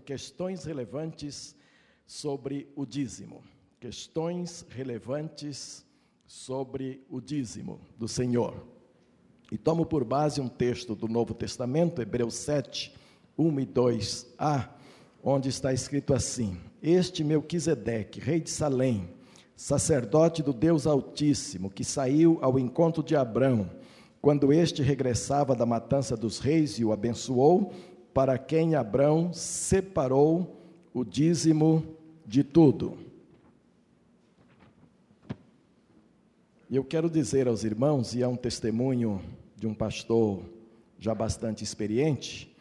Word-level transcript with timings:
questões 0.00 0.64
relevantes 0.64 1.54
sobre 2.04 2.68
o 2.74 2.84
dízimo. 2.84 3.44
Questões 3.78 4.66
relevantes 4.68 5.84
sobre 6.26 7.04
o 7.08 7.20
dízimo 7.20 7.80
do 7.96 8.08
Senhor. 8.08 8.66
E 9.52 9.56
tomo 9.56 9.86
por 9.86 10.02
base 10.02 10.40
um 10.40 10.48
texto 10.48 10.96
do 10.96 11.06
Novo 11.06 11.32
Testamento, 11.32 12.02
Hebreus 12.02 12.34
7, 12.34 12.92
1 13.38 13.60
e 13.60 13.66
2a, 13.66 14.68
onde 15.22 15.48
está 15.48 15.72
escrito 15.72 16.12
assim: 16.12 16.58
Este 16.82 17.22
Melquisedeque, 17.22 18.18
rei 18.18 18.40
de 18.40 18.50
Salém, 18.50 19.08
sacerdote 19.54 20.42
do 20.42 20.52
Deus 20.52 20.88
Altíssimo, 20.88 21.70
que 21.70 21.84
saiu 21.84 22.38
ao 22.42 22.58
encontro 22.58 23.00
de 23.00 23.14
Abrão, 23.14 23.70
quando 24.20 24.52
este 24.52 24.82
regressava 24.82 25.54
da 25.54 25.64
matança 25.64 26.16
dos 26.16 26.40
reis 26.40 26.80
e 26.80 26.84
o 26.84 26.92
abençoou, 26.92 27.72
para 28.14 28.38
quem 28.38 28.76
Abrão 28.76 29.32
separou 29.32 30.62
o 30.94 31.04
dízimo 31.04 31.84
de 32.24 32.44
tudo. 32.44 32.96
E 36.70 36.76
eu 36.76 36.84
quero 36.84 37.10
dizer 37.10 37.48
aos 37.48 37.64
irmãos, 37.64 38.14
e 38.14 38.22
é 38.22 38.28
um 38.28 38.36
testemunho 38.36 39.20
de 39.56 39.66
um 39.66 39.74
pastor 39.74 40.42
já 40.98 41.14
bastante 41.14 41.64
experiente, 41.64 42.54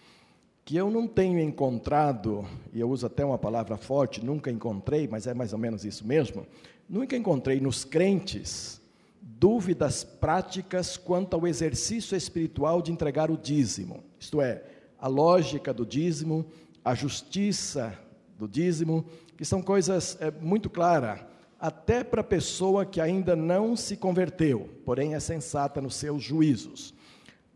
que 0.65 0.75
eu 0.75 0.89
não 0.89 1.07
tenho 1.07 1.39
encontrado, 1.39 2.45
e 2.73 2.79
eu 2.79 2.89
uso 2.89 3.05
até 3.05 3.23
uma 3.23 3.37
palavra 3.37 3.77
forte, 3.77 4.25
nunca 4.25 4.49
encontrei, 4.49 5.07
mas 5.07 5.27
é 5.27 5.33
mais 5.33 5.53
ou 5.53 5.59
menos 5.59 5.85
isso 5.85 6.05
mesmo, 6.05 6.47
nunca 6.89 7.15
encontrei 7.15 7.59
nos 7.59 7.85
crentes 7.85 8.81
dúvidas 9.21 10.03
práticas 10.03 10.97
quanto 10.97 11.35
ao 11.35 11.47
exercício 11.47 12.15
espiritual 12.17 12.81
de 12.81 12.91
entregar 12.91 13.29
o 13.29 13.37
dízimo. 13.37 14.03
Isto 14.19 14.41
é, 14.41 14.63
a 15.03 15.07
lógica 15.09 15.73
do 15.73 15.85
dízimo, 15.85 16.45
a 16.81 16.95
justiça 16.95 17.93
do 18.39 18.47
dízimo, 18.47 19.03
que 19.35 19.43
são 19.43 19.61
coisas 19.61 20.17
é, 20.21 20.31
muito 20.31 20.69
claras, 20.69 21.19
até 21.59 22.05
para 22.05 22.21
a 22.21 22.23
pessoa 22.23 22.85
que 22.85 23.01
ainda 23.01 23.35
não 23.35 23.75
se 23.75 23.97
converteu, 23.97 24.69
porém 24.85 25.13
é 25.13 25.19
sensata 25.19 25.81
nos 25.81 25.95
seus 25.95 26.23
juízos. 26.23 26.93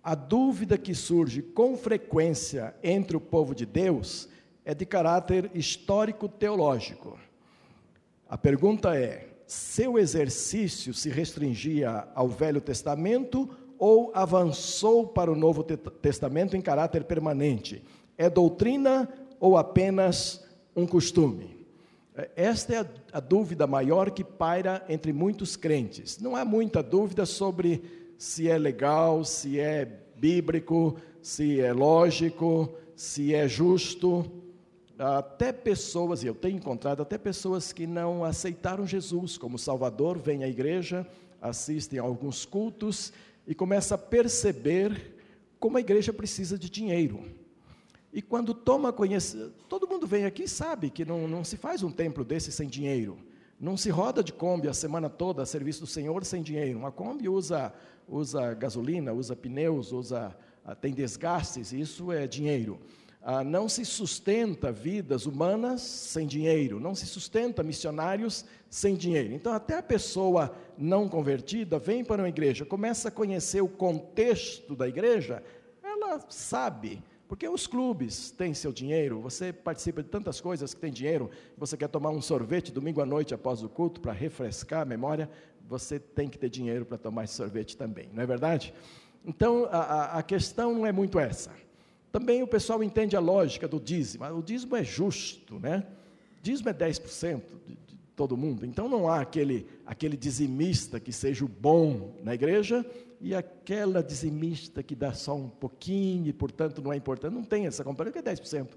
A 0.04 0.14
dúvida 0.14 0.78
que 0.78 0.94
surge 0.94 1.42
com 1.42 1.78
frequência 1.78 2.76
entre 2.84 3.16
o 3.16 3.22
povo 3.22 3.56
de 3.56 3.66
Deus 3.66 4.28
é 4.66 4.76
de 4.76 4.86
caráter 4.86 5.50
histórico-teológico. 5.54 7.18
A 8.28 8.38
pergunta 8.38 8.94
é: 8.94 9.26
seu 9.46 9.98
exercício 9.98 10.94
se 10.94 11.10
restringia 11.10 12.10
ao 12.14 12.28
Velho 12.28 12.60
Testamento 12.60 13.50
ou 13.80 14.12
avançou 14.14 15.08
para 15.08 15.32
o 15.32 15.36
Novo 15.36 15.64
Testamento 15.64 16.56
em 16.56 16.62
caráter 16.62 17.04
permanente? 17.04 17.84
É 18.18 18.30
doutrina 18.30 19.08
ou 19.40 19.58
apenas 19.58 20.46
um 20.76 20.86
costume? 20.86 21.58
É, 22.16 22.30
esta 22.36 22.74
é 22.74 22.78
a, 22.80 22.88
a, 23.14 23.20
dúvida 23.20 23.68
maior 23.68 24.10
que 24.10 24.24
paira 24.24 24.84
entre 24.90 25.14
muitos 25.14 25.56
crentes. 25.56 26.20
Não 26.20 26.36
há 26.36 26.44
muita 26.44 26.82
dúvida 26.82 27.26
sobre 27.26 27.84
se 28.18 28.50
é 28.50 28.58
legal, 28.58 29.24
se 29.24 29.60
é 29.60 29.86
bíblico, 30.16 30.98
se 31.22 31.62
é 31.62 31.72
lógico, 31.72 32.74
se 32.96 33.36
é 33.36 33.48
justo. 33.48 34.26
Até 34.98 35.52
pessoas, 35.52 36.24
e 36.24 36.28
eu 36.28 36.34
tenho 36.34 36.58
encontrado 36.58 37.04
até 37.04 37.20
pessoas 37.20 37.72
que 37.72 37.86
não 37.86 38.24
aceitaram 38.24 38.88
Jesus 38.88 39.38
como 39.38 39.60
Salvador, 39.60 40.18
vêm 40.18 40.44
à 40.44 40.48
igreja, 40.48 41.06
assistem 41.50 42.00
a 42.00 42.04
alguns 42.04 42.46
cultos 42.46 43.12
e 43.46 43.56
começa 43.56 43.96
a 43.96 43.98
perceber 43.98 45.16
como 45.60 45.78
a 45.78 45.80
igreja 45.80 46.14
precisa 46.14 46.58
de 46.58 46.70
dinheiro. 46.70 47.24
E 48.12 48.22
quando 48.22 48.54
toma 48.54 48.94
conhecimento, 48.94 49.54
todo 49.68 49.88
mundo 49.88 50.08
vem 50.08 50.26
aqui 50.26 50.44
e 50.44 50.48
sabe 50.48 50.90
que 50.90 51.06
não, 51.06 51.28
não 51.28 51.44
se 51.44 51.58
faz 51.58 51.84
um 51.84 51.92
templo 51.92 52.24
desse 52.24 52.52
sem 52.52 52.68
dinheiro. 52.68 53.18
Não 53.60 53.76
se 53.76 53.90
roda 53.90 54.24
de 54.24 54.32
Kombi 54.32 54.68
a 54.68 54.74
semana 54.74 55.10
toda 55.10 55.42
a 55.42 55.46
serviço 55.46 55.82
do 55.82 55.88
Senhor 55.88 56.24
sem 56.24 56.42
dinheiro. 56.42 56.78
Uma 56.78 56.92
Kombi 56.92 57.28
usa, 57.28 57.74
usa 58.08 58.54
gasolina, 58.54 59.14
usa 59.14 59.36
pneus, 59.36 59.92
usa, 59.92 60.36
ah, 60.64 60.76
tem 60.76 60.94
desgastes, 60.94 61.72
isso 61.72 62.12
é 62.12 62.28
dinheiro. 62.28 62.80
Ah, 63.22 63.44
não 63.44 63.68
se 63.68 63.84
sustenta 63.84 64.72
vidas 64.72 65.26
humanas 65.26 65.82
sem 65.82 66.26
dinheiro, 66.26 66.80
não 66.80 66.96
se 66.96 67.06
sustenta 67.06 67.62
missionários 67.62 68.46
sem 68.70 68.96
dinheiro. 68.96 69.34
Então, 69.34 69.52
até 69.52 69.78
a 69.78 69.84
pessoa 69.84 70.56
não 70.78 71.10
convertida 71.10 71.78
vem 71.78 72.06
para 72.06 72.22
uma 72.22 72.30
igreja, 72.30 72.66
começa 72.66 73.10
a 73.10 73.12
conhecer 73.12 73.62
o 73.62 73.68
contexto 73.68 74.76
da 74.76 74.88
igreja, 74.88 75.44
ela 75.84 76.22
sabe. 76.30 77.04
Porque 77.28 77.48
os 77.48 77.68
clubes 77.68 78.32
têm 78.32 78.54
seu 78.54 78.72
dinheiro, 78.72 79.20
você 79.20 79.52
participa 79.52 80.02
de 80.02 80.08
tantas 80.08 80.40
coisas 80.40 80.74
que 80.74 80.80
tem 80.80 80.94
dinheiro, 80.94 81.30
você 81.58 81.76
quer 81.76 81.90
tomar 81.90 82.12
um 82.12 82.22
sorvete 82.22 82.72
domingo 82.72 83.02
à 83.02 83.06
noite 83.06 83.34
após 83.34 83.62
o 83.62 83.68
culto 83.68 84.00
para 84.00 84.14
refrescar 84.14 84.84
a 84.84 84.86
memória, 84.86 85.30
você 85.68 86.00
tem 86.00 86.30
que 86.30 86.38
ter 86.38 86.50
dinheiro 86.50 86.86
para 86.86 86.98
tomar 86.98 87.26
esse 87.26 87.34
sorvete 87.34 87.76
também, 87.76 88.10
não 88.14 88.24
é 88.24 88.26
verdade? 88.26 88.74
Então, 89.26 89.68
a, 89.70 90.20
a 90.20 90.24
questão 90.24 90.74
não 90.74 90.86
é 90.86 90.94
muito 90.94 91.20
essa. 91.20 91.52
Também 92.12 92.42
o 92.42 92.48
pessoal 92.48 92.84
entende 92.84 93.16
a 93.16 93.20
lógica 93.20 93.68
do 93.68 93.80
dízimo. 93.80 94.26
O 94.26 94.42
dízimo 94.42 94.76
é 94.76 94.84
justo, 94.84 95.60
né? 95.60 95.86
Dízimo 96.42 96.70
é 96.70 96.74
10% 96.74 97.42
de, 97.66 97.74
de 97.74 97.98
todo 98.16 98.38
mundo. 98.38 98.66
Então 98.66 98.88
não 98.88 99.08
há 99.08 99.22
aquele, 99.22 99.68
aquele 99.86 100.18
dizimista 100.18 101.00
que 101.00 101.12
seja 101.12 101.46
o 101.46 101.48
bom 101.48 102.16
na 102.24 102.34
igreja 102.34 102.86
e 103.20 103.34
aquela 103.34 104.04
dizimista 104.04 104.84
que 104.84 104.96
dá 104.96 105.14
só 105.14 105.36
um 105.36 105.50
pouquinho 105.50 106.28
e, 106.28 106.34
portanto, 106.34 106.82
não 106.82 106.94
é 106.94 106.96
importante. 106.96 107.34
Não 107.34 107.44
tem 107.44 107.66
essa 107.66 107.84
comparação, 107.84 108.22
que 108.22 108.30
é 108.30 108.34
10%. 108.34 108.70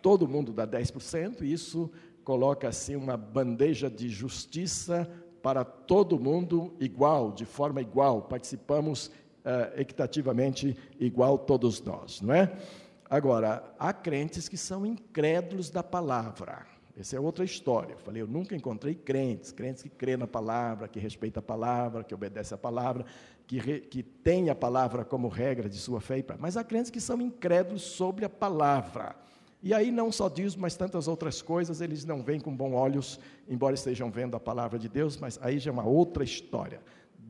Todo 0.00 0.26
mundo 0.26 0.52
dá 0.52 0.66
10%, 0.66 1.42
e 1.42 1.52
isso 1.52 1.90
coloca 2.24 2.68
assim 2.68 2.96
uma 2.96 3.16
bandeja 3.16 3.88
de 3.88 4.08
justiça 4.08 5.08
para 5.42 5.64
todo 5.64 6.18
mundo 6.18 6.72
igual, 6.80 7.32
de 7.32 7.44
forma 7.44 7.80
igual. 7.80 8.22
Participamos 8.22 9.10
uh, 9.44 9.80
equitativamente 9.80 10.76
igual 10.98 11.38
todos 11.38 11.82
nós, 11.82 12.20
não 12.20 12.34
é? 12.34 12.52
Agora, 13.08 13.62
há 13.78 13.92
crentes 13.92 14.48
que 14.48 14.56
são 14.56 14.86
incrédulos 14.86 15.68
da 15.68 15.82
palavra. 15.82 16.66
Essa 16.98 17.16
é 17.16 17.20
outra 17.20 17.44
história. 17.44 17.92
Eu 17.92 17.98
falei, 17.98 18.22
eu 18.22 18.26
nunca 18.26 18.54
encontrei 18.54 18.94
crentes, 18.94 19.52
crentes 19.52 19.82
que 19.82 19.88
crê 19.88 20.16
na 20.16 20.26
palavra, 20.26 20.88
que 20.88 20.98
respeita 20.98 21.40
a 21.40 21.42
palavra, 21.42 22.04
que 22.04 22.14
obedece 22.14 22.54
a 22.54 22.58
palavra, 22.58 23.04
que, 23.46 23.58
re, 23.58 23.80
que 23.80 24.02
tem 24.02 24.50
a 24.50 24.54
palavra 24.54 25.04
como 25.04 25.28
regra 25.28 25.68
de 25.68 25.76
sua 25.76 26.00
fé. 26.00 26.24
Mas 26.38 26.56
há 26.56 26.64
crentes 26.64 26.90
que 26.90 27.00
são 27.00 27.20
incrédulos 27.20 27.82
sobre 27.82 28.24
a 28.24 28.30
palavra. 28.30 29.16
E 29.62 29.72
aí 29.72 29.92
não 29.92 30.10
só 30.10 30.28
diz, 30.28 30.56
mas 30.56 30.74
tantas 30.74 31.06
outras 31.06 31.40
coisas, 31.40 31.80
eles 31.80 32.04
não 32.04 32.22
veem 32.22 32.40
com 32.40 32.54
bons 32.54 32.74
olhos, 32.74 33.20
embora 33.48 33.74
estejam 33.74 34.10
vendo 34.10 34.36
a 34.36 34.40
palavra 34.40 34.78
de 34.78 34.88
Deus, 34.88 35.16
mas 35.16 35.38
aí 35.40 35.58
já 35.58 35.70
é 35.70 35.72
uma 35.72 35.84
outra 35.84 36.24
história. 36.24 36.80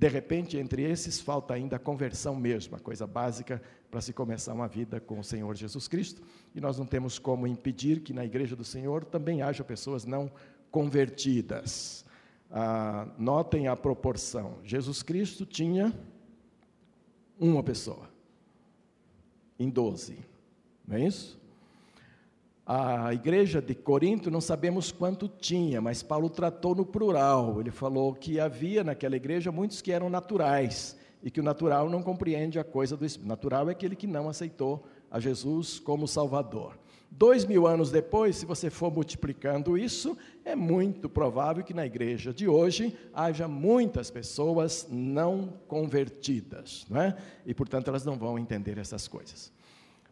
De 0.03 0.09
repente, 0.09 0.59
entre 0.59 0.83
esses, 0.83 1.21
falta 1.21 1.55
ainda 1.55 1.77
a 1.77 1.79
conversão 1.79 2.35
mesmo, 2.35 2.75
a 2.75 2.81
coisa 2.81 3.07
básica 3.07 3.63
para 3.89 4.01
se 4.01 4.13
começar 4.13 4.53
uma 4.53 4.67
vida 4.67 4.99
com 4.99 5.21
o 5.21 5.23
Senhor 5.23 5.55
Jesus 5.55 5.87
Cristo. 5.87 6.21
E 6.53 6.61
nós 6.61 6.77
não 6.77 6.85
temos 6.85 7.21
como 7.21 7.47
impedir 7.47 8.01
que 8.01 8.13
na 8.13 8.25
igreja 8.25 8.57
do 8.57 8.65
Senhor 8.65 9.05
também 9.05 9.43
haja 9.43 9.63
pessoas 9.63 10.05
não 10.05 10.29
convertidas. 10.73 12.05
Ah, 12.51 13.07
notem 13.17 13.69
a 13.69 13.77
proporção. 13.77 14.59
Jesus 14.65 15.05
Cristo 15.05 15.47
tinha 15.47 15.97
uma 17.39 17.63
pessoa 17.63 18.11
em 19.57 19.71
doze, 19.71 20.19
não 20.85 20.97
é 20.97 21.07
isso? 21.07 21.41
A 22.65 23.13
igreja 23.13 23.61
de 23.61 23.75
Corinto 23.75 24.31
não 24.31 24.41
sabemos 24.41 24.93
quanto 24.93 25.29
tinha, 25.29 25.81
mas 25.81 26.03
Paulo 26.03 26.31
tratou 26.31 26.77
no 26.77 26.87
plural. 26.87 27.61
Ele 27.61 27.73
falou 27.73 28.15
que 28.15 28.39
havia 28.39 28.85
naquela 28.85 29.17
igreja 29.17 29.51
muitos 29.51 29.83
que 29.83 29.91
eram 29.91 30.09
naturais 30.09 30.97
e 31.23 31.31
que 31.31 31.41
o 31.41 31.43
natural 31.43 31.91
não 31.91 32.03
compreende 32.03 32.59
a 32.59 32.65
coisa 32.65 32.97
do 32.97 33.05
Espírito. 33.05 33.29
Natural 33.29 33.69
é 33.69 33.73
aquele 33.73 33.97
que 33.97 34.07
não 34.07 34.29
aceitou 34.29 34.85
a 35.11 35.19
Jesus 35.19 35.81
como 35.81 36.07
Salvador. 36.07 36.79
Dois 37.11 37.45
mil 37.45 37.67
anos 37.67 37.91
depois, 37.91 38.37
se 38.37 38.47
você 38.47 38.71
for 38.71 38.91
multiplicando 38.91 39.77
isso, 39.77 40.17
é 40.45 40.57
muito 40.57 41.11
provável 41.11 41.63
que 41.63 41.75
na 41.75 41.85
igreja 41.85 42.33
de 42.33 42.49
hoje 42.49 42.97
haja 43.13 43.47
muitas 43.47 44.11
pessoas 44.11 44.89
não 44.91 45.53
convertidas, 45.69 46.87
não 46.89 47.03
é? 47.03 47.15
e 47.45 47.53
portanto 47.53 47.89
elas 47.89 48.05
não 48.05 48.17
vão 48.17 48.39
entender 48.39 48.79
essas 48.79 49.07
coisas. 49.07 49.53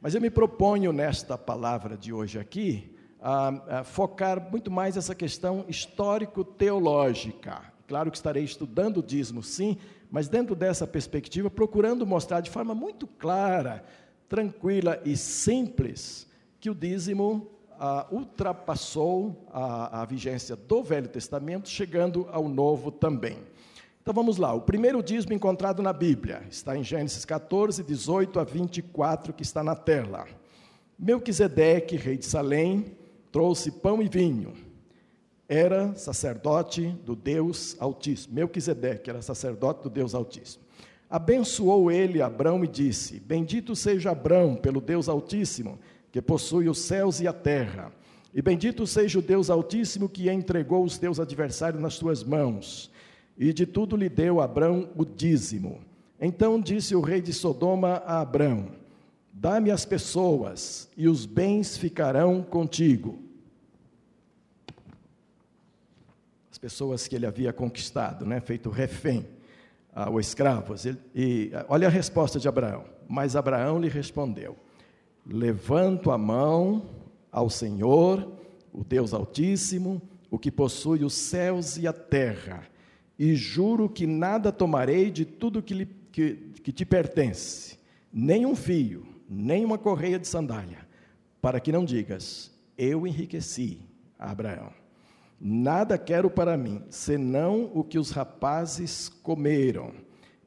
Mas 0.00 0.14
eu 0.14 0.20
me 0.20 0.30
proponho 0.30 0.94
nesta 0.94 1.36
palavra 1.36 1.94
de 1.94 2.10
hoje 2.10 2.38
aqui 2.38 2.96
a, 3.20 3.80
a 3.80 3.84
focar 3.84 4.50
muito 4.50 4.70
mais 4.70 4.96
essa 4.96 5.14
questão 5.14 5.66
histórico-teológica. 5.68 7.60
Claro 7.86 8.10
que 8.10 8.16
estarei 8.16 8.42
estudando 8.42 9.00
o 9.00 9.02
dízimo, 9.02 9.42
sim, 9.42 9.76
mas 10.10 10.26
dentro 10.26 10.54
dessa 10.54 10.86
perspectiva, 10.86 11.50
procurando 11.50 12.06
mostrar 12.06 12.40
de 12.40 12.48
forma 12.48 12.74
muito 12.74 13.06
clara, 13.06 13.84
tranquila 14.26 14.98
e 15.04 15.18
simples 15.18 16.26
que 16.58 16.70
o 16.70 16.74
dízimo 16.74 17.50
ultrapassou 18.10 19.46
a, 19.52 20.00
a 20.00 20.04
vigência 20.06 20.56
do 20.56 20.82
Velho 20.82 21.08
Testamento, 21.08 21.68
chegando 21.68 22.26
ao 22.32 22.48
Novo 22.48 22.90
também. 22.90 23.36
Então 24.02 24.14
vamos 24.14 24.38
lá, 24.38 24.54
o 24.54 24.62
primeiro 24.62 25.02
dízimo 25.02 25.34
encontrado 25.34 25.82
na 25.82 25.92
Bíblia 25.92 26.42
está 26.50 26.74
em 26.74 26.82
Gênesis 26.82 27.24
14, 27.26 27.82
18 27.82 28.40
a 28.40 28.44
24, 28.44 29.32
que 29.34 29.42
está 29.42 29.62
na 29.62 29.76
tela. 29.76 30.26
Melquisedeque, 30.98 31.96
rei 31.96 32.16
de 32.16 32.24
Salém, 32.24 32.96
trouxe 33.30 33.70
pão 33.70 34.00
e 34.00 34.08
vinho. 34.08 34.54
Era 35.46 35.94
sacerdote 35.94 36.88
do 37.04 37.14
Deus 37.14 37.76
Altíssimo. 37.78 38.34
Melquisedeque 38.34 39.10
era 39.10 39.20
sacerdote 39.20 39.82
do 39.82 39.90
Deus 39.90 40.14
Altíssimo. 40.14 40.64
Abençoou 41.08 41.90
ele 41.90 42.22
Abrão 42.22 42.64
e 42.64 42.68
disse: 42.68 43.20
Bendito 43.20 43.76
seja 43.76 44.12
Abrão 44.12 44.56
pelo 44.56 44.80
Deus 44.80 45.08
Altíssimo, 45.08 45.78
que 46.10 46.22
possui 46.22 46.68
os 46.68 46.78
céus 46.78 47.20
e 47.20 47.28
a 47.28 47.32
terra. 47.32 47.92
E 48.32 48.40
bendito 48.40 48.86
seja 48.86 49.18
o 49.18 49.22
Deus 49.22 49.50
Altíssimo 49.50 50.08
que 50.08 50.30
entregou 50.30 50.84
os 50.84 50.96
teus 50.96 51.20
adversários 51.20 51.82
nas 51.82 51.98
tuas 51.98 52.24
mãos. 52.24 52.90
E 53.38 53.52
de 53.52 53.66
tudo 53.66 53.96
lhe 53.96 54.08
deu 54.08 54.40
Abrão 54.40 54.90
o 54.96 55.04
dízimo. 55.04 55.80
Então 56.20 56.60
disse 56.60 56.94
o 56.94 57.00
rei 57.00 57.22
de 57.22 57.32
Sodoma 57.32 58.02
a 58.04 58.20
Abrão: 58.20 58.72
Dá-me 59.32 59.70
as 59.70 59.84
pessoas, 59.84 60.90
e 60.96 61.08
os 61.08 61.24
bens 61.24 61.78
ficarão 61.78 62.42
contigo. 62.42 63.18
As 66.52 66.58
pessoas 66.58 67.08
que 67.08 67.16
ele 67.16 67.24
havia 67.24 67.52
conquistado, 67.52 68.26
né, 68.26 68.38
feito 68.40 68.68
refém, 68.68 69.26
ou 70.10 70.20
escravos. 70.20 70.84
E 71.14 71.50
olha 71.68 71.88
a 71.88 71.90
resposta 71.90 72.38
de 72.38 72.48
Abraão. 72.48 72.84
Mas 73.08 73.34
Abraão 73.34 73.80
lhe 73.80 73.88
respondeu: 73.88 74.56
Levanto 75.26 76.10
a 76.10 76.18
mão 76.18 76.90
ao 77.32 77.48
Senhor, 77.48 78.30
o 78.72 78.84
Deus 78.84 79.14
Altíssimo, 79.14 80.02
o 80.30 80.38
que 80.38 80.50
possui 80.50 81.04
os 81.04 81.14
céus 81.14 81.76
e 81.76 81.86
a 81.86 81.92
terra, 81.92 82.62
e 83.20 83.36
juro 83.36 83.86
que 83.86 84.06
nada 84.06 84.50
tomarei 84.50 85.10
de 85.10 85.26
tudo 85.26 85.62
que, 85.62 85.74
lhe, 85.74 85.84
que, 86.10 86.36
que 86.64 86.72
te 86.72 86.86
pertence, 86.86 87.78
nem 88.10 88.46
um 88.46 88.56
fio, 88.56 89.06
nem 89.28 89.62
uma 89.62 89.76
correia 89.76 90.18
de 90.18 90.26
sandália, 90.26 90.88
para 91.38 91.60
que 91.60 91.70
não 91.70 91.84
digas, 91.84 92.50
eu 92.78 93.06
enriqueci 93.06 93.82
a 94.18 94.30
Abraão. 94.30 94.72
Nada 95.38 95.98
quero 95.98 96.30
para 96.30 96.56
mim, 96.56 96.82
senão 96.88 97.70
o 97.74 97.84
que 97.84 97.98
os 97.98 98.10
rapazes 98.10 99.10
comeram, 99.10 99.92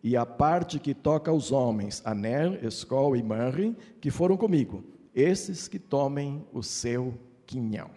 e 0.02 0.18
a 0.18 0.26
parte 0.26 0.80
que 0.80 0.96
toca 0.96 1.30
aos 1.30 1.52
homens, 1.52 2.02
Aner, 2.04 2.66
Escol 2.66 3.16
e 3.16 3.22
Manri, 3.22 3.78
que 4.02 4.10
foram 4.10 4.36
comigo, 4.36 4.84
esses 5.14 5.68
que 5.68 5.78
tomem 5.78 6.44
o 6.52 6.64
seu 6.64 7.14
quinhão. 7.46 7.92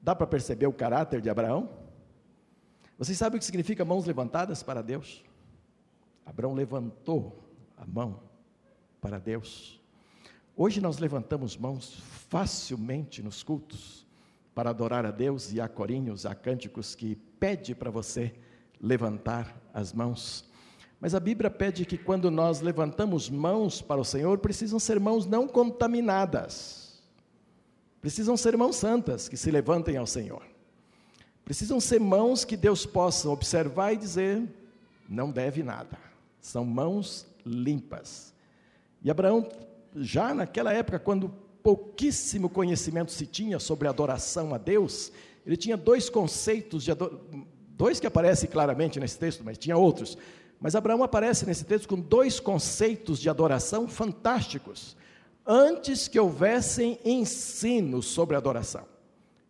Dá 0.00 0.14
para 0.14 0.28
perceber 0.28 0.68
o 0.68 0.72
caráter 0.72 1.20
de 1.20 1.28
Abraão? 1.28 1.85
Vocês 2.98 3.18
sabem 3.18 3.36
o 3.36 3.38
que 3.38 3.44
significa 3.44 3.84
mãos 3.84 4.06
levantadas 4.06 4.62
para 4.62 4.82
Deus? 4.82 5.22
Abraão 6.24 6.54
levantou 6.54 7.44
a 7.76 7.86
mão 7.86 8.22
para 9.00 9.18
Deus. 9.18 9.80
Hoje 10.56 10.80
nós 10.80 10.98
levantamos 10.98 11.56
mãos 11.56 12.02
facilmente 12.30 13.22
nos 13.22 13.42
cultos 13.42 14.06
para 14.54 14.70
adorar 14.70 15.04
a 15.04 15.10
Deus 15.10 15.52
e 15.52 15.60
há 15.60 15.68
corinhos, 15.68 16.24
há 16.24 16.34
cânticos 16.34 16.94
que 16.94 17.14
pede 17.38 17.74
para 17.74 17.90
você 17.90 18.34
levantar 18.80 19.54
as 19.74 19.92
mãos. 19.92 20.48
Mas 20.98 21.14
a 21.14 21.20
Bíblia 21.20 21.50
pede 21.50 21.84
que 21.84 21.98
quando 21.98 22.30
nós 22.30 22.62
levantamos 22.62 23.28
mãos 23.28 23.82
para 23.82 24.00
o 24.00 24.04
Senhor, 24.04 24.38
precisam 24.38 24.78
ser 24.78 24.98
mãos 24.98 25.26
não 25.26 25.46
contaminadas. 25.46 27.02
Precisam 28.00 28.34
ser 28.34 28.56
mãos 28.56 28.76
santas 28.76 29.28
que 29.28 29.36
se 29.36 29.50
levantem 29.50 29.98
ao 29.98 30.06
Senhor. 30.06 30.55
Precisam 31.46 31.78
ser 31.78 32.00
mãos 32.00 32.44
que 32.44 32.56
Deus 32.56 32.84
possa 32.84 33.30
observar 33.30 33.92
e 33.92 33.96
dizer: 33.96 34.42
não 35.08 35.30
deve 35.30 35.62
nada. 35.62 35.96
São 36.40 36.64
mãos 36.64 37.24
limpas. 37.46 38.34
E 39.00 39.08
Abraão 39.08 39.48
já 39.94 40.34
naquela 40.34 40.72
época, 40.72 40.98
quando 40.98 41.32
pouquíssimo 41.62 42.48
conhecimento 42.50 43.12
se 43.12 43.26
tinha 43.26 43.60
sobre 43.60 43.86
adoração 43.86 44.52
a 44.52 44.58
Deus, 44.58 45.12
ele 45.46 45.56
tinha 45.56 45.76
dois 45.76 46.10
conceitos 46.10 46.82
de 46.82 46.90
dois 47.76 48.00
que 48.00 48.08
aparecem 48.08 48.50
claramente 48.50 48.98
nesse 48.98 49.16
texto, 49.16 49.44
mas 49.44 49.56
tinha 49.56 49.76
outros. 49.76 50.18
Mas 50.60 50.74
Abraão 50.74 51.04
aparece 51.04 51.46
nesse 51.46 51.64
texto 51.64 51.86
com 51.86 52.00
dois 52.00 52.40
conceitos 52.40 53.20
de 53.20 53.30
adoração 53.30 53.86
fantásticos, 53.86 54.96
antes 55.46 56.08
que 56.08 56.18
houvessem 56.18 56.98
ensinos 57.04 58.06
sobre 58.06 58.34
adoração. 58.34 58.95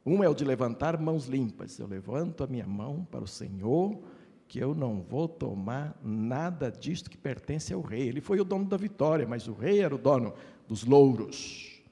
Um 0.06 0.22
é 0.22 0.28
o 0.28 0.34
de 0.34 0.44
levantar 0.44 0.96
mãos 1.00 1.26
limpas. 1.26 1.80
Eu 1.80 1.88
levanto 1.88 2.44
a 2.44 2.46
minha 2.46 2.66
mão 2.66 3.04
para 3.10 3.24
o 3.24 3.26
Senhor, 3.26 3.98
que 4.46 4.60
eu 4.60 4.72
não 4.72 5.02
vou 5.02 5.26
tomar 5.26 5.98
nada 6.00 6.70
disto 6.70 7.10
que 7.10 7.18
pertence 7.18 7.74
ao 7.74 7.80
rei. 7.80 8.08
Ele 8.08 8.20
foi 8.20 8.38
o 8.38 8.44
dono 8.44 8.66
da 8.66 8.76
vitória, 8.76 9.26
mas 9.26 9.48
o 9.48 9.52
rei 9.52 9.80
era 9.80 9.92
o 9.92 9.98
dono 9.98 10.32
dos 10.68 10.84
louros. 10.84 11.82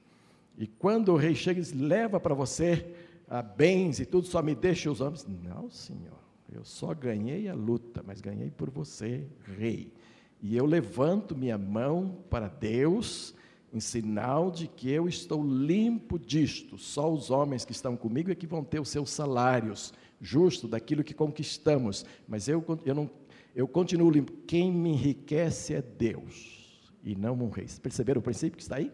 E 0.57 0.65
quando 0.65 1.11
o 1.11 1.17
rei 1.17 1.35
chega 1.35 1.59
e 1.59 1.63
diz: 1.63 1.73
leva 1.73 2.17
para 2.17 2.33
você 2.33 2.95
a 3.27 3.41
bens 3.41 3.99
e 3.99 4.05
tudo, 4.05 4.27
só 4.27 4.41
me 4.41 4.55
deixa 4.55 4.89
os 4.89 5.01
homens. 5.01 5.27
Não, 5.27 5.69
senhor, 5.69 6.19
eu 6.49 6.63
só 6.63 6.93
ganhei 6.93 7.49
a 7.49 7.53
luta, 7.53 8.01
mas 8.07 8.21
ganhei 8.21 8.49
por 8.49 8.69
você, 8.69 9.27
rei. 9.57 9.91
E 10.41 10.55
eu 10.55 10.65
levanto 10.65 11.35
minha 11.35 11.57
mão 11.57 12.19
para 12.29 12.47
Deus, 12.47 13.34
em 13.75 13.79
sinal 13.79 14.49
de 14.49 14.67
que 14.67 14.89
eu 14.89 15.07
estou 15.07 15.43
limpo 15.43 16.17
disto. 16.17 16.77
Só 16.77 17.11
os 17.11 17.29
homens 17.29 17.65
que 17.65 17.73
estão 17.73 17.97
comigo 17.97 18.31
é 18.31 18.35
que 18.35 18.47
vão 18.47 18.63
ter 18.63 18.79
os 18.79 18.89
seus 18.89 19.09
salários 19.09 19.93
justo 20.21 20.67
daquilo 20.67 21.03
que 21.03 21.13
conquistamos, 21.13 22.05
mas 22.27 22.47
eu, 22.47 22.63
eu, 22.85 22.95
não, 22.95 23.09
eu 23.53 23.67
continuo 23.67 24.09
limpo. 24.09 24.31
Quem 24.47 24.71
me 24.71 24.91
enriquece 24.91 25.73
é 25.73 25.81
Deus 25.81 26.81
e 27.03 27.15
não 27.15 27.33
um 27.33 27.49
rei. 27.49 27.67
Perceberam 27.81 28.19
o 28.19 28.23
princípio 28.23 28.55
que 28.55 28.63
está 28.63 28.77
aí? 28.77 28.91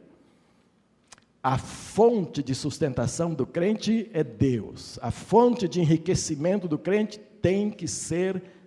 A 1.43 1.57
fonte 1.57 2.43
de 2.43 2.53
sustentação 2.53 3.33
do 3.33 3.45
crente 3.45 4.09
é 4.13 4.23
Deus. 4.23 4.99
A 5.01 5.11
fonte 5.11 5.67
de 5.67 5.79
enriquecimento 5.79 6.67
do 6.67 6.77
crente 6.77 7.19
tem 7.41 7.69
que 7.69 7.87
ser 7.87 8.35
Deus. 8.35 8.60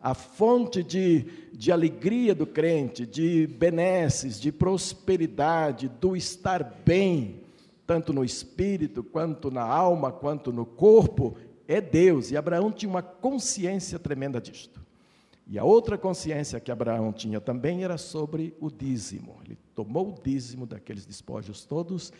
A 0.00 0.14
fonte 0.14 0.82
de, 0.82 1.26
de 1.52 1.70
alegria 1.70 2.34
do 2.34 2.46
crente, 2.46 3.06
de 3.06 3.46
benesses, 3.46 4.40
de 4.40 4.50
prosperidade, 4.50 5.88
do 5.88 6.16
estar 6.16 6.82
bem, 6.84 7.42
tanto 7.86 8.12
no 8.12 8.24
espírito, 8.24 9.02
quanto 9.02 9.50
na 9.50 9.62
alma, 9.62 10.10
quanto 10.10 10.52
no 10.52 10.66
corpo, 10.66 11.36
é 11.68 11.80
Deus. 11.80 12.30
E 12.30 12.36
Abraão 12.36 12.72
tinha 12.72 12.90
uma 12.90 13.02
consciência 13.02 13.98
tremenda 13.98 14.40
disto. 14.40 14.80
E 15.46 15.58
a 15.58 15.64
outra 15.64 15.98
consciência 15.98 16.60
que 16.60 16.70
Abraão 16.70 17.12
tinha 17.12 17.40
também 17.40 17.84
era 17.84 17.98
sobre 17.98 18.54
o 18.60 18.70
dízimo. 18.70 19.36
Ele 19.44 19.58
tomou 19.74 20.08
o 20.08 20.22
dízimo 20.22 20.66
daqueles 20.66 21.04
despojos 21.04 21.64
todos 21.64 22.12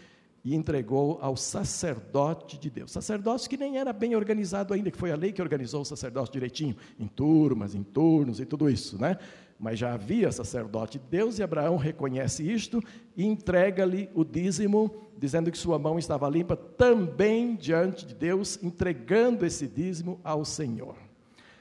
e 0.45 0.55
entregou 0.55 1.19
ao 1.21 1.37
sacerdote 1.37 2.59
de 2.59 2.69
Deus. 2.69 2.91
Sacerdote 2.91 3.49
que 3.49 3.57
nem 3.57 3.79
era 3.79 3.93
bem 3.93 4.17
organizado 4.17 4.75
ainda, 4.75 4.91
que 4.91 4.99
foi 4.99 5.13
a 5.13 5.17
lei 5.17 5.33
que 5.33 5.41
organizou 5.41 5.83
o 5.83 5.85
sacerdócio 5.85 6.33
direitinho, 6.33 6.77
em 6.99 7.07
turmas, 7.07 7.75
em 7.75 7.83
turnos 7.83 8.41
e 8.41 8.47
tudo 8.47 8.69
isso, 8.69 9.01
né? 9.01 9.19
Mas 9.59 9.79
já 9.79 9.95
havia 9.95 10.33
sacerdote 10.33 10.99
de 10.99 11.05
Deus 11.09 11.39
e 11.39 11.43
Abraão 11.43 11.77
reconhece 11.77 12.43
isto 12.43 12.83
e 13.17 13.25
entrega-lhe 13.25 14.11
o 14.13 14.25
dízimo, 14.25 14.93
dizendo 15.17 15.53
que 15.53 15.59
sua 15.59 15.79
mão 15.79 15.99
estava 15.99 16.29
limpa 16.29 16.57
também 16.57 17.55
diante 17.55 18.05
de 18.05 18.15
Deus, 18.15 18.59
entregando 18.61 19.47
esse 19.47 19.69
dízimo 19.69 20.21
ao 20.25 20.45
Senhor. 20.45 20.97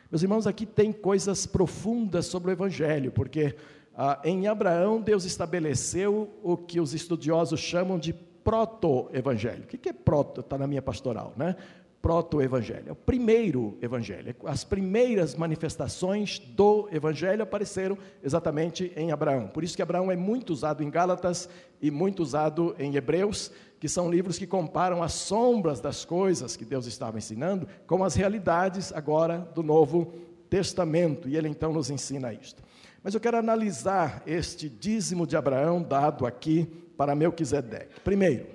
Meus 0.09 0.23
irmãos, 0.23 0.47
aqui 0.47 0.65
tem 0.65 0.91
coisas 0.91 1.45
profundas 1.45 2.25
sobre 2.25 2.49
o 2.49 2.53
Evangelho, 2.53 3.11
porque 3.11 3.55
ah, 3.95 4.19
em 4.25 4.47
Abraão 4.47 4.99
Deus 4.99 5.23
estabeleceu 5.23 6.27
o 6.41 6.57
que 6.57 6.79
os 6.79 6.95
estudiosos 6.95 7.59
chamam 7.59 7.99
de 7.99 8.13
proto-evangelho. 8.43 9.63
O 9.63 9.67
que 9.67 9.89
é 9.89 9.93
proto? 9.93 10.41
Está 10.41 10.57
na 10.57 10.67
minha 10.67 10.81
pastoral, 10.81 11.33
né? 11.35 11.55
Proto-evangelho. 12.01 12.85
É 12.87 12.91
o 12.91 12.95
primeiro 12.95 13.77
evangelho. 13.79 14.35
As 14.45 14.63
primeiras 14.63 15.35
manifestações 15.35 16.39
do 16.39 16.89
evangelho 16.91 17.43
apareceram 17.43 17.95
exatamente 18.23 18.91
em 18.95 19.11
Abraão. 19.11 19.47
Por 19.47 19.63
isso 19.63 19.75
que 19.75 19.83
Abraão 19.83 20.11
é 20.11 20.15
muito 20.15 20.51
usado 20.51 20.83
em 20.83 20.89
Gálatas 20.89 21.47
e 21.79 21.91
muito 21.91 22.23
usado 22.23 22.75
em 22.79 22.95
Hebreus, 22.95 23.51
que 23.79 23.87
são 23.87 24.09
livros 24.09 24.39
que 24.39 24.47
comparam 24.47 25.03
as 25.03 25.13
sombras 25.13 25.79
das 25.79 26.03
coisas 26.03 26.55
que 26.55 26.65
Deus 26.65 26.87
estava 26.87 27.19
ensinando 27.19 27.67
com 27.85 28.03
as 28.03 28.15
realidades 28.15 28.91
agora 28.91 29.37
do 29.53 29.61
Novo 29.61 30.11
Testamento. 30.49 31.29
E 31.29 31.37
ele 31.37 31.49
então 31.49 31.71
nos 31.71 31.91
ensina 31.91 32.33
isto. 32.33 32.63
Mas 33.03 33.13
eu 33.13 33.19
quero 33.19 33.37
analisar 33.37 34.21
este 34.25 34.69
dízimo 34.69 35.25
de 35.25 35.35
Abraão 35.35 35.81
dado 35.81 36.25
aqui 36.25 36.67
para 37.01 37.15
Melquisedeque. 37.15 37.99
Primeiro, 38.01 38.45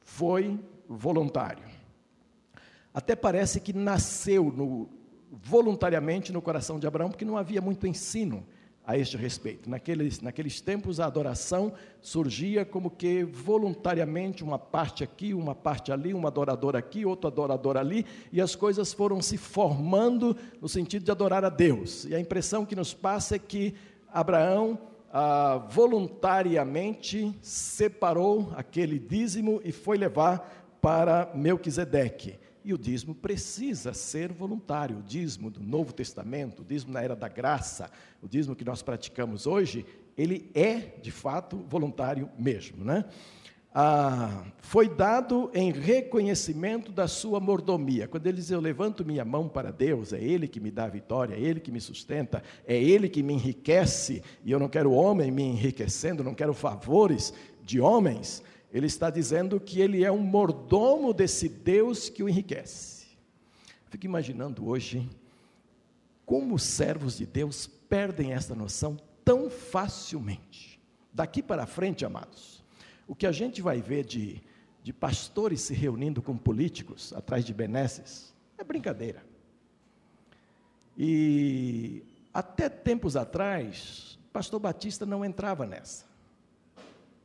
foi 0.00 0.58
voluntário. 0.88 1.62
Até 2.92 3.14
parece 3.14 3.60
que 3.60 3.72
nasceu 3.72 4.46
no, 4.50 4.88
voluntariamente 5.30 6.32
no 6.32 6.42
coração 6.42 6.80
de 6.80 6.88
Abraão, 6.88 7.08
porque 7.08 7.24
não 7.24 7.36
havia 7.36 7.60
muito 7.60 7.86
ensino 7.86 8.44
a 8.84 8.98
este 8.98 9.16
respeito. 9.16 9.70
Naqueles, 9.70 10.20
naqueles 10.20 10.60
tempos, 10.60 10.98
a 10.98 11.06
adoração 11.06 11.72
surgia 12.00 12.64
como 12.64 12.90
que 12.90 13.22
voluntariamente, 13.22 14.42
uma 14.42 14.58
parte 14.58 15.04
aqui, 15.04 15.32
uma 15.32 15.54
parte 15.54 15.92
ali, 15.92 16.12
um 16.12 16.26
adorador 16.26 16.74
aqui, 16.74 17.06
outro 17.06 17.28
adorador 17.28 17.76
ali, 17.76 18.04
e 18.32 18.40
as 18.40 18.56
coisas 18.56 18.92
foram 18.92 19.22
se 19.22 19.36
formando 19.36 20.36
no 20.60 20.68
sentido 20.68 21.04
de 21.04 21.12
adorar 21.12 21.44
a 21.44 21.48
Deus. 21.48 22.06
E 22.06 22.14
a 22.16 22.18
impressão 22.18 22.66
que 22.66 22.74
nos 22.74 22.92
passa 22.92 23.36
é 23.36 23.38
que 23.38 23.72
Abraão 24.12 24.76
ah, 25.16 25.58
voluntariamente 25.70 27.32
separou 27.40 28.52
aquele 28.56 28.98
dízimo 28.98 29.60
e 29.62 29.70
foi 29.70 29.96
levar 29.96 30.76
para 30.82 31.30
Melquisedeque. 31.36 32.36
E 32.64 32.74
o 32.74 32.78
dízimo 32.78 33.14
precisa 33.14 33.94
ser 33.94 34.32
voluntário. 34.32 34.98
O 34.98 35.02
dízimo 35.02 35.50
do 35.50 35.60
Novo 35.62 35.92
Testamento, 35.92 36.62
o 36.62 36.64
dízimo 36.64 36.92
na 36.92 37.00
era 37.00 37.14
da 37.14 37.28
graça, 37.28 37.92
o 38.20 38.26
dízimo 38.26 38.56
que 38.56 38.64
nós 38.64 38.82
praticamos 38.82 39.46
hoje, 39.46 39.86
ele 40.18 40.50
é, 40.52 40.78
de 41.00 41.12
fato, 41.12 41.58
voluntário 41.68 42.28
mesmo. 42.36 42.84
Né? 42.84 43.04
Ah, 43.76 44.44
foi 44.58 44.88
dado 44.88 45.50
em 45.52 45.72
reconhecimento 45.72 46.92
da 46.92 47.08
sua 47.08 47.40
mordomia. 47.40 48.06
Quando 48.06 48.26
ele 48.28 48.36
diz, 48.36 48.50
eu 48.50 48.60
levanto 48.60 49.04
minha 49.04 49.24
mão 49.24 49.48
para 49.48 49.72
Deus, 49.72 50.12
é 50.12 50.22
Ele 50.22 50.46
que 50.46 50.60
me 50.60 50.70
dá 50.70 50.84
a 50.84 50.88
vitória, 50.88 51.34
é 51.34 51.40
Ele 51.40 51.58
que 51.58 51.72
me 51.72 51.80
sustenta, 51.80 52.40
é 52.64 52.80
Ele 52.80 53.08
que 53.08 53.22
me 53.22 53.34
enriquece, 53.34 54.22
e 54.44 54.52
eu 54.52 54.60
não 54.60 54.68
quero 54.68 54.92
homem 54.92 55.32
me 55.32 55.42
enriquecendo, 55.42 56.22
não 56.22 56.34
quero 56.34 56.54
favores 56.54 57.34
de 57.64 57.80
homens, 57.80 58.44
ele 58.74 58.86
está 58.86 59.08
dizendo 59.08 59.60
que 59.60 59.80
ele 59.80 60.02
é 60.02 60.10
um 60.10 60.18
mordomo 60.18 61.14
desse 61.14 61.48
Deus 61.48 62.08
que 62.08 62.24
o 62.24 62.28
enriquece. 62.28 63.06
Fico 63.88 64.04
imaginando 64.04 64.66
hoje 64.66 65.08
como 66.26 66.56
os 66.56 66.64
servos 66.64 67.16
de 67.16 67.24
Deus 67.24 67.68
perdem 67.88 68.32
essa 68.32 68.52
noção 68.52 68.96
tão 69.24 69.48
facilmente. 69.48 70.80
Daqui 71.12 71.40
para 71.40 71.66
frente, 71.66 72.04
amados, 72.04 72.53
o 73.06 73.14
que 73.14 73.26
a 73.26 73.32
gente 73.32 73.60
vai 73.60 73.80
ver 73.80 74.04
de, 74.04 74.40
de 74.82 74.92
pastores 74.92 75.60
se 75.60 75.74
reunindo 75.74 76.22
com 76.22 76.36
políticos 76.36 77.12
atrás 77.12 77.44
de 77.44 77.52
benesses 77.52 78.34
é 78.56 78.64
brincadeira. 78.64 79.24
E 80.96 82.02
até 82.32 82.68
tempos 82.68 83.16
atrás, 83.16 84.18
pastor 84.32 84.60
Batista 84.60 85.04
não 85.04 85.24
entrava 85.24 85.66
nessa. 85.66 86.06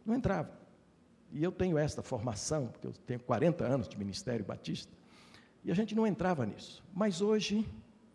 Não 0.05 0.15
entrava. 0.15 0.51
E 1.31 1.43
eu 1.43 1.51
tenho 1.51 1.77
esta 1.77 2.01
formação, 2.01 2.67
porque 2.67 2.87
eu 2.87 2.93
tenho 3.05 3.19
40 3.19 3.63
anos 3.65 3.87
de 3.87 3.97
ministério 3.97 4.43
batista, 4.43 4.91
e 5.63 5.71
a 5.71 5.75
gente 5.75 5.93
não 5.93 6.07
entrava 6.07 6.45
nisso. 6.45 6.83
Mas 6.93 7.21
hoje, 7.21 7.67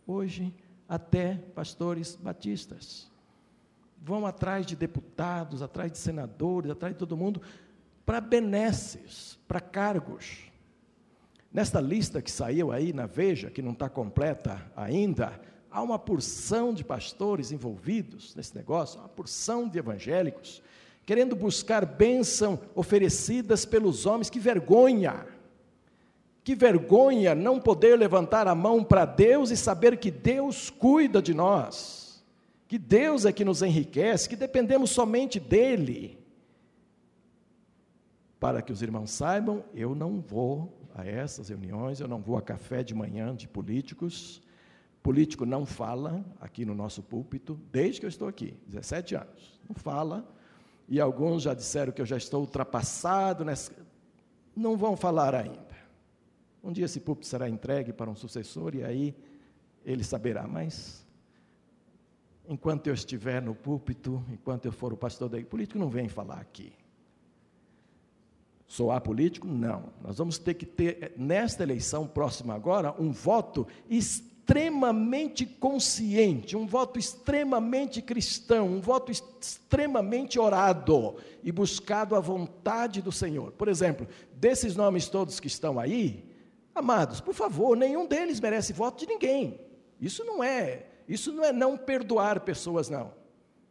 hoje, 0.06 0.52
até 0.88 1.36
pastores 1.54 2.16
batistas 2.16 3.10
vão 4.04 4.26
atrás 4.26 4.66
de 4.66 4.76
deputados, 4.76 5.62
atrás 5.62 5.90
de 5.90 5.96
senadores, 5.96 6.70
atrás 6.70 6.94
de 6.94 6.98
todo 6.98 7.16
mundo, 7.16 7.40
para 8.04 8.20
benesses, 8.20 9.38
para 9.48 9.60
cargos. 9.60 10.40
Nesta 11.50 11.80
lista 11.80 12.20
que 12.20 12.30
saiu 12.30 12.70
aí 12.70 12.92
na 12.92 13.06
Veja, 13.06 13.50
que 13.50 13.62
não 13.62 13.72
está 13.72 13.88
completa 13.88 14.70
ainda, 14.76 15.40
há 15.70 15.82
uma 15.82 15.98
porção 15.98 16.74
de 16.74 16.84
pastores 16.84 17.50
envolvidos 17.50 18.34
nesse 18.34 18.54
negócio, 18.54 19.00
uma 19.00 19.08
porção 19.08 19.68
de 19.68 19.78
evangélicos 19.78 20.62
querendo 21.06 21.36
buscar 21.36 21.84
bênção 21.84 22.58
oferecidas 22.74 23.64
pelos 23.64 24.06
homens. 24.06 24.30
Que 24.30 24.38
vergonha! 24.38 25.26
Que 26.42 26.54
vergonha 26.54 27.34
não 27.34 27.58
poder 27.58 27.98
levantar 27.98 28.46
a 28.46 28.54
mão 28.54 28.84
para 28.84 29.06
Deus 29.06 29.50
e 29.50 29.56
saber 29.56 29.96
que 29.96 30.10
Deus 30.10 30.68
cuida 30.68 31.22
de 31.22 31.32
nós, 31.32 32.03
que 32.66 32.78
Deus 32.78 33.24
é 33.24 33.32
que 33.32 33.44
nos 33.44 33.62
enriquece, 33.62 34.28
que 34.28 34.36
dependemos 34.36 34.90
somente 34.90 35.38
dEle. 35.38 36.18
Para 38.40 38.62
que 38.62 38.72
os 38.72 38.82
irmãos 38.82 39.10
saibam, 39.10 39.64
eu 39.74 39.94
não 39.94 40.20
vou 40.20 40.72
a 40.94 41.06
essas 41.06 41.48
reuniões, 41.48 42.00
eu 42.00 42.08
não 42.08 42.20
vou 42.20 42.36
a 42.36 42.42
café 42.42 42.82
de 42.82 42.94
manhã 42.94 43.34
de 43.34 43.48
políticos. 43.48 44.42
Político 45.02 45.44
não 45.44 45.66
fala 45.66 46.24
aqui 46.40 46.64
no 46.64 46.74
nosso 46.74 47.02
púlpito, 47.02 47.60
desde 47.70 48.00
que 48.00 48.06
eu 48.06 48.10
estou 48.10 48.28
aqui, 48.28 48.56
17 48.66 49.16
anos. 49.16 49.60
Não 49.68 49.74
fala, 49.74 50.26
e 50.88 51.00
alguns 51.00 51.42
já 51.42 51.54
disseram 51.54 51.92
que 51.92 52.00
eu 52.00 52.06
já 52.06 52.16
estou 52.16 52.40
ultrapassado, 52.40 53.44
nessa... 53.44 53.72
não 54.54 54.76
vão 54.76 54.96
falar 54.96 55.34
ainda. 55.34 55.74
Um 56.62 56.72
dia 56.72 56.86
esse 56.86 57.00
púlpito 57.00 57.26
será 57.26 57.48
entregue 57.48 57.92
para 57.92 58.10
um 58.10 58.14
sucessor 58.14 58.74
e 58.74 58.82
aí 58.82 59.14
ele 59.84 60.02
saberá, 60.02 60.46
mas 60.46 61.03
enquanto 62.48 62.86
eu 62.86 62.94
estiver 62.94 63.40
no 63.40 63.54
púlpito, 63.54 64.22
enquanto 64.30 64.66
eu 64.66 64.72
for 64.72 64.92
o 64.92 64.96
pastor 64.96 65.28
da 65.28 65.40
político, 65.42 65.78
não 65.78 65.88
vem 65.88 66.08
falar 66.08 66.38
aqui. 66.40 66.72
Sou 68.66 68.90
apolítico? 68.90 69.46
Não. 69.46 69.84
Nós 70.02 70.18
vamos 70.18 70.38
ter 70.38 70.54
que 70.54 70.66
ter, 70.66 71.12
nesta 71.16 71.62
eleição 71.62 72.06
próxima 72.06 72.54
agora, 72.54 72.94
um 72.98 73.12
voto 73.12 73.66
extremamente 73.88 75.46
consciente, 75.46 76.56
um 76.56 76.66
voto 76.66 76.98
extremamente 76.98 78.02
cristão, 78.02 78.66
um 78.66 78.80
voto 78.80 79.12
extremamente 79.12 80.38
orado 80.38 81.16
e 81.42 81.52
buscado 81.52 82.16
a 82.16 82.20
vontade 82.20 83.00
do 83.00 83.12
Senhor. 83.12 83.52
Por 83.52 83.68
exemplo, 83.68 84.08
desses 84.34 84.74
nomes 84.74 85.08
todos 85.08 85.38
que 85.38 85.46
estão 85.46 85.78
aí, 85.78 86.24
amados, 86.74 87.20
por 87.20 87.34
favor, 87.34 87.76
nenhum 87.76 88.06
deles 88.06 88.40
merece 88.40 88.72
voto 88.72 89.00
de 89.00 89.06
ninguém. 89.06 89.60
Isso 90.00 90.24
não 90.24 90.42
é, 90.42 90.86
isso 91.08 91.32
não 91.32 91.44
é 91.44 91.52
não 91.52 91.76
perdoar 91.76 92.40
pessoas 92.40 92.88
não. 92.88 93.12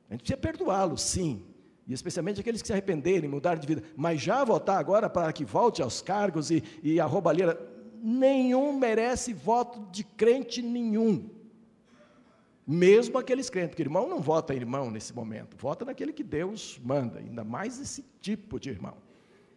A 0.09 0.13
gente 0.13 0.21
precisa 0.23 0.37
perdoá-los, 0.37 1.01
sim. 1.01 1.43
E 1.87 1.93
especialmente 1.93 2.39
aqueles 2.39 2.61
que 2.61 2.67
se 2.67 2.73
arrependerem, 2.73 3.29
mudar 3.29 3.55
de 3.55 3.67
vida. 3.67 3.83
Mas 3.95 4.21
já 4.21 4.43
votar 4.43 4.77
agora 4.77 5.09
para 5.09 5.31
que 5.33 5.43
volte 5.43 5.81
aos 5.81 6.01
cargos 6.01 6.51
e, 6.51 6.63
e 6.81 6.99
a 6.99 7.05
roubalheira 7.05 7.59
nenhum 8.01 8.77
merece 8.77 9.33
voto 9.33 9.87
de 9.91 10.03
crente 10.03 10.61
nenhum. 10.61 11.29
Mesmo 12.65 13.17
aqueles 13.17 13.49
crentes, 13.49 13.71
porque 13.71 13.81
irmão 13.81 14.07
não 14.07 14.21
vota 14.21 14.53
irmão 14.53 14.89
nesse 14.89 15.13
momento, 15.13 15.57
vota 15.57 15.83
naquele 15.83 16.13
que 16.13 16.23
Deus 16.23 16.79
manda, 16.81 17.19
ainda 17.19 17.43
mais 17.43 17.79
esse 17.79 18.05
tipo 18.21 18.57
de 18.57 18.69
irmão, 18.69 18.95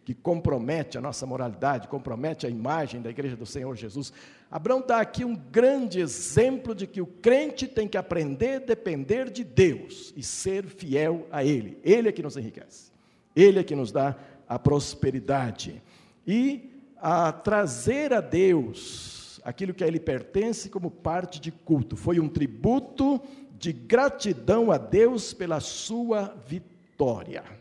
que 0.07 0.13
compromete 0.13 0.97
a 0.97 1.01
nossa 1.01 1.25
moralidade, 1.25 1.89
compromete 1.89 2.47
a 2.47 2.49
imagem 2.49 3.01
da 3.01 3.09
igreja 3.09 3.35
do 3.35 3.45
Senhor 3.45 3.75
Jesus. 3.75 4.13
Abraão 4.49 4.81
dá 4.81 5.01
aqui 5.01 5.25
um 5.25 5.35
grande 5.35 5.99
exemplo 5.99 6.73
de 6.73 6.87
que 6.87 7.01
o 7.01 7.05
crente 7.05 7.67
tem 7.67 7.89
que 7.89 7.97
aprender 7.97 8.55
a 8.55 8.65
depender 8.65 9.29
de 9.29 9.43
Deus 9.43 10.13
e 10.15 10.23
ser 10.23 10.63
fiel 10.65 11.27
a 11.29 11.43
Ele. 11.43 11.77
Ele 11.83 12.07
é 12.07 12.13
que 12.13 12.23
nos 12.23 12.37
enriquece, 12.37 12.89
Ele 13.35 13.59
é 13.59 13.63
que 13.65 13.75
nos 13.75 13.91
dá 13.91 14.15
a 14.47 14.57
prosperidade. 14.57 15.83
E 16.25 16.71
a 17.01 17.33
trazer 17.33 18.13
a 18.13 18.21
Deus 18.21 19.41
aquilo 19.43 19.73
que 19.73 19.83
a 19.83 19.87
Ele 19.87 19.99
pertence 19.99 20.69
como 20.69 20.89
parte 20.89 21.37
de 21.37 21.51
culto. 21.51 21.97
Foi 21.97 22.17
um 22.17 22.29
tributo 22.29 23.21
de 23.59 23.73
gratidão 23.73 24.71
a 24.71 24.77
Deus 24.77 25.33
pela 25.33 25.59
sua 25.59 26.33
vitória. 26.47 27.56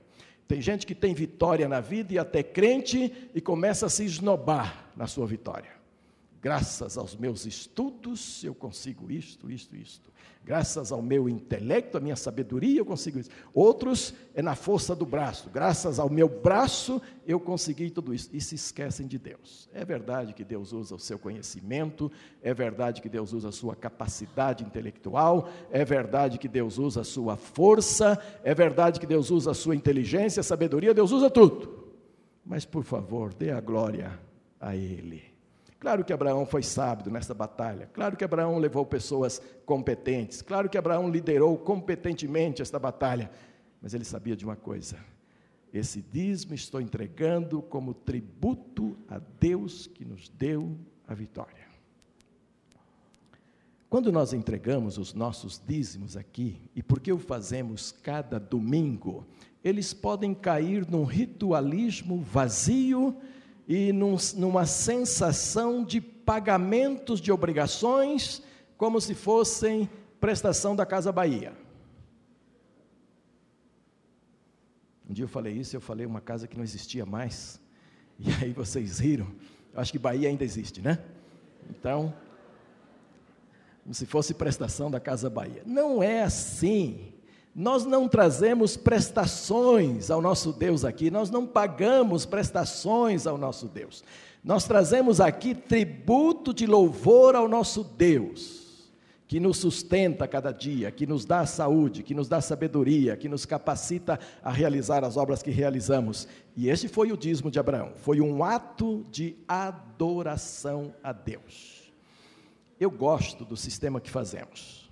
Tem 0.49 0.61
gente 0.61 0.87
que 0.87 0.95
tem 0.95 1.13
vitória 1.15 1.69
na 1.69 1.81
vida 1.81 2.15
e 2.15 2.19
até 2.19 2.43
crente 2.43 3.31
e 3.35 3.41
começa 3.41 3.87
a 3.87 3.89
se 3.89 4.05
esnobar 4.05 4.91
na 4.97 5.07
sua 5.07 5.27
vitória. 5.27 5.76
Graças 6.47 6.97
aos 6.97 7.17
meus 7.17 7.45
estudos 7.45 8.45
eu 8.45 8.55
consigo 8.55 9.11
isto, 9.11 9.51
isto, 9.51 9.75
isto. 9.75 10.13
Graças 10.45 10.93
ao 10.93 11.03
meu 11.03 11.29
intelecto, 11.29 11.99
à 11.99 12.01
minha 12.01 12.15
sabedoria, 12.15 12.79
eu 12.79 12.87
consigo 12.87 13.19
isso. 13.19 13.31
Outros 13.53 14.15
é 14.33 14.41
na 14.41 14.55
força 14.55 14.95
do 14.95 15.05
braço. 15.05 15.51
Graças 15.51 15.99
ao 15.99 16.09
meu 16.09 16.29
braço, 16.29 17.03
eu 17.27 17.41
consegui 17.41 17.91
tudo 17.91 18.15
isso. 18.15 18.31
E 18.33 18.41
se 18.41 18.55
esquecem 18.55 19.09
de 19.09 19.19
Deus. 19.19 19.69
É 19.75 19.85
verdade 19.85 20.33
que 20.35 20.45
Deus 20.45 20.73
usa 20.73 20.95
o 20.95 21.01
seu 21.01 21.19
conhecimento, 21.19 22.13
é 22.41 22.55
verdade 22.55 23.03
que 23.03 23.09
Deus 23.09 23.33
usa 23.33 23.49
a 23.49 23.53
sua 23.53 23.75
capacidade 23.75 24.63
intelectual, 24.63 25.49
é 25.73 25.85
verdade 25.85 26.39
que 26.39 26.47
Deus 26.47 26.79
usa 26.79 27.01
a 27.01 27.05
sua 27.05 27.37
força, 27.37 28.23
é 28.45 28.55
verdade 28.55 29.01
que 29.01 29.07
Deus 29.07 29.33
usa 29.33 29.51
a 29.51 29.55
sua 29.55 29.75
inteligência, 29.75 30.43
a 30.43 30.45
sabedoria, 30.45 30.95
Deus 30.95 31.11
usa 31.11 31.29
tudo. 31.29 31.89
Mas, 32.45 32.65
por 32.65 32.85
favor, 32.85 33.35
dê 33.35 33.51
a 33.51 33.61
glória 33.61 34.17
a 34.61 34.77
Ele. 34.77 35.36
Claro 35.79 36.05
que 36.05 36.13
Abraão 36.13 36.47
foi 36.47 36.63
sábio 36.63 37.13
nessa 37.13 37.35
batalha. 37.35 37.89
Claro 37.93 38.17
que 38.17 38.25
Abraão 38.25 38.59
levou 38.59 38.85
pessoas 38.87 39.41
competentes. 39.65 40.41
Claro 40.41 40.69
que 40.69 40.79
Abraão 40.79 41.09
liderou 41.11 41.57
competentemente 41.59 42.63
esta 42.63 42.79
batalha. 42.79 43.31
Mas 43.81 43.93
ele 43.93 44.05
sabia 44.05 44.35
de 44.35 44.45
uma 44.45 44.57
coisa: 44.57 44.97
esse 45.73 46.01
dízimo 46.01 46.55
estou 46.55 46.81
entregando 46.81 47.61
como 47.61 47.93
tributo 47.93 48.97
a 49.09 49.19
Deus 49.19 49.87
que 49.87 50.05
nos 50.05 50.29
deu 50.31 50.77
a 51.07 51.15
vitória. 51.15 51.67
Quando 53.89 54.11
nós 54.11 54.33
entregamos 54.33 54.99
os 54.99 55.15
nossos 55.15 55.63
dízimos 55.65 56.17
aqui, 56.17 56.61
e 56.75 56.83
por 56.83 56.99
que 56.99 57.13
o 57.13 57.19
fazemos 57.19 57.93
cada 57.93 58.39
domingo, 58.39 59.25
eles 59.63 59.95
podem 59.95 60.35
cair 60.35 60.89
num 60.91 61.05
ritualismo 61.05 62.21
vazio 62.21 63.17
e 63.67 63.93
num, 63.93 64.17
numa 64.37 64.65
sensação 64.67 65.85
de 65.85 66.01
pagamentos 66.01 67.21
de 67.21 67.33
obrigações, 67.33 68.43
como 68.77 69.01
se 69.01 69.15
fossem 69.15 69.89
prestação 70.21 70.77
da 70.77 70.87
Casa 70.87 71.11
Bahia. 71.11 71.53
Um 75.09 75.13
dia 75.13 75.25
eu 75.25 75.29
falei 75.29 75.55
isso, 75.55 75.77
eu 75.77 75.81
falei 75.81 76.05
uma 76.05 76.21
casa 76.21 76.49
que 76.49 76.57
não 76.57 76.65
existia 76.65 77.07
mais, 77.07 77.61
e 78.19 78.31
aí 78.43 78.53
vocês 78.53 78.99
riram. 78.99 79.27
Acho 79.75 79.93
que 79.93 79.99
Bahia 79.99 80.29
ainda 80.29 80.43
existe, 80.43 80.81
né? 80.81 80.99
Então, 81.69 82.15
como 83.83 83.95
se 83.95 84.07
fosse 84.07 84.35
prestação 84.35 84.91
da 84.91 84.99
Casa 84.99 85.29
Bahia. 85.29 85.63
Não 85.67 86.03
é 86.03 86.23
assim. 86.23 87.13
Nós 87.59 87.87
não 87.87 88.07
trazemos 88.07 88.77
prestações 88.77 90.11
ao 90.11 90.21
nosso 90.21 90.53
Deus 90.53 90.85
aqui, 90.85 91.11
nós 91.11 91.31
não 91.31 91.47
pagamos 91.47 92.27
prestações 92.27 93.27
ao 93.27 93.39
nosso 93.39 93.67
Deus. 93.67 94.05
Nós 94.45 94.65
trazemos 94.65 95.23
aqui 95.23 95.55
tributo 95.55 96.53
de 96.53 96.67
louvor 96.67 97.35
ao 97.35 97.49
nosso 97.49 97.83
Deus 97.83 98.67
que 99.27 99.41
nos 99.41 99.57
sustenta 99.57 100.29
cada 100.29 100.53
dia, 100.53 100.91
que 100.91 101.07
nos 101.07 101.25
dá 101.25 101.47
saúde, 101.47 102.03
que 102.03 102.15
nos 102.15 102.29
dá 102.29 102.43
sabedoria, 102.43 103.17
que 103.17 103.27
nos 103.27 103.47
capacita 103.47 104.21
a 104.43 104.53
realizar 104.53 105.03
as 105.03 105.17
obras 105.17 105.43
que 105.43 105.51
realizamos. 105.51 106.29
E 106.55 106.69
esse 106.69 106.89
foi 106.89 107.11
o 107.11 107.17
dízimo 107.17 107.51
de 107.51 107.59
Abraão, 107.59 107.93
foi 107.97 108.21
um 108.21 108.45
ato 108.45 109.03
de 109.11 109.35
adoração 109.49 110.95
a 111.03 111.11
Deus. 111.11 111.91
Eu 112.79 112.91
gosto 112.91 113.47
do 113.47 113.57
sistema 113.57 113.99
que 113.99 114.11
fazemos. 114.11 114.86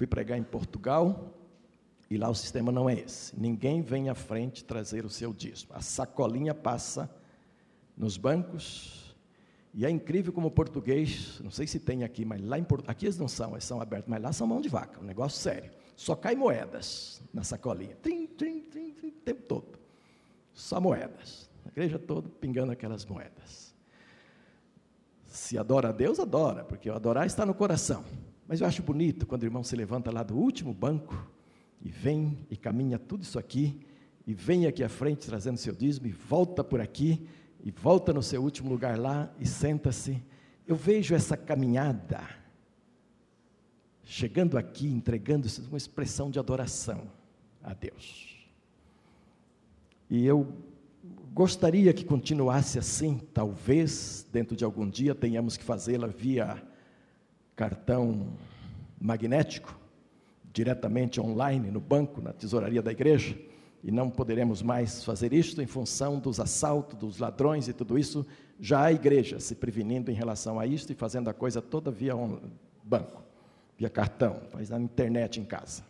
Fui 0.00 0.06
pregar 0.06 0.38
em 0.38 0.42
Portugal 0.42 1.30
e 2.08 2.16
lá 2.16 2.30
o 2.30 2.34
sistema 2.34 2.72
não 2.72 2.88
é 2.88 2.94
esse. 2.94 3.38
Ninguém 3.38 3.82
vem 3.82 4.08
à 4.08 4.14
frente 4.14 4.64
trazer 4.64 5.04
o 5.04 5.10
seu 5.10 5.30
dízimo. 5.30 5.74
A 5.74 5.82
sacolinha 5.82 6.54
passa 6.54 7.14
nos 7.94 8.16
bancos, 8.16 9.14
e 9.74 9.84
é 9.84 9.90
incrível 9.90 10.32
como 10.32 10.46
o 10.46 10.50
português, 10.50 11.38
não 11.44 11.50
sei 11.50 11.66
se 11.66 11.78
tem 11.78 12.02
aqui, 12.02 12.24
mas 12.24 12.40
lá 12.40 12.58
em 12.58 12.66
aqui 12.86 13.04
eles 13.04 13.18
não 13.18 13.28
são, 13.28 13.50
eles 13.50 13.64
são 13.64 13.78
abertos, 13.78 14.08
mas 14.08 14.22
lá 14.22 14.32
são 14.32 14.46
mão 14.46 14.62
de 14.62 14.70
vaca, 14.70 14.98
um 14.98 15.04
negócio 15.04 15.38
sério. 15.38 15.70
Só 15.94 16.16
cai 16.16 16.34
moedas 16.34 17.22
na 17.30 17.44
sacolinha, 17.44 17.94
trim, 17.96 18.26
trim, 18.26 18.62
trim, 18.62 18.92
trim, 18.94 19.08
o 19.08 19.20
tempo 19.20 19.42
todo. 19.42 19.78
Só 20.54 20.80
moedas. 20.80 21.50
A 21.66 21.68
igreja 21.68 21.98
toda 21.98 22.26
pingando 22.26 22.72
aquelas 22.72 23.04
moedas. 23.04 23.74
Se 25.26 25.58
adora 25.58 25.90
a 25.90 25.92
Deus, 25.92 26.18
adora, 26.18 26.64
porque 26.64 26.88
o 26.88 26.94
adorar 26.94 27.26
está 27.26 27.44
no 27.44 27.52
coração. 27.52 28.02
Mas 28.50 28.60
eu 28.60 28.66
acho 28.66 28.82
bonito 28.82 29.28
quando 29.28 29.44
o 29.44 29.46
irmão 29.46 29.62
se 29.62 29.76
levanta 29.76 30.10
lá 30.10 30.24
do 30.24 30.36
último 30.36 30.74
banco 30.74 31.24
e 31.80 31.88
vem 31.88 32.36
e 32.50 32.56
caminha 32.56 32.98
tudo 32.98 33.22
isso 33.22 33.38
aqui, 33.38 33.78
e 34.26 34.34
vem 34.34 34.66
aqui 34.66 34.82
à 34.82 34.88
frente 34.88 35.28
trazendo 35.28 35.56
seu 35.56 35.72
dízimo 35.72 36.08
e 36.08 36.10
volta 36.10 36.64
por 36.64 36.80
aqui 36.80 37.24
e 37.62 37.70
volta 37.70 38.12
no 38.12 38.20
seu 38.24 38.42
último 38.42 38.68
lugar 38.68 38.98
lá 38.98 39.32
e 39.38 39.46
senta-se. 39.46 40.20
Eu 40.66 40.74
vejo 40.74 41.14
essa 41.14 41.36
caminhada, 41.36 42.28
chegando 44.02 44.58
aqui, 44.58 44.88
entregando-se 44.88 45.60
uma 45.60 45.78
expressão 45.78 46.28
de 46.28 46.40
adoração 46.40 47.08
a 47.62 47.72
Deus. 47.72 48.50
E 50.10 50.26
eu 50.26 50.52
gostaria 51.32 51.92
que 51.92 52.04
continuasse 52.04 52.80
assim, 52.80 53.20
talvez 53.32 54.26
dentro 54.32 54.56
de 54.56 54.64
algum 54.64 54.90
dia 54.90 55.14
tenhamos 55.14 55.56
que 55.56 55.62
fazê-la 55.62 56.08
via 56.08 56.68
cartão 57.60 58.26
magnético, 58.98 59.78
diretamente 60.50 61.20
online 61.20 61.70
no 61.70 61.78
banco, 61.78 62.22
na 62.22 62.32
tesouraria 62.32 62.80
da 62.80 62.90
igreja 62.90 63.36
e 63.84 63.90
não 63.90 64.08
poderemos 64.08 64.62
mais 64.62 65.04
fazer 65.04 65.34
isto 65.34 65.60
em 65.60 65.66
função 65.66 66.18
dos 66.18 66.40
assaltos, 66.40 66.98
dos 66.98 67.18
ladrões 67.18 67.68
e 67.68 67.74
tudo 67.74 67.98
isso. 67.98 68.26
Já 68.58 68.84
a 68.84 68.92
igreja 68.92 69.38
se 69.40 69.54
prevenindo 69.54 70.10
em 70.10 70.14
relação 70.14 70.58
a 70.58 70.66
isto 70.66 70.90
e 70.90 70.94
fazendo 70.94 71.28
a 71.28 71.34
coisa 71.34 71.60
toda 71.60 71.90
via 71.90 72.14
banco, 72.82 73.22
via 73.76 73.90
cartão, 73.90 74.40
faz 74.48 74.70
na 74.70 74.80
internet 74.80 75.38
em 75.38 75.44
casa. 75.44 75.82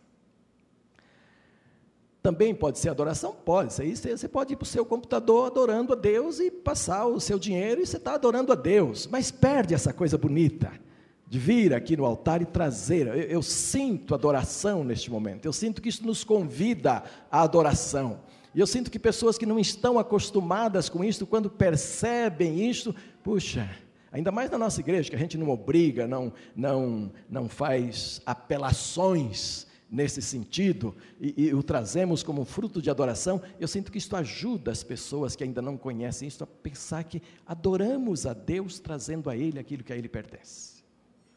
Também 2.20 2.52
pode 2.52 2.80
ser 2.80 2.88
adoração? 2.88 3.32
Pode. 3.32 3.72
Você 3.72 4.28
pode 4.28 4.54
ir 4.54 4.56
para 4.56 4.64
o 4.64 4.66
seu 4.66 4.84
computador 4.84 5.46
adorando 5.46 5.92
a 5.92 5.96
Deus 5.96 6.40
e 6.40 6.50
passar 6.50 7.06
o 7.06 7.20
seu 7.20 7.38
dinheiro 7.38 7.80
e 7.80 7.86
você 7.86 7.96
está 7.96 8.14
adorando 8.14 8.50
a 8.50 8.56
Deus. 8.56 9.06
Mas 9.06 9.30
perde 9.30 9.72
essa 9.72 9.92
coisa 9.92 10.18
bonita 10.18 10.89
de 11.30 11.38
vir 11.38 11.72
aqui 11.72 11.96
no 11.96 12.04
altar 12.04 12.42
e 12.42 12.44
trazer. 12.44 13.06
Eu, 13.06 13.14
eu, 13.14 13.42
sinto 13.42 14.16
adoração 14.16 14.82
neste 14.82 15.08
momento, 15.08 15.46
eu 15.46 15.52
sinto 15.52 15.80
que 15.80 15.88
isso 15.88 16.04
nos 16.04 16.24
convida 16.24 17.04
à 17.30 17.42
adoração. 17.42 18.22
E 18.52 18.58
eu 18.58 18.66
sinto 18.66 18.90
que 18.90 18.98
pessoas 18.98 19.38
que 19.38 19.46
não 19.46 19.56
estão 19.56 19.96
acostumadas 19.96 20.88
com 20.88 21.04
isso, 21.04 21.24
quando 21.24 21.48
percebem 21.48 22.68
isto, 22.68 22.92
puxa, 23.22 23.70
ainda 24.10 24.32
mais 24.32 24.50
na 24.50 24.58
nossa 24.58 24.80
igreja, 24.80 25.08
que 25.08 25.14
a 25.14 25.18
gente 25.20 25.38
não 25.38 25.50
obriga, 25.50 26.04
não, 26.08 26.32
não, 26.56 27.12
não 27.30 27.48
faz 27.48 28.20
apelações 28.26 29.68
nesse 29.88 30.20
sentido, 30.20 30.96
e, 31.20 31.46
e 31.46 31.54
o 31.54 31.62
trazemos 31.62 32.24
como 32.24 32.44
fruto 32.44 32.82
de 32.82 32.90
adoração, 32.90 33.40
eu 33.60 33.68
sinto 33.68 33.90
que 33.92 33.98
isto 33.98 34.16
ajuda 34.16 34.72
as 34.72 34.82
pessoas 34.82 35.36
que 35.36 35.44
ainda 35.44 35.62
não 35.62 35.76
conhecem 35.76 36.26
isso 36.26 36.42
a 36.42 36.46
pensar 36.46 37.04
que 37.04 37.22
adoramos 37.46 38.26
a 38.26 38.32
Deus 38.32 38.80
trazendo 38.80 39.30
a 39.30 39.36
Ele 39.36 39.60
aquilo 39.60 39.84
que 39.84 39.92
a 39.92 39.96
Ele 39.96 40.08
pertence 40.08 40.79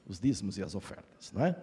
os 0.07 0.19
dízimos 0.19 0.57
e 0.57 0.63
as 0.63 0.75
ofertas. 0.75 1.31
Não 1.31 1.45
é? 1.45 1.55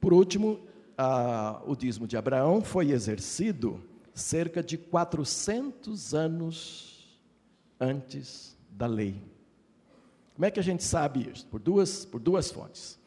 Por 0.00 0.12
último, 0.12 0.60
a, 0.96 1.62
o 1.66 1.76
dízimo 1.76 2.06
de 2.06 2.16
Abraão 2.16 2.62
foi 2.62 2.90
exercido 2.90 3.82
cerca 4.14 4.62
de 4.62 4.76
400 4.76 6.14
anos 6.14 7.18
antes 7.80 8.56
da 8.70 8.86
lei. 8.86 9.22
Como 10.34 10.46
é 10.46 10.50
que 10.50 10.60
a 10.60 10.62
gente 10.62 10.82
sabe 10.82 11.30
isso? 11.32 11.46
Por 11.46 11.60
duas, 11.60 12.04
por 12.04 12.20
duas 12.20 12.50
fontes. 12.50 12.98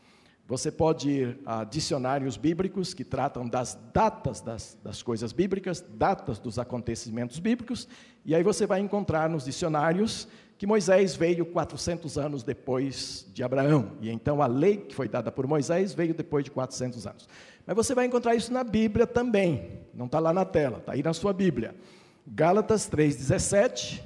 Você 0.48 0.72
pode 0.72 1.10
ir 1.10 1.40
a 1.44 1.64
dicionários 1.64 2.38
bíblicos 2.38 2.94
que 2.94 3.04
tratam 3.04 3.48
das 3.50 3.78
datas 3.92 4.42
das, 4.42 4.78
das 4.84 5.02
coisas 5.02 5.34
bíblicas, 5.34 5.82
datas 5.82 6.38
dos 6.38 6.60
acontecimentos 6.60 7.40
bíblicos, 7.40 7.88
e 8.24 8.36
aí 8.36 8.44
você 8.44 8.68
vai 8.68 8.80
encontrar 8.80 9.28
nos 9.28 9.46
dicionários 9.46 10.28
que 10.58 10.66
Moisés 10.66 11.16
veio 11.16 11.46
400 11.46 12.18
anos 12.18 12.44
depois 12.44 13.26
de 13.34 13.44
Abraão, 13.44 13.92
e 14.00 14.10
então 14.10 14.42
a 14.42 14.48
lei 14.48 14.78
que 14.78 14.96
foi 14.96 15.10
dada 15.10 15.32
por 15.32 15.46
Moisés 15.46 15.94
veio 15.94 16.14
depois 16.14 16.46
de 16.46 16.52
400 16.52 17.06
anos. 17.06 17.28
Mas 17.66 17.76
você 17.76 17.94
vai 17.94 18.06
encontrar 18.06 18.36
isso 18.36 18.54
na 18.54 18.64
Bíblia 18.64 19.06
também, 19.06 19.82
não 19.94 20.06
está 20.06 20.20
lá 20.20 20.32
na 20.32 20.46
tela, 20.46 20.78
está 20.78 20.94
aí 20.94 21.04
na 21.04 21.14
sua 21.14 21.34
Bíblia. 21.34 21.76
Gálatas 22.26 22.90
3,17 22.90 24.02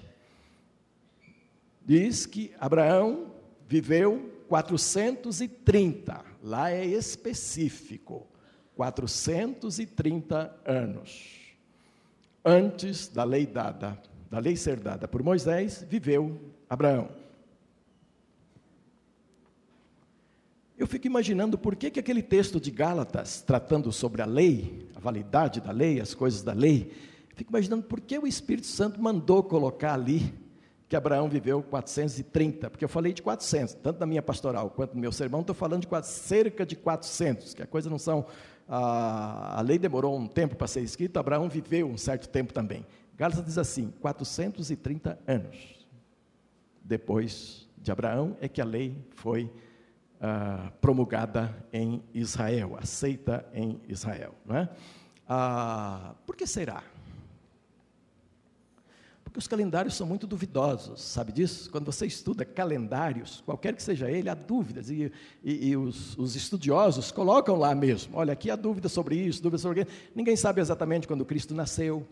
diz 1.85 2.25
que 2.25 2.51
Abraão 2.59 3.31
viveu 3.67 4.31
430, 4.47 6.25
lá 6.43 6.71
é 6.71 6.83
específico, 6.83 8.27
430 8.75 10.55
anos, 10.65 11.53
antes 12.43 13.07
da 13.07 13.23
lei 13.23 13.45
dada 13.45 14.01
da 14.29 14.39
lei 14.39 14.55
ser 14.55 14.79
dada 14.79 15.07
por 15.07 15.23
Moisés, 15.23 15.85
viveu 15.89 16.39
Abraão. 16.69 17.09
Eu 20.77 20.87
fico 20.87 21.07
imaginando 21.07 21.57
por 21.57 21.75
que, 21.75 21.91
que 21.91 21.99
aquele 21.99 22.21
texto 22.21 22.59
de 22.59 22.71
Gálatas, 22.71 23.41
tratando 23.41 23.91
sobre 23.91 24.21
a 24.21 24.25
lei, 24.25 24.87
a 24.95 24.99
validade 24.99 25.59
da 25.59 25.71
lei, 25.71 25.99
as 25.99 26.13
coisas 26.13 26.41
da 26.41 26.53
lei, 26.53 26.93
fico 27.35 27.51
imaginando 27.51 27.83
por 27.83 27.99
que 27.99 28.17
o 28.17 28.25
Espírito 28.25 28.67
Santo 28.67 29.01
mandou 29.01 29.43
colocar 29.43 29.93
ali 29.93 30.33
que 30.87 30.95
Abraão 30.95 31.29
viveu 31.29 31.61
430, 31.61 32.69
porque 32.69 32.83
eu 32.83 32.89
falei 32.89 33.13
de 33.13 33.21
400, 33.21 33.75
tanto 33.75 33.99
na 33.99 34.07
minha 34.07 34.23
pastoral 34.23 34.71
quanto 34.71 34.95
no 34.95 35.01
meu 35.01 35.11
sermão, 35.11 35.41
estou 35.41 35.55
falando 35.55 35.81
de 35.81 35.87
quase, 35.87 36.11
cerca 36.11 36.65
de 36.65 36.75
400, 36.75 37.53
que 37.53 37.61
a 37.61 37.67
coisa 37.67 37.89
não 37.89 37.99
são. 37.99 38.25
A, 38.67 39.59
a 39.59 39.61
lei 39.61 39.77
demorou 39.77 40.17
um 40.17 40.27
tempo 40.27 40.55
para 40.55 40.65
ser 40.65 40.81
escrita, 40.81 41.19
Abraão 41.19 41.47
viveu 41.47 41.87
um 41.87 41.97
certo 41.97 42.27
tempo 42.27 42.53
também. 42.53 42.85
Gálatas 43.19 43.43
diz 43.43 43.57
assim: 43.57 43.93
430 43.99 45.19
anos 45.27 45.85
depois 46.81 47.67
de 47.77 47.91
Abraão 47.91 48.37
é 48.39 48.47
que 48.47 48.61
a 48.61 48.65
lei 48.65 48.95
foi 49.09 49.51
ah, 50.21 50.71
promulgada 50.79 51.53
em 51.73 52.01
Israel, 52.13 52.77
aceita 52.79 53.45
em 53.53 53.77
Israel. 53.89 54.33
Não 54.45 54.55
é? 54.55 54.69
Ah, 55.27 56.15
por 56.25 56.37
que 56.37 56.47
será? 56.47 56.81
Porque 59.21 59.37
os 59.37 59.47
calendários 59.49 59.95
são 59.95 60.07
muito 60.07 60.25
duvidosos, 60.25 61.01
sabe 61.01 61.33
disso? 61.33 61.69
Quando 61.69 61.85
você 61.85 62.05
estuda 62.05 62.45
calendários, 62.45 63.43
qualquer 63.45 63.75
que 63.75 63.83
seja 63.83 64.09
ele, 64.09 64.29
há 64.29 64.33
dúvidas, 64.33 64.89
e, 64.89 65.11
e, 65.43 65.67
e 65.67 65.77
os, 65.77 66.17
os, 66.17 66.37
estudiosos 66.37 67.11
colocam 67.11 67.57
lá 67.57 67.75
mesmo: 67.75 68.17
olha, 68.17 68.31
aqui 68.31 68.49
há 68.49 68.55
dúvida 68.55 68.87
sobre 68.87 69.15
isso, 69.15 69.43
dúvida 69.43 69.57
sobre 69.57 69.81
aquilo. 69.81 69.97
Ninguém 70.15 70.37
sabe 70.37 70.61
exatamente 70.61 71.05
quando 71.05 71.25
Cristo 71.25 71.53
nasceu, 71.53 72.07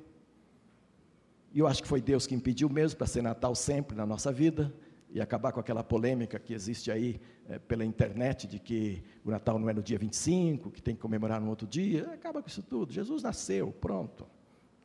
e 1.58 1.60
eu 1.60 1.66
acho 1.66 1.82
que 1.82 1.88
foi 1.88 2.00
Deus 2.00 2.28
que 2.28 2.36
impediu 2.36 2.70
mesmo 2.70 3.00
para 3.00 3.08
ser 3.08 3.24
Natal 3.24 3.56
sempre 3.56 3.98
na 3.98 4.06
nossa 4.06 4.32
vida 4.32 4.72
e 5.10 5.20
acabar 5.20 5.52
com 5.52 5.60
aquela 5.60 5.84
polêmica 5.84 6.38
que 6.38 6.54
existe 6.54 6.92
aí 6.92 7.20
é, 7.50 7.58
pela 7.58 7.84
internet 7.84 8.46
de 8.46 8.60
que 8.60 9.04
o 9.26 9.32
Natal 9.32 9.58
não 9.58 9.68
é 9.68 9.74
no 9.74 9.82
dia 9.82 9.98
25, 9.98 10.70
que 10.70 10.84
tem 10.84 10.94
que 10.94 11.02
comemorar 11.02 11.42
no 11.42 11.50
outro 11.50 11.66
dia. 11.66 12.12
Acaba 12.14 12.44
com 12.44 12.48
isso 12.48 12.62
tudo. 12.62 12.94
Jesus 12.94 13.24
nasceu, 13.24 13.72
pronto. 13.82 14.28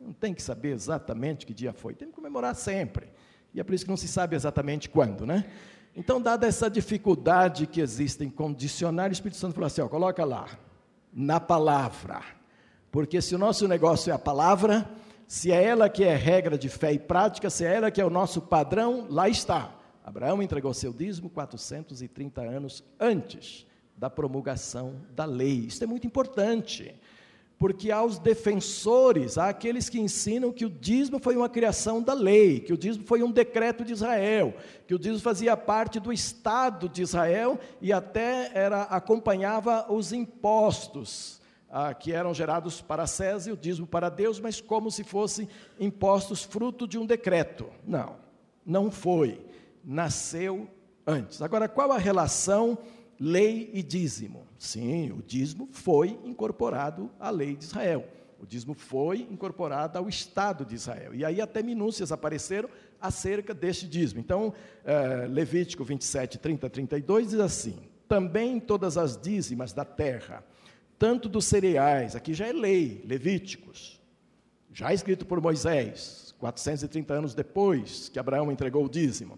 Não 0.00 0.14
tem 0.14 0.32
que 0.32 0.40
saber 0.40 0.70
exatamente 0.70 1.44
que 1.44 1.52
dia 1.52 1.74
foi, 1.74 1.92
tem 1.92 2.08
que 2.08 2.14
comemorar 2.14 2.54
sempre. 2.54 3.10
E 3.52 3.60
é 3.60 3.62
por 3.62 3.74
isso 3.74 3.84
que 3.84 3.90
não 3.90 3.96
se 3.98 4.08
sabe 4.08 4.34
exatamente 4.34 4.88
quando, 4.88 5.26
né? 5.26 5.44
Então, 5.94 6.22
dada 6.22 6.46
essa 6.46 6.70
dificuldade 6.70 7.66
que 7.66 7.82
existe 7.82 8.24
em 8.24 8.30
condicionar, 8.30 9.10
o 9.10 9.12
Espírito 9.12 9.36
Santo 9.36 9.52
falou 9.52 9.66
assim: 9.66 9.82
ó, 9.82 9.88
coloca 9.88 10.24
lá, 10.24 10.48
na 11.12 11.38
palavra. 11.38 12.22
Porque 12.90 13.20
se 13.20 13.34
o 13.34 13.38
nosso 13.38 13.68
negócio 13.68 14.10
é 14.10 14.14
a 14.14 14.18
palavra, 14.18 14.90
se 15.32 15.50
é 15.50 15.64
ela 15.64 15.88
que 15.88 16.04
é 16.04 16.14
regra 16.14 16.58
de 16.58 16.68
fé 16.68 16.92
e 16.92 16.98
prática, 16.98 17.48
se 17.48 17.64
é 17.64 17.74
ela 17.74 17.90
que 17.90 17.98
é 17.98 18.04
o 18.04 18.10
nosso 18.10 18.38
padrão, 18.38 19.06
lá 19.08 19.30
está. 19.30 19.74
Abraão 20.04 20.42
entregou 20.42 20.74
seu 20.74 20.92
dízimo 20.92 21.30
430 21.30 22.42
anos 22.42 22.84
antes 23.00 23.66
da 23.96 24.10
promulgação 24.10 24.94
da 25.16 25.24
lei. 25.24 25.60
Isso 25.68 25.82
é 25.82 25.86
muito 25.86 26.06
importante, 26.06 26.94
porque 27.58 27.90
há 27.90 28.04
os 28.04 28.18
defensores, 28.18 29.38
há 29.38 29.48
aqueles 29.48 29.88
que 29.88 29.98
ensinam 29.98 30.52
que 30.52 30.66
o 30.66 30.70
dízimo 30.70 31.18
foi 31.18 31.34
uma 31.34 31.48
criação 31.48 32.02
da 32.02 32.12
lei, 32.12 32.60
que 32.60 32.74
o 32.74 32.76
dízimo 32.76 33.06
foi 33.06 33.22
um 33.22 33.32
decreto 33.32 33.86
de 33.86 33.94
Israel, 33.94 34.54
que 34.86 34.94
o 34.94 34.98
dízimo 34.98 35.20
fazia 35.20 35.56
parte 35.56 35.98
do 35.98 36.12
Estado 36.12 36.90
de 36.90 37.00
Israel 37.00 37.58
e 37.80 37.90
até 37.90 38.50
era 38.52 38.82
acompanhava 38.82 39.90
os 39.90 40.12
impostos 40.12 41.40
ah, 41.72 41.94
que 41.94 42.12
eram 42.12 42.34
gerados 42.34 42.82
para 42.82 43.06
César 43.06 43.50
e 43.50 43.52
o 43.54 43.56
dízimo 43.56 43.86
para 43.86 44.10
Deus, 44.10 44.38
mas 44.38 44.60
como 44.60 44.90
se 44.90 45.02
fossem 45.02 45.48
impostos 45.80 46.44
fruto 46.44 46.86
de 46.86 46.98
um 46.98 47.06
decreto. 47.06 47.66
Não, 47.84 48.16
não 48.64 48.90
foi. 48.90 49.44
Nasceu 49.82 50.68
antes. 51.06 51.40
Agora, 51.40 51.66
qual 51.68 51.90
a 51.90 51.98
relação 51.98 52.78
lei 53.22 53.70
e 53.72 53.84
dízimo. 53.84 54.48
Sim, 54.58 55.12
o 55.12 55.22
dízimo 55.22 55.68
foi 55.70 56.18
incorporado 56.24 57.08
à 57.20 57.30
lei 57.30 57.54
de 57.54 57.64
Israel. 57.64 58.04
O 58.40 58.44
dízimo 58.44 58.74
foi 58.74 59.20
incorporado 59.30 59.96
ao 59.96 60.08
Estado 60.08 60.64
de 60.64 60.74
Israel. 60.74 61.14
E 61.14 61.24
aí 61.24 61.40
até 61.40 61.62
minúcias 61.62 62.10
apareceram 62.10 62.68
acerca 63.00 63.54
deste 63.54 63.86
dízimo. 63.86 64.18
Então, 64.18 64.52
é, 64.84 65.28
Levítico 65.28 65.84
27, 65.84 66.38
30 66.38 66.68
32 66.68 67.30
diz 67.30 67.38
assim: 67.38 67.76
Também 68.08 68.58
todas 68.58 68.98
as 68.98 69.16
dízimas 69.16 69.72
da 69.72 69.84
terra, 69.84 70.44
tanto 71.02 71.28
dos 71.28 71.46
cereais, 71.46 72.14
aqui 72.14 72.32
já 72.32 72.46
é 72.46 72.52
lei, 72.52 73.02
Levíticos, 73.04 74.00
já 74.72 74.94
escrito 74.94 75.26
por 75.26 75.40
Moisés, 75.40 76.32
430 76.38 77.12
anos 77.12 77.34
depois 77.34 78.08
que 78.08 78.20
Abraão 78.20 78.52
entregou 78.52 78.84
o 78.84 78.88
dízimo 78.88 79.36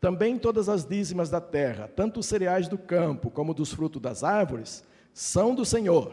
também 0.00 0.36
todas 0.36 0.68
as 0.68 0.84
dízimas 0.84 1.30
da 1.30 1.40
terra, 1.40 1.86
tanto 1.86 2.18
os 2.18 2.26
cereais 2.26 2.66
do 2.66 2.76
campo 2.76 3.30
como 3.30 3.54
dos 3.54 3.72
frutos 3.72 4.02
das 4.02 4.24
árvores, 4.24 4.82
são 5.12 5.54
do 5.54 5.64
Senhor. 5.64 6.12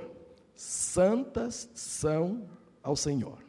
Santas 0.56 1.68
são 1.74 2.48
ao 2.84 2.96
Senhor. 2.96 3.40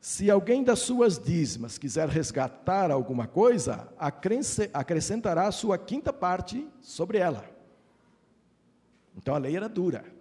Se 0.00 0.28
alguém 0.28 0.64
das 0.64 0.80
suas 0.80 1.16
dízimas 1.16 1.78
quiser 1.78 2.08
resgatar 2.08 2.90
alguma 2.90 3.28
coisa, 3.28 3.88
acrescentará 4.74 5.46
a 5.46 5.52
sua 5.52 5.78
quinta 5.78 6.12
parte 6.12 6.68
sobre 6.80 7.18
ela. 7.18 7.48
Então 9.16 9.32
a 9.32 9.38
lei 9.38 9.56
era 9.56 9.68
dura. 9.68 10.15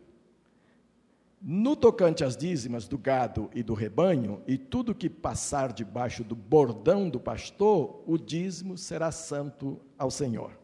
No 1.47 1.75
tocante 1.75 2.23
às 2.23 2.35
dízimas 2.35 2.87
do 2.87 2.97
gado 2.97 3.51
e 3.53 3.61
do 3.61 3.75
rebanho, 3.75 4.41
e 4.47 4.57
tudo 4.57 4.95
que 4.95 5.07
passar 5.07 5.71
debaixo 5.71 6.23
do 6.23 6.35
bordão 6.35 7.07
do 7.07 7.19
pastor, 7.19 8.01
o 8.07 8.17
dízimo 8.17 8.75
será 8.75 9.11
santo 9.11 9.79
ao 9.95 10.09
Senhor. 10.09 10.57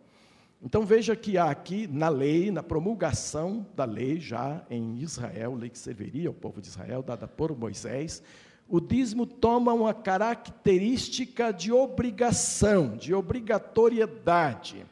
Então 0.59 0.83
veja 0.83 1.15
que 1.15 1.37
há 1.37 1.51
aqui 1.51 1.85
na 1.85 2.09
lei, 2.09 2.49
na 2.49 2.63
promulgação 2.63 3.63
da 3.75 3.85
lei, 3.85 4.19
já 4.19 4.65
em 4.71 4.97
Israel, 4.97 5.53
lei 5.53 5.69
que 5.69 5.77
serviria 5.77 6.29
ao 6.29 6.33
povo 6.33 6.59
de 6.59 6.69
Israel, 6.69 7.03
dada 7.03 7.27
por 7.27 7.55
Moisés, 7.55 8.23
o 8.67 8.81
dízimo 8.81 9.27
toma 9.27 9.71
uma 9.73 9.93
característica 9.93 11.51
de 11.51 11.71
obrigação, 11.71 12.97
de 12.97 13.13
obrigatoriedade. 13.13 14.83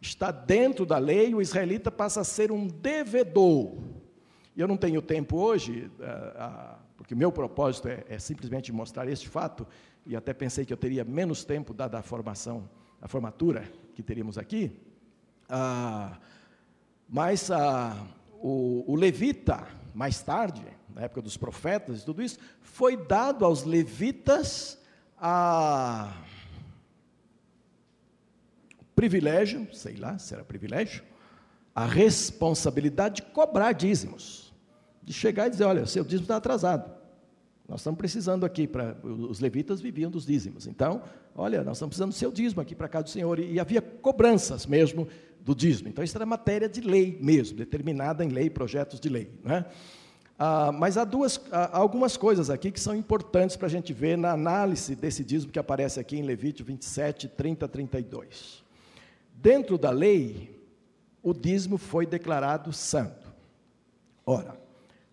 Está 0.00 0.32
dentro 0.32 0.84
da 0.84 0.98
lei, 0.98 1.32
o 1.32 1.40
israelita 1.40 1.92
passa 1.92 2.22
a 2.22 2.24
ser 2.24 2.50
um 2.50 2.66
devedor 2.66 3.94
e 4.56 4.60
eu 4.60 4.66
não 4.66 4.76
tenho 4.78 5.02
tempo 5.02 5.36
hoje, 5.36 5.90
uh, 6.00 6.78
porque 6.96 7.12
o 7.12 7.16
meu 7.16 7.30
propósito 7.30 7.88
é, 7.88 8.04
é, 8.08 8.18
simplesmente 8.18 8.72
mostrar 8.72 9.06
este 9.06 9.28
fato, 9.28 9.66
e 10.06 10.16
até 10.16 10.32
pensei 10.32 10.64
que 10.64 10.72
eu 10.72 10.78
teria 10.78 11.04
menos 11.04 11.44
tempo, 11.44 11.74
dada 11.74 11.98
a 11.98 12.02
formação, 12.02 12.66
a 13.02 13.06
formatura 13.06 13.70
que 13.94 14.02
teríamos 14.02 14.38
aqui. 14.38 14.72
Uh, 15.44 16.16
mas 17.06 17.50
o, 18.40 18.90
o 18.90 18.96
levita, 18.96 19.68
mais 19.94 20.22
tarde, 20.22 20.64
na 20.94 21.02
época 21.02 21.20
dos 21.20 21.36
profetas 21.36 22.00
e 22.00 22.04
tudo 22.04 22.22
isso, 22.22 22.38
foi 22.62 22.96
dado 22.96 23.44
aos 23.44 23.62
levitas 23.62 24.78
a 25.18 26.14
privilégio, 28.94 29.68
sei 29.74 29.96
lá 29.96 30.18
se 30.18 30.32
era 30.32 30.42
privilégio, 30.42 31.04
a 31.74 31.84
responsabilidade 31.84 33.16
de 33.16 33.22
cobrar 33.22 33.72
dízimos 33.72 34.45
de 35.06 35.12
chegar 35.12 35.46
e 35.46 35.50
dizer: 35.50 35.64
olha, 35.64 35.86
seu 35.86 36.04
dízimo 36.04 36.24
está 36.24 36.36
atrasado. 36.36 36.90
Nós 37.68 37.80
estamos 37.80 37.98
precisando 37.98 38.44
aqui, 38.44 38.66
para 38.66 38.96
os 39.02 39.40
levitas 39.40 39.80
viviam 39.80 40.10
dos 40.10 40.26
dízimos. 40.26 40.66
Então, 40.66 41.02
olha, 41.34 41.64
nós 41.64 41.78
estamos 41.78 41.90
precisando 41.90 42.10
do 42.10 42.16
seu 42.16 42.30
dízimo 42.30 42.60
aqui 42.60 42.74
para 42.74 42.88
cá 42.88 43.00
do 43.00 43.08
Senhor. 43.08 43.38
E, 43.38 43.54
e 43.54 43.60
havia 43.60 43.80
cobranças 43.80 44.66
mesmo 44.66 45.08
do 45.40 45.54
dízimo. 45.54 45.88
Então, 45.88 46.04
isso 46.04 46.16
era 46.16 46.26
matéria 46.26 46.68
de 46.68 46.80
lei 46.80 47.18
mesmo, 47.20 47.56
determinada 47.56 48.24
em 48.24 48.28
lei, 48.28 48.50
projetos 48.50 49.00
de 49.00 49.08
lei. 49.08 49.30
Né? 49.42 49.64
Ah, 50.38 50.70
mas 50.70 50.96
há, 50.96 51.04
duas, 51.04 51.40
há 51.50 51.76
algumas 51.76 52.16
coisas 52.16 52.50
aqui 52.50 52.70
que 52.70 52.78
são 52.78 52.94
importantes 52.94 53.56
para 53.56 53.66
a 53.66 53.70
gente 53.70 53.92
ver 53.92 54.18
na 54.18 54.32
análise 54.32 54.94
desse 54.94 55.24
dízimo 55.24 55.50
que 55.50 55.58
aparece 55.58 55.98
aqui 55.98 56.16
em 56.16 56.22
Levítico 56.22 56.68
27, 56.68 57.28
30, 57.28 57.66
32. 57.66 58.64
Dentro 59.34 59.76
da 59.76 59.90
lei, 59.90 60.56
o 61.20 61.32
dízimo 61.32 61.78
foi 61.78 62.06
declarado 62.06 62.72
santo. 62.72 63.26
Ora, 64.24 64.65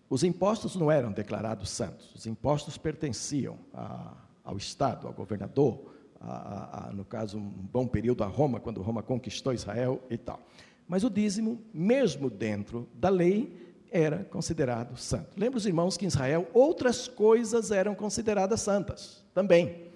os 0.08 0.22
impostos 0.22 0.76
não 0.76 0.90
eram 0.90 1.12
declarados 1.12 1.70
santos, 1.70 2.14
os 2.14 2.26
impostos 2.26 2.76
pertenciam 2.76 3.58
a, 3.72 4.14
ao 4.44 4.56
Estado, 4.56 5.06
ao 5.06 5.12
governador, 5.12 5.94
a, 6.20 6.88
a, 6.88 6.92
no 6.92 7.04
caso, 7.04 7.38
um 7.38 7.50
bom 7.72 7.86
período 7.86 8.22
a 8.24 8.26
Roma, 8.26 8.60
quando 8.60 8.82
Roma 8.82 9.02
conquistou 9.02 9.52
Israel 9.52 10.02
e 10.10 10.16
tal. 10.16 10.40
Mas 10.86 11.04
o 11.04 11.10
dízimo, 11.10 11.60
mesmo 11.72 12.28
dentro 12.28 12.88
da 12.94 13.08
lei, 13.08 13.74
era 13.90 14.24
considerado 14.24 14.96
santo. 14.96 15.28
Lembra 15.36 15.58
os 15.58 15.66
irmãos 15.66 15.96
que 15.96 16.04
em 16.04 16.08
Israel 16.08 16.48
outras 16.52 17.08
coisas 17.08 17.70
eram 17.70 17.94
consideradas 17.94 18.60
santas 18.60 19.24
também. 19.32 19.92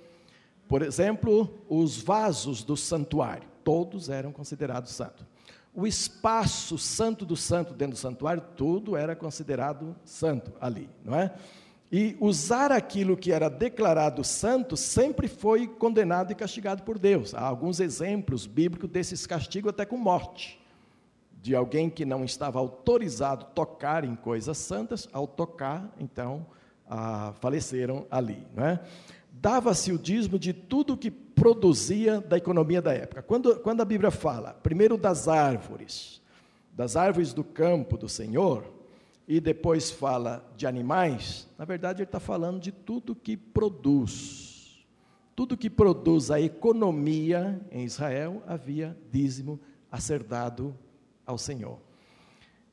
Por 0.66 0.82
exemplo, 0.82 1.50
os 1.68 2.00
vasos 2.00 2.62
do 2.62 2.76
santuário, 2.76 3.48
todos 3.64 4.08
eram 4.08 4.32
considerados 4.32 4.92
santos 4.92 5.26
o 5.74 5.86
espaço 5.86 6.76
santo 6.76 7.24
do 7.24 7.36
santo 7.36 7.72
dentro 7.72 7.94
do 7.94 7.98
santuário, 7.98 8.42
tudo 8.56 8.96
era 8.96 9.14
considerado 9.14 9.94
santo 10.04 10.52
ali, 10.60 10.88
não 11.04 11.14
é? 11.14 11.32
E 11.90 12.16
usar 12.20 12.70
aquilo 12.70 13.16
que 13.16 13.32
era 13.32 13.48
declarado 13.48 14.22
santo 14.22 14.76
sempre 14.76 15.26
foi 15.26 15.66
condenado 15.66 16.30
e 16.30 16.34
castigado 16.34 16.82
por 16.82 16.98
Deus. 16.98 17.34
Há 17.34 17.40
alguns 17.40 17.80
exemplos 17.80 18.46
bíblicos 18.46 18.90
desses 18.90 19.26
castigos 19.26 19.70
até 19.70 19.86
com 19.86 19.96
morte. 19.96 20.60
De 21.40 21.54
alguém 21.54 21.88
que 21.88 22.04
não 22.04 22.24
estava 22.24 22.58
autorizado 22.58 23.46
a 23.46 23.48
tocar 23.48 24.04
em 24.04 24.14
coisas 24.14 24.58
santas, 24.58 25.08
ao 25.12 25.26
tocar, 25.26 25.90
então, 25.98 26.44
ah, 26.86 27.32
faleceram 27.40 28.06
ali. 28.10 28.46
Não 28.54 28.66
é? 28.66 28.80
Dava-se 29.40 29.92
o 29.92 29.98
dízimo 29.98 30.38
de 30.38 30.52
tudo 30.52 30.96
que 30.96 31.10
produzia 31.10 32.20
da 32.20 32.36
economia 32.36 32.82
da 32.82 32.92
época. 32.92 33.22
Quando, 33.22 33.60
quando 33.60 33.80
a 33.80 33.84
Bíblia 33.84 34.10
fala, 34.10 34.52
primeiro 34.52 34.96
das 34.96 35.28
árvores, 35.28 36.20
das 36.72 36.96
árvores 36.96 37.32
do 37.32 37.44
campo 37.44 37.96
do 37.96 38.08
Senhor, 38.08 38.64
e 39.28 39.40
depois 39.40 39.90
fala 39.90 40.44
de 40.56 40.66
animais, 40.66 41.46
na 41.56 41.64
verdade 41.64 42.00
ele 42.00 42.08
está 42.08 42.18
falando 42.18 42.58
de 42.58 42.72
tudo 42.72 43.14
que 43.14 43.36
produz. 43.36 44.84
Tudo 45.36 45.56
que 45.56 45.70
produz 45.70 46.32
a 46.32 46.40
economia 46.40 47.60
em 47.70 47.84
Israel 47.84 48.42
havia 48.44 48.96
dízimo 49.12 49.60
a 49.92 50.00
ser 50.00 50.24
dado 50.24 50.74
ao 51.24 51.38
Senhor. 51.38 51.78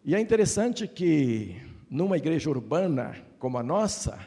E 0.03 0.15
é 0.15 0.19
interessante 0.19 0.87
que 0.87 1.61
numa 1.89 2.17
igreja 2.17 2.49
urbana 2.49 3.15
como 3.37 3.59
a 3.59 3.63
nossa, 3.63 4.17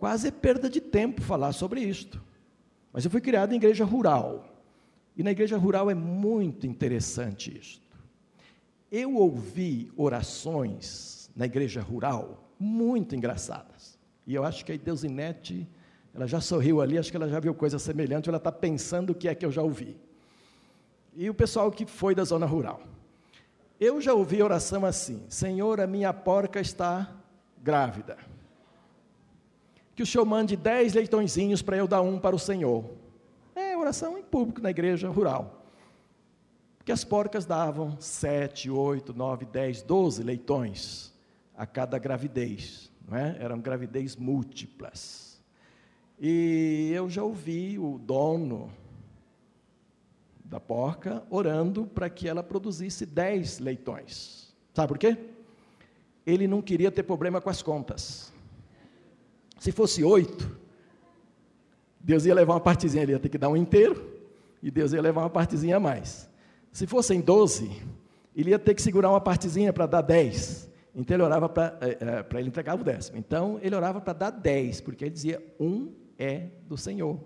quase 0.00 0.28
é 0.28 0.30
perda 0.30 0.70
de 0.70 0.80
tempo 0.80 1.20
falar 1.20 1.52
sobre 1.52 1.82
isto. 1.82 2.20
Mas 2.90 3.04
eu 3.04 3.10
fui 3.10 3.20
criado 3.20 3.52
em 3.52 3.56
igreja 3.56 3.84
rural. 3.84 4.48
E 5.14 5.22
na 5.22 5.30
igreja 5.30 5.58
rural 5.58 5.90
é 5.90 5.94
muito 5.94 6.66
interessante 6.66 7.56
isto. 7.56 7.98
Eu 8.90 9.14
ouvi 9.16 9.92
orações 9.94 11.30
na 11.36 11.44
igreja 11.44 11.82
rural 11.82 12.50
muito 12.58 13.14
engraçadas. 13.14 13.98
E 14.26 14.34
eu 14.34 14.42
acho 14.42 14.64
que 14.64 14.72
a 14.72 14.76
Deusinete, 14.76 15.68
ela 16.14 16.26
já 16.26 16.40
sorriu 16.40 16.80
ali, 16.80 16.96
acho 16.96 17.10
que 17.10 17.16
ela 17.16 17.28
já 17.28 17.38
viu 17.38 17.54
coisa 17.54 17.78
semelhante, 17.78 18.28
ela 18.28 18.38
está 18.38 18.50
pensando 18.50 19.10
o 19.10 19.14
que 19.14 19.28
é 19.28 19.34
que 19.34 19.44
eu 19.44 19.52
já 19.52 19.62
ouvi. 19.62 19.96
E 21.14 21.28
o 21.28 21.34
pessoal 21.34 21.70
que 21.70 21.84
foi 21.84 22.14
da 22.14 22.24
zona 22.24 22.46
rural. 22.46 22.80
Eu 23.78 24.00
já 24.00 24.14
ouvi 24.14 24.42
oração 24.42 24.86
assim: 24.86 25.22
Senhor, 25.28 25.78
a 25.78 25.86
minha 25.86 26.12
porca 26.12 26.58
está 26.58 27.14
grávida 27.62 28.16
que 30.00 30.04
o 30.04 30.06
senhor 30.06 30.24
mande 30.24 30.56
dez 30.56 30.94
leitõezinhos 30.94 31.60
para 31.60 31.76
eu 31.76 31.86
dar 31.86 32.00
um 32.00 32.18
para 32.18 32.34
o 32.34 32.38
Senhor. 32.38 32.86
É 33.54 33.76
oração 33.76 34.16
em 34.16 34.22
público 34.22 34.62
na 34.62 34.70
igreja 34.70 35.10
rural. 35.10 35.62
Porque 36.78 36.90
as 36.90 37.04
porcas 37.04 37.44
davam 37.44 38.00
sete, 38.00 38.70
oito, 38.70 39.12
nove, 39.12 39.44
dez, 39.44 39.82
doze 39.82 40.22
leitões 40.22 41.12
a 41.54 41.66
cada 41.66 41.98
gravidez. 41.98 42.90
Não 43.06 43.14
é? 43.14 43.36
Eram 43.38 43.60
gravidez 43.60 44.16
múltiplas. 44.16 45.38
E 46.18 46.90
eu 46.94 47.10
já 47.10 47.22
ouvi 47.22 47.78
o 47.78 47.98
dono 47.98 48.72
da 50.42 50.58
porca 50.58 51.22
orando 51.28 51.84
para 51.84 52.08
que 52.08 52.26
ela 52.26 52.42
produzisse 52.42 53.04
dez 53.04 53.58
leitões. 53.58 54.54
Sabe 54.72 54.88
por 54.88 54.98
quê? 54.98 55.18
ele 56.26 56.46
não 56.46 56.62
queria 56.62 56.90
ter 56.90 57.02
problema 57.02 57.40
com 57.40 57.50
as 57.50 57.62
contas. 57.62 58.29
Se 59.60 59.70
fosse 59.70 60.02
oito, 60.02 60.50
Deus 62.00 62.24
ia 62.24 62.34
levar 62.34 62.54
uma 62.54 62.60
partezinha, 62.60 63.02
ele 63.02 63.12
ia 63.12 63.18
ter 63.18 63.28
que 63.28 63.36
dar 63.36 63.50
um 63.50 63.56
inteiro, 63.56 64.10
e 64.62 64.70
Deus 64.70 64.94
ia 64.94 65.02
levar 65.02 65.20
uma 65.20 65.28
partezinha 65.28 65.76
a 65.76 65.80
mais. 65.80 66.30
Se 66.72 66.86
fossem 66.86 67.20
doze, 67.20 67.70
ele 68.34 68.50
ia 68.50 68.58
ter 68.58 68.72
que 68.72 68.80
segurar 68.80 69.10
uma 69.10 69.20
partezinha 69.20 69.70
para 69.70 69.84
dar 69.84 70.00
dez. 70.00 70.66
Então 70.94 71.14
ele 71.14 71.22
orava 71.22 71.46
para 71.46 71.76
é, 71.82 71.88
é, 71.90 72.38
ele 72.38 72.48
entregar 72.48 72.74
o 72.80 72.82
décimo. 72.82 73.18
Então 73.18 73.60
ele 73.60 73.74
orava 73.74 74.00
para 74.00 74.14
dar 74.14 74.30
dez, 74.30 74.80
porque 74.80 75.04
ele 75.04 75.10
dizia: 75.12 75.44
um 75.60 75.92
é 76.18 76.46
do 76.66 76.78
Senhor. 76.78 77.20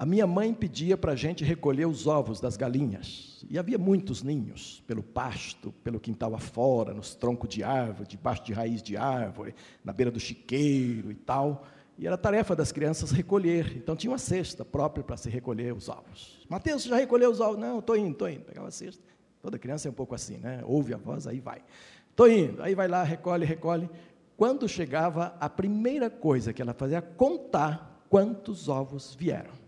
A 0.00 0.06
minha 0.06 0.26
mãe 0.26 0.54
pedia 0.54 0.96
para 0.96 1.12
a 1.12 1.14
gente 1.14 1.44
recolher 1.44 1.84
os 1.84 2.06
ovos 2.06 2.40
das 2.40 2.56
galinhas. 2.56 3.44
E 3.50 3.58
havia 3.58 3.76
muitos 3.76 4.22
ninhos, 4.22 4.82
pelo 4.86 5.02
pasto, 5.02 5.72
pelo 5.84 6.00
quintal 6.00 6.34
afora, 6.34 6.94
nos 6.94 7.14
troncos 7.14 7.50
de 7.50 7.62
árvore, 7.62 8.08
debaixo 8.08 8.42
de 8.42 8.54
raiz 8.54 8.82
de 8.82 8.96
árvore, 8.96 9.54
na 9.84 9.92
beira 9.92 10.10
do 10.10 10.18
chiqueiro 10.18 11.12
e 11.12 11.14
tal. 11.14 11.66
E 11.98 12.06
era 12.06 12.16
tarefa 12.16 12.56
das 12.56 12.72
crianças 12.72 13.10
recolher. 13.10 13.76
Então 13.76 13.94
tinha 13.94 14.10
uma 14.10 14.16
cesta 14.16 14.64
própria 14.64 15.04
para 15.04 15.18
se 15.18 15.28
recolher 15.28 15.74
os 15.74 15.90
ovos. 15.90 16.46
Mateus, 16.48 16.84
já 16.84 16.96
recolheu 16.96 17.30
os 17.30 17.38
ovos? 17.38 17.58
Não, 17.58 17.80
estou 17.80 17.94
indo, 17.94 18.12
estou 18.12 18.30
indo. 18.30 18.40
Pegava 18.40 18.68
a 18.68 18.70
cesta. 18.70 19.04
Toda 19.42 19.58
criança 19.58 19.86
é 19.86 19.90
um 19.90 19.94
pouco 19.94 20.14
assim, 20.14 20.38
né? 20.38 20.62
Ouve 20.64 20.94
a 20.94 20.96
voz, 20.96 21.26
aí 21.26 21.40
vai. 21.40 21.62
Estou 22.08 22.26
indo. 22.26 22.62
Aí 22.62 22.74
vai 22.74 22.88
lá, 22.88 23.02
recolhe, 23.02 23.44
recolhe. 23.44 23.86
Quando 24.34 24.66
chegava, 24.66 25.36
a 25.38 25.50
primeira 25.50 26.08
coisa 26.08 26.54
que 26.54 26.62
ela 26.62 26.72
fazia 26.72 26.96
era 26.96 27.06
contar 27.06 28.02
quantos 28.08 28.66
ovos 28.66 29.14
vieram. 29.14 29.59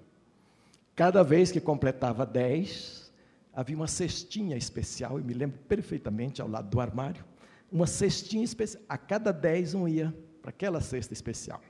Cada 1.02 1.24
vez 1.24 1.50
que 1.50 1.60
completava 1.60 2.24
dez, 2.24 3.12
havia 3.52 3.74
uma 3.74 3.88
cestinha 3.88 4.56
especial, 4.56 5.18
eu 5.18 5.24
me 5.24 5.34
lembro 5.34 5.58
perfeitamente 5.66 6.40
ao 6.40 6.46
lado 6.46 6.70
do 6.70 6.80
armário, 6.80 7.24
uma 7.72 7.88
cestinha 7.88 8.44
especial. 8.44 8.84
A 8.88 8.96
cada 8.96 9.32
dez 9.32 9.74
um 9.74 9.88
ia 9.88 10.14
para 10.40 10.50
aquela 10.50 10.80
cesta 10.80 11.12
especial. 11.12 11.60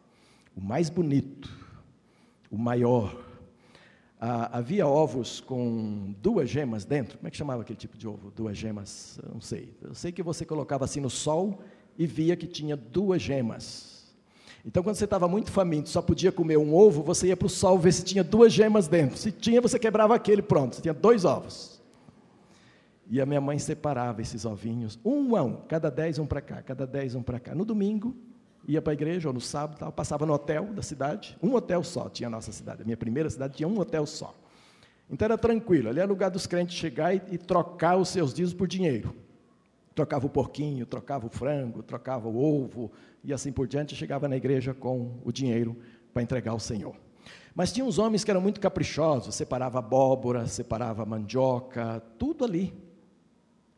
O 0.54 0.60
mais 0.60 0.90
bonito, 0.90 1.50
o 2.50 2.58
maior. 2.58 3.24
Ah, 4.20 4.58
havia 4.58 4.86
ovos 4.86 5.40
com 5.40 6.14
duas 6.20 6.50
gemas 6.50 6.84
dentro. 6.84 7.16
Como 7.16 7.26
é 7.26 7.30
que 7.30 7.36
chamava 7.38 7.62
aquele 7.62 7.78
tipo 7.78 7.96
de 7.96 8.06
ovo? 8.06 8.30
Duas 8.30 8.58
gemas? 8.58 9.18
Não 9.32 9.40
sei. 9.40 9.74
Eu 9.80 9.94
sei 9.94 10.12
que 10.12 10.22
você 10.22 10.44
colocava 10.44 10.84
assim 10.84 11.00
no 11.00 11.08
sol 11.08 11.62
e 11.96 12.06
via 12.06 12.36
que 12.36 12.46
tinha 12.46 12.76
duas 12.76 13.22
gemas. 13.22 13.91
Então, 14.64 14.82
quando 14.82 14.94
você 14.94 15.04
estava 15.04 15.26
muito 15.26 15.50
faminto, 15.50 15.88
só 15.88 16.00
podia 16.00 16.30
comer 16.30 16.56
um 16.56 16.72
ovo, 16.72 17.02
você 17.02 17.28
ia 17.28 17.36
para 17.36 17.46
o 17.46 17.50
sol 17.50 17.78
ver 17.78 17.92
se 17.92 18.04
tinha 18.04 18.22
duas 18.22 18.52
gemas 18.52 18.86
dentro. 18.86 19.16
Se 19.16 19.32
tinha, 19.32 19.60
você 19.60 19.78
quebrava 19.78 20.14
aquele, 20.14 20.40
pronto, 20.40 20.76
você 20.76 20.82
tinha 20.82 20.94
dois 20.94 21.24
ovos. 21.24 21.82
E 23.10 23.20
a 23.20 23.26
minha 23.26 23.40
mãe 23.40 23.58
separava 23.58 24.22
esses 24.22 24.44
ovinhos, 24.44 24.98
um 25.04 25.34
a 25.36 25.42
um, 25.42 25.56
cada 25.68 25.90
dez, 25.90 26.18
um 26.18 26.26
para 26.26 26.40
cá, 26.40 26.62
cada 26.62 26.86
dez, 26.86 27.14
um 27.14 27.22
para 27.22 27.40
cá. 27.40 27.54
No 27.54 27.64
domingo, 27.64 28.16
ia 28.66 28.80
para 28.80 28.92
a 28.92 28.94
igreja, 28.94 29.28
ou 29.28 29.34
no 29.34 29.40
sábado, 29.40 29.78
tal, 29.78 29.92
passava 29.92 30.24
no 30.24 30.32
hotel 30.32 30.66
da 30.72 30.82
cidade, 30.82 31.36
um 31.42 31.54
hotel 31.54 31.82
só 31.82 32.08
tinha 32.08 32.28
a 32.28 32.30
nossa 32.30 32.52
cidade. 32.52 32.82
A 32.82 32.84
minha 32.84 32.96
primeira 32.96 33.28
cidade 33.28 33.56
tinha 33.56 33.68
um 33.68 33.78
hotel 33.78 34.06
só. 34.06 34.34
Então 35.10 35.26
era 35.26 35.36
tranquilo, 35.36 35.88
ali 35.88 35.98
era 35.98 36.08
lugar 36.08 36.30
dos 36.30 36.46
crentes 36.46 36.76
chegar 36.76 37.14
e, 37.14 37.20
e 37.32 37.38
trocar 37.38 37.96
os 37.96 38.08
seus 38.08 38.32
dízimos 38.32 38.54
por 38.54 38.68
dinheiro. 38.68 39.14
Trocava 39.94 40.26
o 40.26 40.30
porquinho, 40.30 40.86
trocava 40.86 41.26
o 41.26 41.30
frango, 41.30 41.82
trocava 41.82 42.28
o 42.28 42.36
ovo, 42.36 42.90
e 43.22 43.32
assim 43.32 43.52
por 43.52 43.66
diante, 43.66 43.94
chegava 43.94 44.28
na 44.28 44.36
igreja 44.36 44.72
com 44.72 45.18
o 45.24 45.30
dinheiro 45.30 45.76
para 46.12 46.22
entregar 46.22 46.52
ao 46.52 46.60
Senhor. 46.60 46.96
Mas 47.54 47.72
tinha 47.72 47.84
uns 47.84 47.98
homens 47.98 48.24
que 48.24 48.30
eram 48.30 48.40
muito 48.40 48.60
caprichosos, 48.60 49.34
separava 49.34 49.78
abóbora, 49.78 50.46
separava 50.46 51.04
mandioca, 51.04 52.02
tudo 52.18 52.44
ali. 52.44 52.72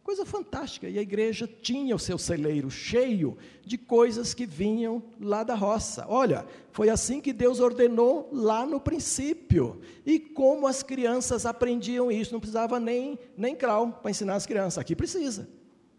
Coisa 0.04 0.26
fantástica. 0.26 0.88
E 0.88 0.98
a 0.98 1.02
igreja 1.02 1.48
tinha 1.48 1.96
o 1.96 1.98
seu 1.98 2.18
celeiro 2.18 2.70
cheio 2.70 3.38
de 3.64 3.78
coisas 3.78 4.34
que 4.34 4.44
vinham 4.44 5.02
lá 5.18 5.42
da 5.42 5.54
roça. 5.54 6.04
Olha, 6.08 6.44
foi 6.72 6.90
assim 6.90 7.22
que 7.22 7.32
Deus 7.32 7.58
ordenou 7.58 8.28
lá 8.30 8.66
no 8.66 8.78
princípio. 8.78 9.80
E 10.04 10.20
como 10.20 10.66
as 10.66 10.82
crianças 10.82 11.46
aprendiam 11.46 12.12
isso, 12.12 12.34
não 12.34 12.40
precisava 12.40 12.78
nem, 12.78 13.18
nem 13.34 13.56
crau 13.56 13.92
para 14.02 14.10
ensinar 14.10 14.34
as 14.34 14.46
crianças. 14.46 14.78
Aqui 14.78 14.94
precisa. 14.94 15.48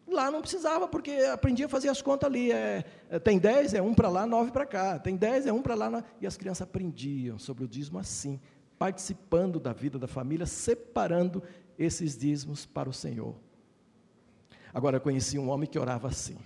Lá 0.08 0.30
não 0.30 0.42
precisava, 0.42 0.88
porque 0.88 1.12
aprendia 1.12 1.66
a 1.66 1.70
fazer 1.70 1.90
as 1.90 2.02
contas 2.02 2.28
ali. 2.28 2.52
É, 2.52 2.86
é 3.10 3.20
tem 3.20 3.40
10, 3.40 3.74
é 3.74 3.82
um 3.82 3.94
para 3.94 4.08
lá, 4.08 4.26
nove 4.26 4.52
para 4.52 4.66
cá. 4.66 5.00
Tem 5.00 5.16
10, 5.16 5.48
é 5.48 5.54
um 5.54 5.62
para 5.62 5.74
lá. 5.74 6.04
E 6.22 6.28
as 6.28 6.38
crianças 6.38 6.62
aprendiam 6.68 7.40
sobre 7.40 7.64
o 7.64 7.68
dízimo 7.68 7.98
assim, 7.98 8.40
participando 8.78 9.60
da 9.60 9.74
vida 9.74 9.98
da 9.98 10.08
família, 10.08 10.46
separando 10.46 11.42
esses 11.78 12.16
dízimos 12.16 12.66
para 12.66 12.88
o 12.88 12.94
Senhor. 12.94 13.36
Agora, 14.72 15.00
conheci 15.00 15.40
um 15.40 15.50
homem 15.50 15.68
que 15.68 15.80
orava 15.80 16.08
assim: 16.08 16.38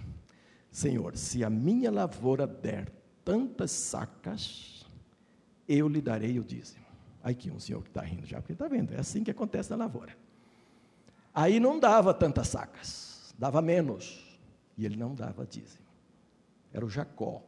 Senhor, 0.71 1.17
se 1.17 1.43
a 1.43 1.49
minha 1.49 1.91
lavoura 1.91 2.47
der 2.47 2.89
tantas 3.25 3.71
sacas, 3.71 4.85
eu 5.67 5.89
lhe 5.89 6.01
darei 6.01 6.39
o 6.39 6.43
dízimo. 6.45 6.85
Aí 7.21 7.35
que 7.35 7.51
um 7.51 7.59
senhor 7.59 7.83
que 7.83 7.89
está 7.89 8.01
rindo 8.01 8.25
já, 8.25 8.39
porque 8.39 8.53
está 8.53 8.69
vendo, 8.69 8.93
é 8.93 8.99
assim 8.99 9.25
que 9.25 9.29
acontece 9.29 9.69
na 9.69 9.75
lavoura. 9.75 10.15
Aí 11.33 11.59
não 11.59 11.77
dava 11.77 12.13
tantas 12.13 12.47
sacas 12.47 13.08
dava 13.39 13.61
menos, 13.61 14.37
e 14.77 14.85
ele 14.85 14.97
não 14.97 15.15
dava 15.15 15.45
dízimo. 15.45 15.87
Era 16.73 16.85
o 16.85 16.89
Jacó. 16.89 17.41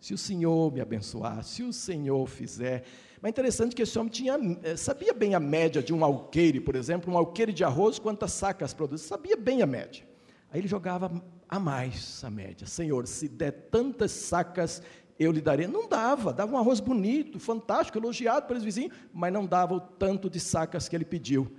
Se 0.00 0.14
o 0.14 0.18
Senhor 0.18 0.72
me 0.72 0.80
abençoar, 0.80 1.44
se 1.44 1.62
o 1.62 1.74
Senhor 1.74 2.26
fizer. 2.26 2.84
Mas 3.20 3.28
é 3.28 3.30
interessante 3.30 3.76
que 3.76 3.82
esse 3.82 3.98
homem 3.98 4.10
tinha, 4.10 4.38
eh, 4.62 4.76
sabia 4.76 5.12
bem 5.12 5.34
a 5.34 5.40
média 5.40 5.82
de 5.82 5.92
um 5.92 6.02
alqueire, 6.02 6.58
por 6.58 6.74
exemplo, 6.74 7.12
um 7.12 7.18
alqueire 7.18 7.52
de 7.52 7.62
arroz, 7.62 7.98
quantas 7.98 8.32
sacas 8.32 8.72
produz, 8.72 9.02
sabia 9.02 9.36
bem 9.36 9.60
a 9.60 9.66
média. 9.66 10.06
Aí 10.50 10.60
ele 10.60 10.68
jogava 10.68 11.22
a 11.48 11.60
mais 11.60 12.24
a 12.24 12.30
média. 12.30 12.66
Senhor, 12.66 13.06
se 13.06 13.28
der 13.28 13.52
tantas 13.70 14.10
sacas, 14.10 14.82
eu 15.18 15.30
lhe 15.30 15.40
daria. 15.42 15.68
Não 15.68 15.86
dava, 15.86 16.32
dava 16.32 16.54
um 16.54 16.58
arroz 16.58 16.80
bonito, 16.80 17.38
fantástico, 17.38 17.98
elogiado 17.98 18.46
pelos 18.46 18.64
vizinhos, 18.64 18.94
mas 19.12 19.32
não 19.32 19.46
dava 19.46 19.74
o 19.74 19.80
tanto 19.80 20.30
de 20.30 20.40
sacas 20.40 20.88
que 20.88 20.96
ele 20.96 21.04
pediu. 21.04 21.50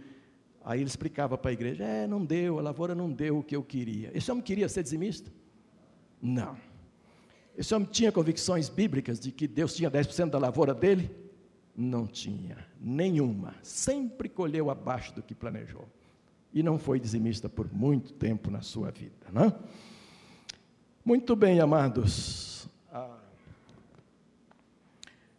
Aí 0.65 0.79
ele 0.79 0.87
explicava 0.87 1.37
para 1.37 1.51
a 1.51 1.53
igreja: 1.53 1.83
é, 1.83 2.07
não 2.07 2.25
deu, 2.25 2.57
a 2.57 2.61
lavoura 2.61 2.95
não 2.95 3.11
deu 3.11 3.37
o 3.37 3.43
que 3.43 3.55
eu 3.55 3.63
queria. 3.63 4.09
Esse 4.15 4.31
homem 4.31 4.43
queria 4.43 4.67
ser 4.67 4.81
dizimista? 4.81 5.31
Não. 6.19 6.57
Esse 7.55 7.73
homem 7.75 7.87
tinha 7.89 8.11
convicções 8.11 8.67
bíblicas 8.67 9.19
de 9.19 9.31
que 9.31 9.47
Deus 9.47 9.75
tinha 9.75 9.89
10% 9.89 10.31
da 10.31 10.39
lavoura 10.39 10.73
dele? 10.73 11.15
Não 11.77 12.07
tinha, 12.07 12.57
nenhuma. 12.81 13.53
Sempre 13.61 14.27
colheu 14.27 14.71
abaixo 14.71 15.13
do 15.13 15.21
que 15.21 15.35
planejou. 15.35 15.87
E 16.51 16.63
não 16.63 16.79
foi 16.79 16.99
dizimista 16.99 17.47
por 17.47 17.71
muito 17.71 18.13
tempo 18.13 18.49
na 18.49 18.61
sua 18.61 18.89
vida. 18.89 19.27
Não? 19.31 19.45
É? 19.45 19.55
Muito 21.03 21.35
bem, 21.35 21.59
amados. 21.59 22.67
Ah, 22.91 23.19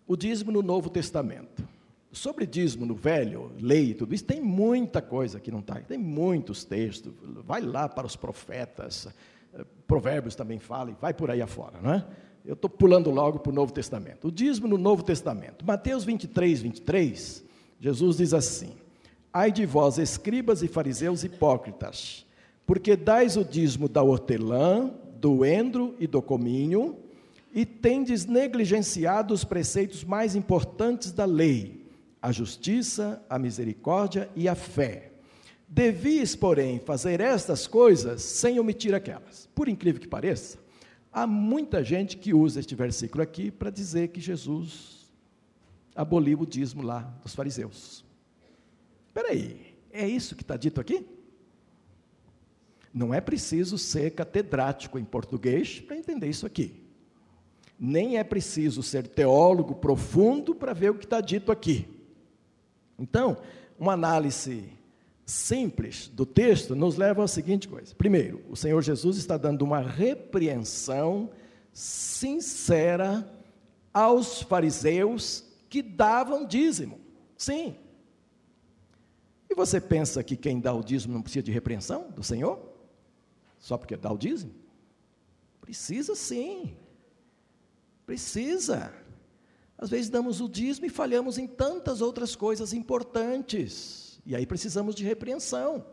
o 0.07 0.15
dízimo 0.17 0.53
no 0.53 0.63
Novo 0.63 0.89
Testamento. 0.89 1.67
Sobre 2.17 2.47
dízimo 2.47 2.87
no 2.87 2.95
velho, 2.95 3.53
lei 3.61 3.91
e 3.91 3.95
tudo 3.95 4.15
isso, 4.15 4.25
tem 4.25 4.41
muita 4.41 5.03
coisa 5.03 5.39
que 5.39 5.51
não 5.51 5.59
está, 5.59 5.75
tem 5.75 5.99
muitos 5.99 6.65
textos. 6.65 7.13
Vai 7.45 7.61
lá 7.61 7.91
para 7.91 8.07
os 8.07 8.17
profetas, 8.17 9.07
eh, 9.53 9.63
provérbios 9.87 10.35
também 10.35 10.59
falam, 10.59 10.97
vai 10.99 11.13
por 11.13 11.31
aí 11.31 11.43
afora, 11.43 11.79
não 11.79 11.93
é? 11.93 12.07
Eu 12.43 12.55
estou 12.55 12.71
pulando 12.71 13.11
logo 13.11 13.41
para 13.41 13.53
o 13.53 13.55
Novo 13.55 13.71
Testamento. 13.71 14.29
O 14.29 14.33
dízimo 14.33 14.67
no 14.67 14.79
Novo 14.79 15.03
Testamento. 15.03 15.63
Mateus 15.63 16.05
23, 16.05 16.63
23, 16.63 17.45
Jesus 17.79 18.17
diz 18.17 18.33
assim: 18.33 18.73
Ai 19.31 19.53
de 19.53 19.67
vós, 19.67 19.99
escribas 19.99 20.63
e 20.63 20.69
fariseus 20.69 21.23
hipócritas, 21.23 22.25
porque 22.65 22.97
dais 22.97 23.37
o 23.37 23.45
dízimo 23.45 23.91
da 23.91 24.03
hortelã, 24.03 24.91
do 25.21 25.45
endro 25.45 25.95
e 26.01 26.07
do 26.07 26.23
cominho, 26.23 26.97
e 27.53 27.67
tendes 27.67 28.25
negligenciado 28.25 29.35
os 29.35 29.45
preceitos 29.45 30.03
mais 30.03 30.35
importantes 30.35 31.13
da 31.13 31.27
lei 31.27 31.85
a 32.27 32.33
justiça, 32.33 33.25
a 33.31 33.39
misericórdia 33.39 34.29
e 34.35 34.49
a 34.49 34.57
fé. 34.57 35.13
Devis, 35.69 36.35
porém, 36.35 36.81
fazer 36.81 37.21
estas 37.21 37.69
coisas 37.69 38.21
sem 38.21 38.59
omitir 38.59 38.93
aquelas. 38.97 39.49
Por 39.55 39.69
incrível 39.69 40.01
que 40.01 40.09
pareça, 40.09 40.59
há 41.13 41.25
muita 41.25 41.85
gente 41.85 42.17
que 42.17 42.35
usa 42.35 42.59
este 42.59 42.75
versículo 42.75 43.23
aqui 43.23 43.53
para 43.53 43.71
dizer 43.71 44.09
que 44.09 44.21
Jesus 44.21 45.09
aboliu 45.95 46.41
o 46.41 46.47
dízimo 46.47 46.83
lá 46.83 47.03
dos 47.23 47.33
fariseus. 47.33 48.05
Espera 49.07 49.29
aí, 49.29 49.77
é 49.93 50.09
isso 50.09 50.35
que 50.35 50.43
está 50.43 50.57
dito 50.57 50.81
aqui? 50.81 51.07
Não 52.93 53.15
é 53.15 53.21
preciso 53.21 53.79
ser 53.79 54.11
catedrático 54.17 54.99
em 54.99 55.05
português 55.05 55.79
para 55.79 55.97
entender 55.97 56.27
isso 56.27 56.45
aqui. 56.45 56.83
Nem 57.79 58.19
é 58.19 58.25
preciso 58.25 58.83
ser 58.83 59.07
teólogo 59.07 59.77
profundo 59.77 60.57
para 60.57 60.73
ver 60.73 60.91
o 60.91 60.95
que 60.97 61.05
está 61.05 61.21
dito 61.21 61.53
aqui. 61.53 61.95
Então, 62.99 63.37
uma 63.79 63.93
análise 63.93 64.73
simples 65.25 66.09
do 66.09 66.25
texto 66.25 66.77
nos 66.77 66.97
leva 66.97 67.25
à 67.25 67.29
seguinte 67.29 67.69
coisa: 67.69 67.95
primeiro, 67.95 68.43
o 68.49 68.57
Senhor 68.57 68.81
Jesus 68.83 69.17
está 69.17 69.37
dando 69.37 69.63
uma 69.63 69.81
repreensão 69.81 71.31
sincera 71.73 73.29
aos 73.93 74.43
fariseus 74.43 75.45
que 75.69 75.83
davam 75.83 76.47
dízimo. 76.47 77.01
Sim. 77.37 77.77
E 79.51 79.55
você 79.55 79.81
pensa 79.81 80.23
que 80.25 80.37
quem 80.37 80.61
dá 80.61 80.73
o 80.73 80.83
dízimo 80.83 81.15
não 81.15 81.23
precisa 81.23 81.43
de 81.43 81.53
repreensão 81.53 82.11
do 82.11 82.23
Senhor? 82.23 82.59
Só 83.59 83.77
porque 83.77 83.97
dá 83.97 84.13
o 84.13 84.19
dízimo? 84.19 84.55
Precisa 85.61 86.15
sim. 86.15 86.77
Precisa. 88.07 88.93
Às 89.79 89.91
vezes 89.91 90.09
damos 90.09 90.41
o 90.41 90.49
dízimo 90.49 90.87
e 90.87 90.91
falhamos 90.91 91.39
em 91.39 91.47
tantas 91.47 92.01
outras 92.01 92.35
coisas 92.35 92.73
importantes. 92.73 94.21
E 94.25 94.35
aí 94.35 94.47
precisamos 94.47 94.95
de 94.95 95.05
repreensão. 95.05 95.85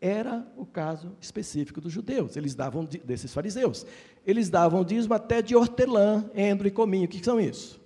Era 0.00 0.46
o 0.56 0.64
caso 0.64 1.16
específico 1.20 1.80
dos 1.80 1.92
judeus, 1.92 2.36
eles 2.36 2.54
davam 2.54 2.84
desses 2.84 3.32
fariseus. 3.32 3.84
Eles 4.24 4.48
davam 4.48 4.84
dízimo 4.84 5.14
até 5.14 5.42
de 5.42 5.56
hortelã, 5.56 6.30
endro 6.34 6.68
e 6.68 6.70
cominho. 6.70 7.06
O 7.06 7.08
que 7.08 7.24
são 7.24 7.40
isso? 7.40 7.80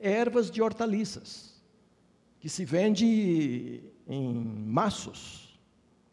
Ervas 0.00 0.50
de 0.50 0.60
hortaliças, 0.60 1.62
que 2.40 2.48
se 2.48 2.64
vende 2.64 3.84
em 4.08 4.34
maços, 4.34 5.56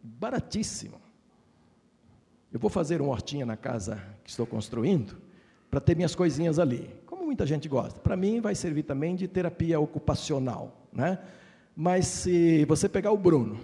baratíssimo. 0.03 1.01
Eu 2.51 2.59
vou 2.59 2.69
fazer 2.69 3.01
uma 3.01 3.11
hortinha 3.11 3.45
na 3.45 3.57
casa 3.57 4.03
que 4.23 4.29
estou 4.29 4.45
construindo 4.45 5.17
para 5.71 5.79
ter 5.79 5.95
minhas 5.95 6.13
coisinhas 6.13 6.59
ali, 6.59 6.93
muita 7.29 7.45
gente 7.45 7.69
gosta. 7.69 7.99
Para 7.99 8.17
mim 8.17 8.41
vai 8.41 8.55
servir 8.55 8.81
também 8.81 9.15
de 9.15 9.27
terapia 9.27 9.79
ocupacional, 9.79 10.87
né? 10.91 11.19
Mas 11.75 12.07
se 12.07 12.65
você 12.65 12.89
pegar 12.89 13.11
o 13.11 13.17
Bruno, 13.17 13.59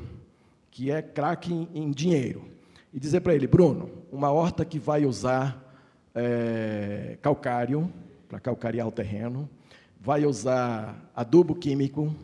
que 0.70 0.92
é 0.92 1.02
craque 1.02 1.52
em, 1.52 1.68
em 1.74 1.90
dinheiro, 1.90 2.46
e 2.94 3.00
dizer 3.00 3.22
para 3.22 3.34
ele, 3.34 3.48
Bruno, 3.48 3.90
uma 4.12 4.32
horta 4.32 4.64
que 4.64 4.78
vai 4.78 5.04
usar 5.04 5.76
é, 6.14 7.18
calcário 7.24 7.92
para 8.30 8.40
calcarear 8.40 8.88
o 8.88 8.92
terreno, 8.92 9.50
vai 10.00 10.28
usar 10.28 11.10
adubo 11.16 11.56
químico 11.56 12.16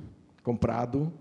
comprado, 0.43 1.11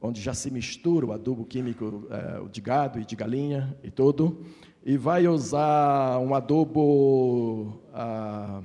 onde 0.00 0.20
já 0.20 0.34
se 0.34 0.50
mistura 0.50 1.06
o 1.06 1.12
adubo 1.12 1.44
químico 1.44 2.08
é, 2.10 2.48
de 2.50 2.60
gado 2.60 2.98
e 2.98 3.04
de 3.04 3.14
galinha 3.14 3.78
e 3.80 3.92
tudo, 3.92 4.44
e 4.84 4.96
vai 4.96 5.28
usar 5.28 6.18
um 6.18 6.34
adubo 6.34 7.80
ah, 7.94 8.60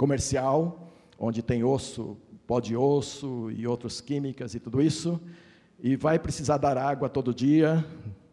comercial, 0.00 0.90
onde 1.18 1.42
tem 1.42 1.62
osso, 1.62 2.16
pó 2.46 2.58
de 2.58 2.74
osso 2.74 3.50
e 3.50 3.66
outras 3.66 4.00
químicas 4.00 4.54
e 4.54 4.58
tudo 4.58 4.80
isso, 4.80 5.20
e 5.78 5.94
vai 5.94 6.18
precisar 6.18 6.56
dar 6.56 6.78
água 6.78 7.06
todo 7.06 7.34
dia 7.34 7.84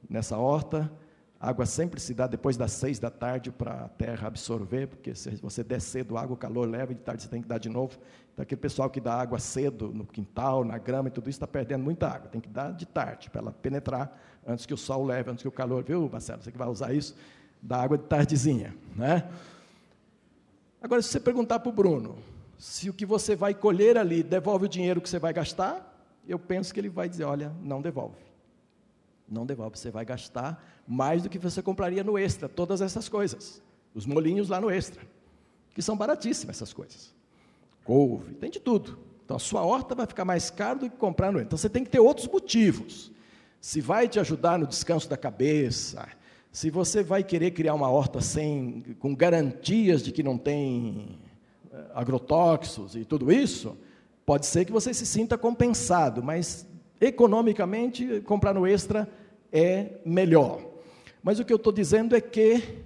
nessa 0.10 0.38
horta. 0.38 0.89
Água 1.38 1.65
sempre 1.65 1.99
se 1.99 2.13
dá 2.13 2.25
depois 2.25 2.56
das 2.56 2.71
seis 2.71 2.99
da 2.99 3.10
tarde 3.10 3.51
para 3.51 3.84
a 3.84 3.89
terra 3.89 4.30
absorver, 4.30 4.88
porque 4.88 5.13
se 5.13 5.30
você 5.41 5.62
der 5.62 5.82
cedo, 5.82 6.17
água, 6.17 6.36
o 6.36 6.38
calor 6.38 6.69
leva, 6.69 6.93
e 6.93 6.95
de 6.95 7.01
tarde 7.01 7.23
você 7.23 7.27
tem 7.27 7.41
que 7.41 7.47
dar 7.49 7.58
de 7.58 7.67
novo. 7.67 7.97
Então, 8.32 8.43
aquele 8.43 8.62
pessoal 8.62 8.89
que 8.89 9.01
dá 9.01 9.15
água 9.15 9.38
cedo 9.38 9.91
no 9.93 10.06
quintal, 10.06 10.63
na 10.63 10.77
grama 10.77 11.10
e 11.10 11.12
tudo 11.12 11.30
isso, 11.30 11.36
está 11.36 11.47
perdendo 11.47 11.84
muita 11.84 12.08
água. 12.08 12.30
Tem 12.30 12.39
que 12.39 12.47
dar 12.47 12.71
de 12.71 12.86
tarde, 12.86 13.30
para 13.30 13.41
ela 13.41 13.51
penetrar 13.51 14.17
antes 14.47 14.65
que 14.65 14.73
o 14.73 14.77
sol 14.77 15.03
leve, 15.06 15.30
antes 15.30 15.41
que 15.41 15.49
o 15.49 15.51
calor. 15.51 15.84
Viu, 15.84 16.10
Marcelo? 16.10 16.41
Você 16.41 16.49
que 16.49 16.58
vai 16.58 16.69
usar 16.69 16.93
isso, 16.93 17.13
dá 17.62 17.82
água 17.82 17.97
de 17.97 18.06
tardezinha. 18.06 18.73
Né? 18.95 19.30
Agora, 20.82 21.02
se 21.02 21.10
você 21.10 21.20
perguntar 21.20 21.60
para 21.60 21.70
o 21.70 21.74
Bruno, 21.74 22.18
se 22.58 22.90
o 22.90 22.94
que 22.94 23.06
você 23.06 23.36
vai 23.36 23.54
colher 23.54 23.98
ali 23.98 24.24
devolve 24.24 24.66
o 24.66 24.70
dinheiro 24.70 25.02
que 25.02 25.10
você 25.10 25.20
vai 25.20 25.34
gastar, 25.34 25.94
eu 26.28 26.38
penso 26.38 26.74
que 26.74 26.80
ele 26.80 26.90
vai 26.90 27.08
dizer: 27.08 27.24
olha, 27.24 27.52
não 27.62 27.82
devolve. 27.82 28.28
Não 29.28 29.46
devolve, 29.46 29.78
você 29.78 29.92
vai 29.92 30.06
gastar 30.06 30.63
mais 30.88 31.22
do 31.22 31.30
que 31.30 31.38
você 31.38 31.62
compraria 31.62 32.04
no 32.04 32.18
extra, 32.18 32.48
todas 32.48 32.82
essas 32.82 33.10
coisas. 33.10 33.62
Os 33.94 34.06
molinhos 34.06 34.48
lá 34.48 34.62
no 34.62 34.70
extra, 34.70 35.02
que 35.74 35.82
são 35.82 35.98
baratíssimas 35.98 36.56
essas 36.56 36.72
coisas. 36.72 37.13
Couve, 37.84 38.36
tem 38.36 38.50
de 38.50 38.60
tudo. 38.60 38.98
Então 39.26 39.36
a 39.36 39.40
sua 39.40 39.66
horta 39.66 39.94
vai 39.94 40.06
ficar 40.06 40.24
mais 40.24 40.50
caro 40.50 40.80
do 40.80 40.90
que 40.90 40.96
comprar 40.96 41.32
no 41.32 41.40
extra. 41.40 41.48
Então 41.48 41.58
você 41.58 41.70
tem 41.70 41.84
que 41.84 41.90
ter 41.90 42.00
outros 42.00 42.28
motivos. 42.28 43.12
Se 43.60 43.82
vai 43.82 44.08
te 44.08 44.20
ajudar 44.20 44.58
no 44.58 44.66
descanso 44.66 45.10
da 45.10 45.18
cabeça, 45.18 46.08
se 46.58 46.70
você 46.70 47.04
vai 47.04 47.24
querer 47.24 47.52
criar 47.52 47.74
uma 47.74 47.89
horta 47.89 48.22
sem, 48.22 48.84
com 49.00 49.15
garantias 49.15 50.04
de 50.04 50.12
que 50.12 50.24
não 50.24 50.38
tem 50.38 51.20
eh, 51.72 51.86
agrotóxicos 51.93 52.96
e 52.96 53.06
tudo 53.06 53.32
isso, 53.32 53.78
Pode 54.28 54.46
ser 54.46 54.65
que 54.65 54.74
você 54.74 54.93
se 54.93 55.06
sinta 55.06 55.38
compensado, 55.38 56.22
mas 56.22 56.67
economicamente 57.00 58.20
comprar 58.26 58.54
no 58.54 58.67
extra 58.67 59.10
é 59.54 60.02
melhor. 60.06 60.62
Mas 61.24 61.39
o 61.39 61.46
que 61.46 61.54
eu 61.54 61.56
estou 61.56 61.72
dizendo 61.72 62.13
é 62.13 62.20
que 62.20 62.84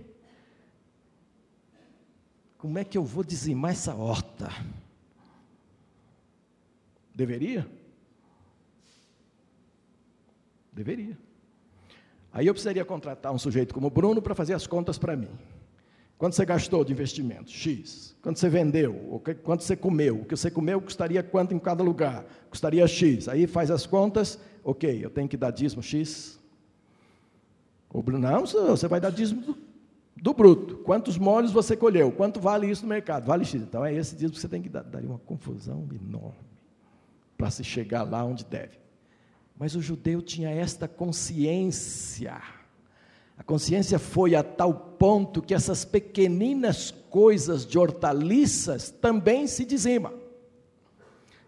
como 2.59 2.77
é 2.77 2.83
que 2.83 2.95
eu 2.95 3.03
vou 3.03 3.23
dizimar 3.23 3.71
essa 3.71 3.95
horta? 3.95 4.51
Deveria? 7.15 7.67
Deveria. 10.71 11.17
Aí 12.33 12.47
eu 12.47 12.53
precisaria 12.53 12.85
contratar 12.85 13.33
um 13.33 13.37
sujeito 13.37 13.73
como 13.73 13.89
Bruno 13.89 14.21
para 14.21 14.33
fazer 14.33 14.53
as 14.53 14.65
contas 14.65 14.97
para 14.97 15.15
mim. 15.15 15.29
Quanto 16.17 16.35
você 16.35 16.45
gastou 16.45 16.85
de 16.85 16.93
investimento? 16.93 17.49
X. 17.49 18.15
Quanto 18.21 18.39
você 18.39 18.47
vendeu? 18.47 19.21
Quanto 19.43 19.63
você 19.63 19.75
comeu? 19.75 20.21
O 20.21 20.25
que 20.25 20.35
você 20.35 20.51
comeu 20.51 20.79
custaria 20.79 21.23
quanto 21.23 21.53
em 21.53 21.59
cada 21.59 21.83
lugar? 21.83 22.23
Custaria 22.49 22.87
X. 22.87 23.27
Aí 23.27 23.47
faz 23.47 23.71
as 23.71 23.87
contas, 23.87 24.39
ok, 24.63 25.03
eu 25.03 25.09
tenho 25.09 25.27
que 25.27 25.35
dar 25.35 25.49
dízimo 25.49 25.81
X. 25.81 26.39
O 27.93 28.03
não, 28.11 28.45
você 28.45 28.87
vai 28.87 29.01
dar 29.01 29.09
dízimo 29.09 29.41
do, 29.41 29.57
do 30.15 30.33
bruto. 30.33 30.77
Quantos 30.77 31.17
molhos 31.17 31.51
você 31.51 31.75
colheu? 31.75 32.11
Quanto 32.11 32.39
vale 32.39 32.69
isso 32.69 32.83
no 32.83 32.89
mercado? 32.89 33.25
Vale 33.25 33.43
X. 33.43 33.61
Então 33.61 33.83
é 33.83 33.93
esse 33.93 34.13
dízimo 34.13 34.33
que 34.33 34.39
você 34.39 34.47
tem 34.47 34.61
que 34.61 34.69
dar. 34.69 34.83
Daria 34.83 35.09
uma 35.09 35.19
confusão 35.19 35.89
enorme 35.91 36.37
para 37.35 37.49
se 37.49 37.63
chegar 37.63 38.03
lá 38.03 38.23
onde 38.23 38.45
deve. 38.45 38.77
Mas 39.61 39.75
o 39.75 39.81
judeu 39.81 40.21
tinha 40.21 40.49
esta 40.49 40.89
consciência 40.89 42.41
a 43.41 43.43
consciência 43.43 43.97
foi 43.97 44.35
a 44.35 44.43
tal 44.43 44.71
ponto 44.71 45.41
que 45.41 45.55
essas 45.55 45.83
pequeninas 45.83 46.91
coisas 47.09 47.65
de 47.65 47.79
hortaliças 47.79 48.91
também 48.91 49.47
se 49.47 49.65
dizimam. 49.65 50.13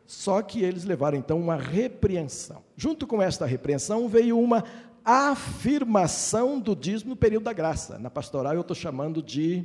Só 0.08 0.42
que 0.42 0.64
eles 0.64 0.86
levaram 0.86 1.20
então 1.20 1.40
uma 1.40 1.56
repreensão. 1.56 2.64
Junto 2.76 3.06
com 3.06 3.22
esta 3.22 3.46
repreensão 3.46 4.10
veio 4.10 4.40
uma 4.40 4.64
afirmação 5.06 6.60
do 6.60 6.76
dízimo 6.76 7.12
no 7.12 7.16
período 7.16 7.44
da 7.44 7.54
graça. 7.54 8.00
Na 8.00 8.10
pastoral 8.10 8.56
eu 8.56 8.62
estou 8.62 8.76
chamando 8.76 9.22
de 9.22 9.64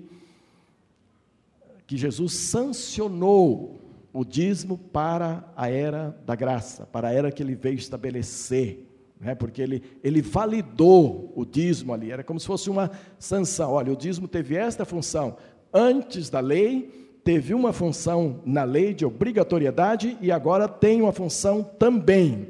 que 1.86 1.96
Jesus 1.96 2.34
sancionou 2.34 3.80
o 4.18 4.24
dízimo 4.24 4.76
para 4.76 5.44
a 5.54 5.70
era 5.70 6.20
da 6.26 6.34
graça, 6.34 6.84
para 6.86 7.06
a 7.06 7.12
era 7.12 7.30
que 7.30 7.40
ele 7.40 7.54
veio 7.54 7.76
estabelecer 7.76 8.84
né, 9.20 9.34
porque 9.36 9.62
ele, 9.62 9.82
ele 10.02 10.20
validou 10.20 11.32
o 11.36 11.44
dízimo 11.44 11.92
ali, 11.92 12.10
era 12.10 12.24
como 12.24 12.38
se 12.38 12.46
fosse 12.46 12.68
uma 12.68 12.90
sanção. 13.16 13.72
Olha, 13.72 13.92
o 13.92 13.96
dízimo 13.96 14.26
teve 14.26 14.56
esta 14.56 14.84
função 14.84 15.36
antes 15.72 16.28
da 16.30 16.40
lei, 16.40 17.18
teve 17.22 17.54
uma 17.54 17.72
função 17.72 18.40
na 18.44 18.64
lei 18.64 18.92
de 18.92 19.04
obrigatoriedade 19.04 20.16
e 20.20 20.32
agora 20.32 20.66
tem 20.66 21.00
uma 21.00 21.12
função 21.12 21.62
também. 21.62 22.48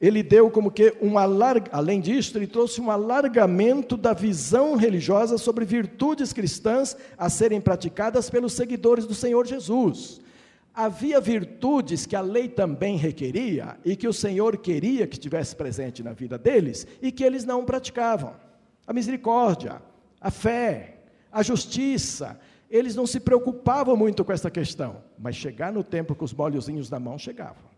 Ele 0.00 0.22
deu 0.22 0.50
como 0.50 0.70
que 0.70 0.94
um 1.02 1.18
alarg... 1.18 1.68
além 1.70 2.00
disso, 2.00 2.36
ele 2.36 2.46
trouxe 2.46 2.80
um 2.80 2.90
alargamento 2.90 3.96
da 3.96 4.14
visão 4.14 4.74
religiosa 4.74 5.36
sobre 5.36 5.66
virtudes 5.66 6.32
cristãs 6.32 6.96
a 7.16 7.28
serem 7.28 7.60
praticadas 7.60 8.30
pelos 8.30 8.54
seguidores 8.54 9.06
do 9.06 9.14
Senhor 9.14 9.46
Jesus. 9.46 10.24
Havia 10.74 11.20
virtudes 11.20 12.04
que 12.04 12.16
a 12.16 12.20
lei 12.20 12.48
também 12.48 12.96
requeria 12.96 13.78
e 13.84 13.94
que 13.94 14.08
o 14.08 14.12
Senhor 14.12 14.56
queria 14.56 15.06
que 15.06 15.14
estivesse 15.14 15.54
presente 15.54 16.02
na 16.02 16.12
vida 16.12 16.36
deles 16.36 16.84
e 17.00 17.12
que 17.12 17.22
eles 17.22 17.44
não 17.44 17.64
praticavam. 17.64 18.34
A 18.84 18.92
misericórdia, 18.92 19.80
a 20.20 20.32
fé, 20.32 20.98
a 21.30 21.44
justiça, 21.44 22.38
eles 22.68 22.96
não 22.96 23.06
se 23.06 23.20
preocupavam 23.20 23.96
muito 23.96 24.24
com 24.24 24.32
essa 24.32 24.50
questão, 24.50 24.96
mas 25.16 25.36
chegar 25.36 25.72
no 25.72 25.84
templo 25.84 26.16
com 26.16 26.24
os 26.24 26.34
molhozinhos 26.34 26.90
na 26.90 26.98
mão 26.98 27.16
chegavam. 27.16 27.72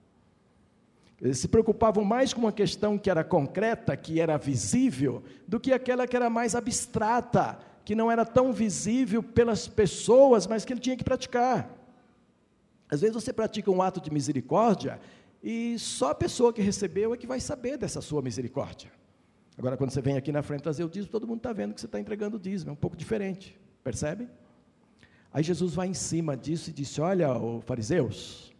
Eles 1.20 1.38
se 1.38 1.48
preocupavam 1.48 2.02
mais 2.02 2.32
com 2.32 2.40
uma 2.40 2.52
questão 2.52 2.96
que 2.96 3.10
era 3.10 3.22
concreta, 3.22 3.94
que 3.94 4.20
era 4.20 4.38
visível, 4.38 5.22
do 5.46 5.60
que 5.60 5.72
aquela 5.72 6.06
que 6.06 6.16
era 6.16 6.30
mais 6.30 6.54
abstrata, 6.54 7.58
que 7.84 7.94
não 7.94 8.10
era 8.10 8.24
tão 8.24 8.54
visível 8.54 9.22
pelas 9.22 9.68
pessoas, 9.68 10.46
mas 10.46 10.64
que 10.64 10.72
ele 10.72 10.80
tinha 10.80 10.96
que 10.96 11.04
praticar. 11.04 11.75
Às 12.88 13.00
vezes 13.00 13.14
você 13.14 13.32
pratica 13.32 13.70
um 13.70 13.82
ato 13.82 14.00
de 14.00 14.10
misericórdia 14.12 15.00
e 15.42 15.78
só 15.78 16.10
a 16.10 16.14
pessoa 16.14 16.52
que 16.52 16.62
recebeu 16.62 17.12
é 17.12 17.16
que 17.16 17.26
vai 17.26 17.40
saber 17.40 17.76
dessa 17.76 18.00
sua 18.00 18.22
misericórdia. 18.22 18.90
Agora, 19.58 19.76
quando 19.76 19.90
você 19.90 20.02
vem 20.02 20.16
aqui 20.16 20.30
na 20.30 20.42
frente 20.42 20.62
trazer 20.62 20.84
o 20.84 20.88
dízimo, 20.88 21.10
todo 21.10 21.26
mundo 21.26 21.38
está 21.38 21.52
vendo 21.52 21.74
que 21.74 21.80
você 21.80 21.86
está 21.86 21.98
entregando 21.98 22.36
o 22.36 22.40
dízimo, 22.40 22.70
é 22.70 22.72
um 22.72 22.76
pouco 22.76 22.96
diferente, 22.96 23.58
percebe? 23.82 24.28
Aí 25.32 25.42
Jesus 25.42 25.74
vai 25.74 25.88
em 25.88 25.94
cima 25.94 26.36
disso 26.36 26.70
e 26.70 26.72
disse: 26.72 27.00
Olha, 27.00 27.28
fariseus, 27.64 28.54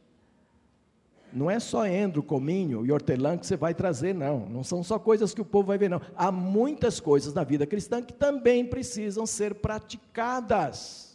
não 1.33 1.51
é 1.51 1.61
só 1.61 1.87
endro, 1.87 2.23
cominho 2.23 2.85
e 2.87 2.91
hortelã 2.91 3.37
que 3.37 3.47
você 3.47 3.57
vai 3.57 3.75
trazer, 3.75 4.15
não. 4.15 4.49
Não 4.49 4.65
são 4.65 4.83
só 4.83 4.99
coisas 4.99 5.35
que 5.35 5.41
o 5.41 5.45
povo 5.45 5.69
vai 5.69 5.79
ver, 5.79 5.91
não. 5.91 6.01
Há 6.17 6.33
muitas 6.33 6.99
coisas 6.99 7.35
na 7.35 7.45
vida 7.45 7.67
cristã 7.67 8.03
que 8.03 8.13
também 8.13 8.65
precisam 8.65 9.27
ser 9.27 9.55
praticadas 9.57 11.06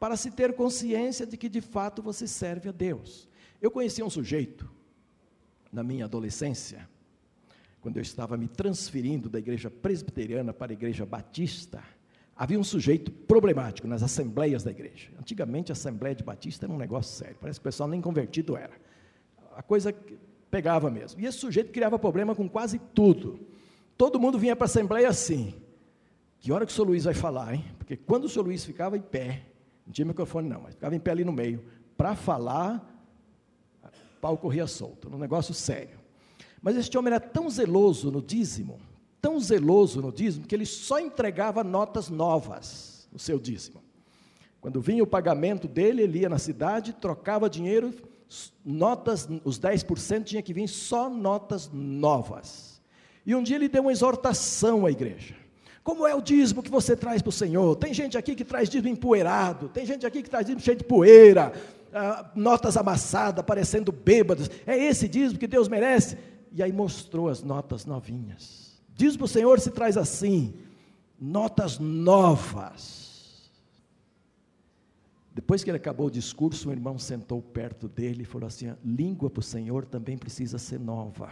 para 0.00 0.16
se 0.16 0.30
ter 0.30 0.54
consciência 0.54 1.26
de 1.26 1.36
que 1.36 1.46
de 1.48 1.60
fato 1.60 2.02
você 2.02 2.26
serve 2.26 2.70
a 2.70 2.72
Deus. 2.72 3.28
Eu 3.60 3.70
conheci 3.70 4.02
um 4.02 4.08
sujeito, 4.08 4.68
na 5.70 5.84
minha 5.84 6.06
adolescência, 6.06 6.88
quando 7.82 7.98
eu 7.98 8.02
estava 8.02 8.36
me 8.36 8.48
transferindo 8.48 9.28
da 9.28 9.38
igreja 9.38 9.70
presbiteriana 9.70 10.54
para 10.54 10.72
a 10.72 10.74
igreja 10.74 11.04
batista, 11.04 11.84
havia 12.34 12.58
um 12.58 12.64
sujeito 12.64 13.12
problemático 13.12 13.86
nas 13.86 14.02
assembleias 14.02 14.64
da 14.64 14.70
igreja. 14.70 15.10
Antigamente 15.18 15.70
a 15.70 15.74
assembleia 15.74 16.14
de 16.14 16.24
batista 16.24 16.64
era 16.64 16.72
um 16.72 16.78
negócio 16.78 17.14
sério, 17.14 17.36
parece 17.38 17.60
que 17.60 17.62
o 17.62 17.68
pessoal 17.68 17.88
nem 17.88 18.00
convertido 18.00 18.56
era. 18.56 18.72
A 19.54 19.62
coisa 19.62 19.94
pegava 20.50 20.90
mesmo. 20.90 21.20
E 21.20 21.26
esse 21.26 21.38
sujeito 21.38 21.70
criava 21.70 21.98
problema 21.98 22.34
com 22.34 22.48
quase 22.48 22.78
tudo. 22.94 23.38
Todo 23.98 24.18
mundo 24.18 24.38
vinha 24.38 24.56
para 24.56 24.64
a 24.64 24.66
assembleia 24.66 25.10
assim. 25.10 25.54
Que 26.38 26.50
hora 26.50 26.64
que 26.64 26.72
o 26.72 26.74
senhor 26.74 26.88
Luiz 26.88 27.04
vai 27.04 27.12
falar, 27.12 27.54
hein? 27.54 27.64
Porque 27.76 27.98
quando 27.98 28.24
o 28.24 28.28
senhor 28.30 28.46
Luiz 28.46 28.64
ficava 28.64 28.96
em 28.96 29.02
pé, 29.02 29.49
não 29.90 29.92
tinha 29.92 30.06
microfone 30.06 30.48
não, 30.48 30.60
mas 30.60 30.74
ficava 30.74 30.94
em 30.94 31.00
pé 31.00 31.10
ali 31.10 31.24
no 31.24 31.32
meio, 31.32 31.64
para 31.96 32.14
falar, 32.14 32.80
o 33.82 34.20
pau 34.20 34.38
corria 34.38 34.68
solto, 34.68 35.12
um 35.12 35.18
negócio 35.18 35.52
sério. 35.52 35.98
Mas 36.62 36.76
este 36.76 36.96
homem 36.96 37.12
era 37.12 37.18
tão 37.18 37.50
zeloso 37.50 38.08
no 38.08 38.22
dízimo, 38.22 38.78
tão 39.20 39.40
zeloso 39.40 40.00
no 40.00 40.12
dízimo, 40.12 40.46
que 40.46 40.54
ele 40.54 40.64
só 40.64 41.00
entregava 41.00 41.64
notas 41.64 42.08
novas 42.08 43.08
no 43.12 43.18
seu 43.18 43.36
dízimo. 43.36 43.82
Quando 44.60 44.80
vinha 44.80 45.02
o 45.02 45.06
pagamento 45.06 45.66
dele, 45.66 46.02
ele 46.02 46.20
ia 46.20 46.28
na 46.28 46.38
cidade, 46.38 46.92
trocava 46.92 47.50
dinheiro, 47.50 47.92
notas, 48.64 49.28
os 49.42 49.58
10% 49.58 50.22
tinha 50.22 50.42
que 50.42 50.52
vir 50.52 50.68
só 50.68 51.10
notas 51.10 51.68
novas. 51.72 52.80
E 53.26 53.34
um 53.34 53.42
dia 53.42 53.56
ele 53.56 53.68
deu 53.68 53.82
uma 53.82 53.92
exortação 53.92 54.86
à 54.86 54.90
igreja. 54.90 55.34
Como 55.82 56.06
é 56.06 56.14
o 56.14 56.20
dízimo 56.20 56.62
que 56.62 56.70
você 56.70 56.94
traz 56.94 57.22
para 57.22 57.30
o 57.30 57.32
Senhor? 57.32 57.76
Tem 57.76 57.92
gente 57.92 58.16
aqui 58.18 58.34
que 58.34 58.44
traz 58.44 58.68
dízimo 58.68 58.88
empoeirado, 58.88 59.68
tem 59.68 59.84
gente 59.86 60.06
aqui 60.06 60.22
que 60.22 60.30
traz 60.30 60.46
dízimo 60.46 60.62
cheio 60.62 60.76
de 60.76 60.84
poeira, 60.84 61.52
ah, 61.92 62.30
notas 62.34 62.76
amassadas, 62.76 63.44
parecendo 63.44 63.90
bêbados. 63.90 64.50
É 64.66 64.76
esse 64.76 65.08
dízimo 65.08 65.38
que 65.38 65.46
Deus 65.46 65.68
merece? 65.68 66.16
e 66.52 66.62
aí 66.62 66.72
mostrou 66.72 67.28
as 67.28 67.42
notas 67.42 67.84
novinhas. 67.84 68.80
Diz 68.94 69.16
para 69.16 69.24
o 69.24 69.28
Senhor 69.28 69.60
se 69.60 69.70
traz 69.70 69.96
assim, 69.96 70.54
notas 71.18 71.78
novas. 71.78 73.50
Depois 75.32 75.62
que 75.62 75.70
ele 75.70 75.78
acabou 75.78 76.08
o 76.08 76.10
discurso, 76.10 76.68
o 76.68 76.72
irmão 76.72 76.98
sentou 76.98 77.40
perto 77.40 77.88
dele 77.88 78.22
e 78.22 78.26
falou 78.26 78.48
assim: 78.48 78.74
língua 78.84 79.30
para 79.30 79.40
o 79.40 79.42
Senhor 79.42 79.86
também 79.86 80.18
precisa 80.18 80.58
ser 80.58 80.80
nova, 80.80 81.30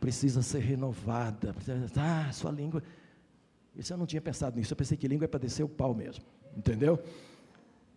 precisa 0.00 0.42
ser 0.42 0.60
renovada. 0.60 1.54
Ah, 1.96 2.30
sua 2.32 2.50
língua. 2.50 2.82
Eu 3.76 3.96
não 3.96 4.06
tinha 4.06 4.20
pensado 4.20 4.56
nisso, 4.56 4.72
eu 4.72 4.76
pensei 4.76 4.96
que 4.96 5.08
língua 5.08 5.24
é 5.24 5.28
para 5.28 5.40
descer 5.40 5.62
o 5.62 5.68
pau 5.68 5.94
mesmo, 5.94 6.24
entendeu? 6.56 6.98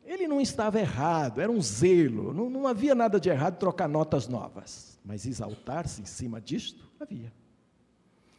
Ele 0.06 0.28
não 0.28 0.40
estava 0.40 0.80
errado, 0.80 1.42
era 1.42 1.52
um 1.52 1.62
zelo, 1.62 2.34
não, 2.34 2.50
não 2.50 2.68
havia 2.68 2.94
nada 2.94 3.20
de 3.20 3.30
errado 3.30 3.58
trocar 3.58 3.88
notas 3.88 4.28
novas, 4.28 5.00
mas 5.04 5.26
exaltar-se 5.26 6.02
em 6.02 6.06
cima 6.06 6.40
disto, 6.40 6.90
havia. 7.00 7.34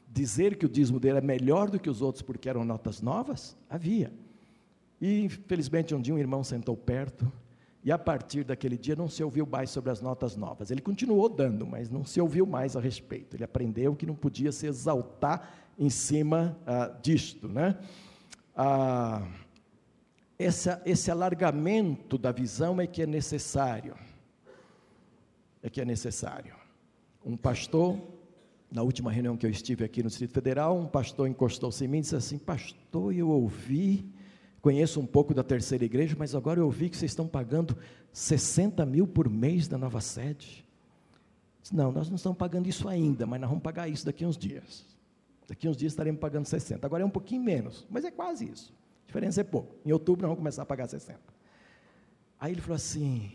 Dizer 0.08 0.56
que 0.56 0.66
o 0.66 0.68
dízimo 0.68 1.00
dele 1.00 1.18
é 1.18 1.22
melhor 1.22 1.70
do 1.70 1.80
que 1.80 1.90
os 1.90 2.00
outros 2.00 2.22
porque 2.22 2.48
eram 2.48 2.64
notas 2.64 3.00
novas, 3.00 3.56
havia. 3.68 4.12
E, 5.00 5.24
infelizmente, 5.24 5.94
um 5.94 6.00
dia 6.00 6.14
um 6.14 6.18
irmão 6.18 6.44
sentou 6.44 6.76
perto, 6.76 7.30
e 7.84 7.92
a 7.92 7.98
partir 7.98 8.44
daquele 8.44 8.78
dia 8.78 8.96
não 8.96 9.08
se 9.08 9.22
ouviu 9.22 9.46
mais 9.46 9.68
sobre 9.68 9.90
as 9.90 10.00
notas 10.00 10.36
novas. 10.36 10.70
Ele 10.70 10.80
continuou 10.80 11.28
dando, 11.28 11.66
mas 11.66 11.90
não 11.90 12.02
se 12.02 12.18
ouviu 12.18 12.46
mais 12.46 12.74
a 12.76 12.80
respeito. 12.80 13.36
Ele 13.36 13.44
aprendeu 13.44 13.94
que 13.94 14.06
não 14.06 14.14
podia 14.14 14.50
se 14.52 14.66
exaltar 14.66 15.63
em 15.78 15.90
cima 15.90 16.56
ah, 16.66 16.88
disto, 17.02 17.48
né? 17.48 17.76
Ah, 18.56 19.26
essa, 20.38 20.82
esse 20.84 21.10
alargamento 21.10 22.18
da 22.18 22.32
visão 22.32 22.80
é 22.80 22.86
que 22.86 23.02
é 23.02 23.06
necessário. 23.06 23.94
É 25.62 25.70
que 25.70 25.80
é 25.80 25.84
necessário. 25.84 26.54
Um 27.24 27.36
pastor, 27.36 27.98
na 28.70 28.82
última 28.82 29.10
reunião 29.10 29.36
que 29.36 29.46
eu 29.46 29.50
estive 29.50 29.84
aqui 29.84 30.02
no 30.02 30.08
Distrito 30.08 30.32
Federal, 30.32 30.78
um 30.78 30.86
pastor 30.86 31.28
encostou-se 31.28 31.84
em 31.84 31.88
mim 31.88 31.98
e 31.98 32.00
disse 32.02 32.16
assim: 32.16 32.38
Pastor, 32.38 33.14
eu 33.14 33.28
ouvi, 33.28 34.04
conheço 34.60 35.00
um 35.00 35.06
pouco 35.06 35.32
da 35.32 35.42
terceira 35.42 35.84
igreja, 35.84 36.16
mas 36.18 36.34
agora 36.34 36.60
eu 36.60 36.66
ouvi 36.66 36.90
que 36.90 36.96
vocês 36.96 37.12
estão 37.12 37.26
pagando 37.26 37.76
60 38.12 38.84
mil 38.84 39.06
por 39.06 39.28
mês 39.28 39.66
da 39.68 39.78
nova 39.78 40.00
sede. 40.00 40.64
Disse, 41.62 41.74
não, 41.74 41.90
nós 41.90 42.08
não 42.10 42.16
estamos 42.16 42.36
pagando 42.36 42.68
isso 42.68 42.88
ainda, 42.88 43.26
mas 43.26 43.40
nós 43.40 43.48
vamos 43.48 43.62
pagar 43.62 43.88
isso 43.88 44.04
daqui 44.04 44.22
a 44.22 44.28
uns 44.28 44.36
dias. 44.36 44.93
Daqui 45.46 45.66
a 45.66 45.70
uns 45.70 45.76
dias 45.76 45.92
estaremos 45.92 46.20
pagando 46.20 46.46
60. 46.46 46.86
Agora 46.86 47.02
é 47.02 47.06
um 47.06 47.10
pouquinho 47.10 47.42
menos, 47.42 47.86
mas 47.90 48.04
é 48.04 48.10
quase 48.10 48.50
isso 48.50 48.72
diferença 49.14 49.40
é 49.40 49.44
pouco. 49.44 49.76
Em 49.84 49.92
outubro 49.92 50.22
nós 50.22 50.28
vamos 50.30 50.40
começar 50.40 50.62
a 50.62 50.66
pagar 50.66 50.88
60. 50.88 51.20
Aí 52.40 52.52
ele 52.52 52.60
falou 52.60 52.76
assim, 52.76 53.32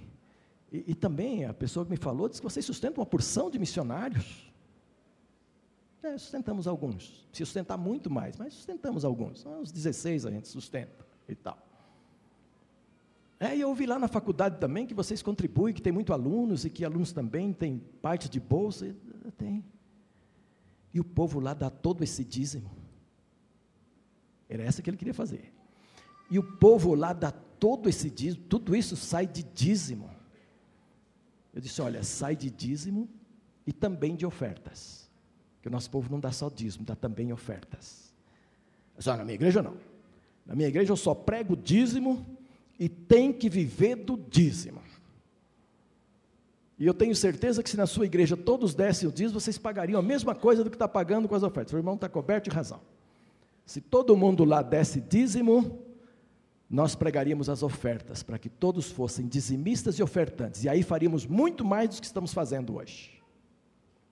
e, 0.72 0.91
e 0.91 0.95
também 0.95 1.45
a 1.45 1.53
pessoa 1.53 1.86
que 1.86 1.91
me 1.91 1.97
falou 1.97 2.28
disse 2.28 2.41
que 2.41 2.47
vocês 2.47 2.66
sustentam 2.66 3.01
uma 3.01 3.05
porção 3.05 3.49
de 3.49 3.57
missionários. 3.57 4.51
É, 6.03 6.18
sustentamos 6.18 6.68
alguns. 6.68 7.28
Se 7.32 7.45
sustentar 7.45 7.78
muito 7.78 8.10
mais, 8.10 8.38
mas 8.38 8.53
sustentamos 8.53 9.05
alguns. 9.05 9.45
Uns 9.45 9.72
16 9.72 10.26
a 10.26 10.32
gente 10.32 10.47
sustenta 10.47 11.05
e 11.28 11.36
tal. 11.36 11.57
É, 13.39 13.55
e 13.55 13.62
eu 13.62 13.70
ouvi 13.70 13.86
lá 13.86 13.97
na 13.97 14.10
faculdade 14.10 14.60
também 14.60 14.86
que 14.86 14.93
vocês 14.93 15.22
contribuem, 15.22 15.74
que 15.74 15.82
tem 15.82 15.93
muito 15.93 16.12
alunos 16.12 16.66
e 16.66 16.70
que 16.70 16.84
alunos 16.84 17.14
também 17.14 17.53
têm 17.53 17.82
parte 18.01 18.28
de 18.28 18.39
bolsa. 18.39 18.93
Tem. 19.38 19.64
E 20.93 20.99
o 20.99 21.03
povo 21.03 21.39
lá 21.39 21.53
dá 21.53 21.69
todo 21.69 22.03
esse 22.03 22.23
dízimo. 22.23 22.69
Era 24.47 24.63
essa 24.63 24.81
que 24.81 24.89
ele 24.89 24.97
queria 24.97 25.13
fazer. 25.13 25.53
E 26.29 26.39
o 26.39 26.43
povo 26.43 26.95
lá 26.95 27.13
dá 27.13 27.31
todo 27.31 27.89
esse 27.89 28.09
dízimo, 28.09 28.43
tudo 28.45 28.75
isso 28.75 28.95
sai 28.95 29.27
de 29.27 29.43
dízimo. 29.43 30.09
Eu 31.53 31.61
disse: 31.61 31.81
olha, 31.81 32.03
sai 32.03 32.35
de 32.35 32.49
dízimo 32.49 33.09
e 33.65 33.73
também 33.73 34.15
de 34.15 34.25
ofertas. 34.25 35.09
Que 35.61 35.67
o 35.67 35.71
nosso 35.71 35.89
povo 35.89 36.09
não 36.09 36.19
dá 36.19 36.31
só 36.31 36.49
dízimo, 36.49 36.85
dá 36.85 36.95
também 36.95 37.33
ofertas. 37.33 38.13
Só 38.97 39.15
na 39.15 39.23
minha 39.23 39.35
igreja 39.35 39.61
não. 39.61 39.77
Na 40.45 40.55
minha 40.55 40.67
igreja 40.67 40.91
eu 40.91 40.97
só 40.97 41.13
prego 41.13 41.55
dízimo 41.55 42.25
e 42.79 42.87
tem 42.87 43.31
que 43.31 43.49
viver 43.49 43.95
do 43.95 44.17
dízimo. 44.17 44.78
E 46.80 46.88
eu 46.88 46.93
tenho 46.93 47.13
certeza 47.13 47.61
que 47.61 47.69
se 47.69 47.75
na 47.75 47.86
sua 47.86 48.05
igreja 48.05 48.38
todos 48.38 48.73
dessem 48.73 49.07
o 49.07 49.11
dízimo, 49.11 49.39
vocês 49.39 49.57
pagariam 49.57 49.99
a 49.99 50.03
mesma 50.03 50.34
coisa 50.34 50.63
do 50.63 50.69
que 50.69 50.77
está 50.77 50.88
pagando 50.88 51.27
com 51.27 51.36
as 51.36 51.43
ofertas. 51.43 51.73
O 51.73 51.77
irmão 51.77 51.95
está 51.95 52.07
coberto 52.07 52.49
de 52.49 52.55
razão. 52.55 52.80
Se 53.65 53.82
todo 53.82 54.15
mundo 54.15 54.45
lá 54.45 54.61
desse 54.61 55.01
dízimo, 55.01 55.84
nós 56.69 56.95
pregaríamos 56.95 57.49
as 57.49 57.63
ofertas 57.63 58.23
para 58.23 58.38
que 58.38 58.47
todos 58.47 58.91
fossem 58.91 59.27
dizimistas 59.27 59.95
e 59.95 60.03
ofertantes, 60.03 60.63
e 60.63 60.69
aí 60.69 60.84
faríamos 60.84 61.25
muito 61.25 61.65
mais 61.65 61.89
do 61.89 61.99
que 61.99 62.05
estamos 62.05 62.32
fazendo 62.32 62.77
hoje, 62.77 63.21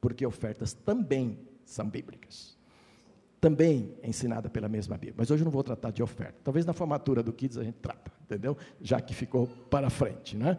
porque 0.02 0.26
ofertas 0.26 0.74
também 0.74 1.40
são 1.64 1.88
bíblicas, 1.88 2.58
também 3.40 3.94
é 4.02 4.10
ensinada 4.10 4.50
pela 4.50 4.68
mesma 4.68 4.96
Bíblia. 4.98 5.16
Mas 5.18 5.30
hoje 5.30 5.44
eu 5.44 5.46
não 5.46 5.52
vou 5.52 5.64
tratar 5.64 5.92
de 5.92 6.02
oferta, 6.02 6.36
talvez 6.44 6.66
na 6.66 6.74
formatura 6.74 7.22
do 7.22 7.32
Kids 7.32 7.58
a 7.58 7.64
gente 7.64 7.78
trata, 7.80 8.12
entendeu? 8.24 8.58
Já 8.82 9.00
que 9.00 9.14
ficou 9.14 9.48
para 9.70 9.90
frente, 9.92 10.36
né? 10.36 10.58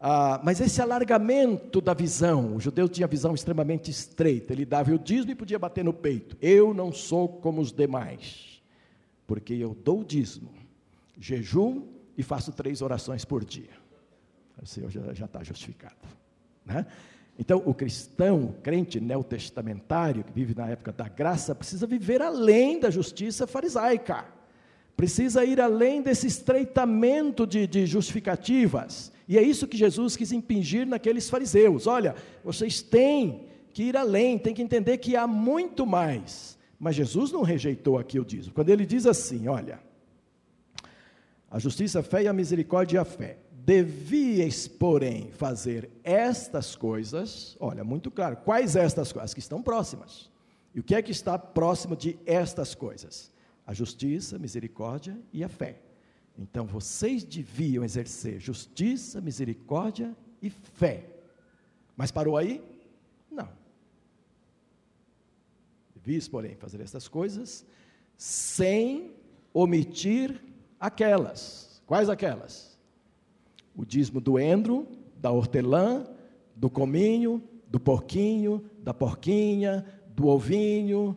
Ah, 0.00 0.40
mas 0.44 0.60
esse 0.60 0.80
alargamento 0.82 1.80
da 1.80 1.94
visão, 1.94 2.56
o 2.56 2.60
judeu 2.60 2.88
tinha 2.88 3.06
visão 3.06 3.34
extremamente 3.34 3.90
estreita, 3.90 4.52
ele 4.52 4.66
dava 4.66 4.92
o 4.92 4.98
dízimo 4.98 5.32
e 5.32 5.34
podia 5.34 5.58
bater 5.58 5.82
no 5.82 5.92
peito. 5.92 6.36
Eu 6.40 6.74
não 6.74 6.92
sou 6.92 7.28
como 7.28 7.60
os 7.60 7.72
demais, 7.72 8.62
porque 9.26 9.54
eu 9.54 9.74
dou 9.74 10.00
o 10.00 10.04
dízimo 10.04 10.52
jejum 11.18 11.86
e 12.16 12.22
faço 12.22 12.52
três 12.52 12.82
orações 12.82 13.24
por 13.24 13.44
dia. 13.44 13.70
O 14.62 14.66
Senhor 14.66 14.90
já 14.90 15.26
está 15.26 15.42
justificado. 15.42 15.96
Né? 16.64 16.86
Então, 17.38 17.62
o 17.66 17.74
cristão, 17.74 18.44
o 18.44 18.52
crente 18.54 18.98
neotestamentário, 18.98 20.24
que 20.24 20.32
vive 20.32 20.54
na 20.54 20.68
época 20.68 20.92
da 20.92 21.08
graça, 21.08 21.54
precisa 21.54 21.86
viver 21.86 22.22
além 22.22 22.80
da 22.80 22.90
justiça 22.90 23.46
farisaica. 23.46 24.24
Precisa 24.96 25.44
ir 25.44 25.60
além 25.60 26.00
desse 26.00 26.26
estreitamento 26.26 27.46
de, 27.46 27.66
de 27.66 27.84
justificativas. 27.86 29.12
E 29.28 29.36
é 29.36 29.42
isso 29.42 29.66
que 29.66 29.76
Jesus 29.76 30.16
quis 30.16 30.32
impingir 30.32 30.86
naqueles 30.86 31.28
fariseus. 31.28 31.86
Olha, 31.86 32.14
vocês 32.42 32.80
têm 32.80 33.46
que 33.72 33.82
ir 33.84 33.96
além, 33.96 34.38
têm 34.38 34.54
que 34.54 34.62
entender 34.62 34.96
que 34.98 35.14
há 35.14 35.26
muito 35.26 35.84
mais. 35.84 36.56
Mas 36.78 36.96
Jesus 36.96 37.30
não 37.30 37.42
rejeitou 37.42 37.98
aqui 37.98 38.18
o 38.18 38.24
dízimo. 38.24 38.54
Quando 38.54 38.70
ele 38.70 38.86
diz 38.86 39.04
assim, 39.04 39.48
olha, 39.48 39.80
a 41.50 41.58
justiça, 41.58 42.00
a 42.00 42.02
fé 42.02 42.22
e 42.22 42.28
a 42.28 42.32
misericórdia 42.32 42.96
e 42.96 42.98
a 42.98 43.04
fé. 43.04 43.38
Devias, 43.52 44.68
porém, 44.68 45.30
fazer 45.32 45.90
estas 46.04 46.76
coisas, 46.76 47.56
olha, 47.58 47.82
muito 47.82 48.10
claro, 48.10 48.36
quais 48.36 48.76
estas 48.76 49.12
coisas? 49.12 49.30
As 49.30 49.34
que 49.34 49.40
estão 49.40 49.60
próximas. 49.60 50.30
E 50.74 50.80
o 50.80 50.82
que 50.82 50.94
é 50.94 51.02
que 51.02 51.10
está 51.10 51.38
próximo 51.38 51.96
de 51.96 52.18
estas 52.24 52.74
coisas? 52.74 53.30
A 53.66 53.74
justiça, 53.74 54.38
misericórdia 54.38 55.18
e 55.32 55.42
a 55.42 55.48
fé. 55.48 55.80
Então, 56.38 56.66
vocês 56.66 57.24
deviam 57.24 57.82
exercer 57.82 58.38
justiça, 58.38 59.20
misericórdia 59.20 60.16
e 60.40 60.50
fé. 60.50 61.08
Mas 61.96 62.10
parou 62.10 62.36
aí? 62.36 62.62
Não. 63.30 63.48
Devias, 65.94 66.28
porém, 66.28 66.54
fazer 66.54 66.80
estas 66.80 67.08
coisas 67.08 67.66
sem 68.16 69.14
omitir 69.52 70.40
aquelas. 70.78 71.82
Quais 71.86 72.08
aquelas? 72.08 72.78
O 73.74 73.84
dízimo 73.84 74.20
do 74.20 74.38
endro, 74.38 74.86
da 75.18 75.30
hortelã, 75.30 76.06
do 76.54 76.68
cominho, 76.68 77.42
do 77.68 77.80
porquinho, 77.80 78.64
da 78.78 78.94
porquinha, 78.94 79.84
do 80.14 80.28
ovinho, 80.28 81.16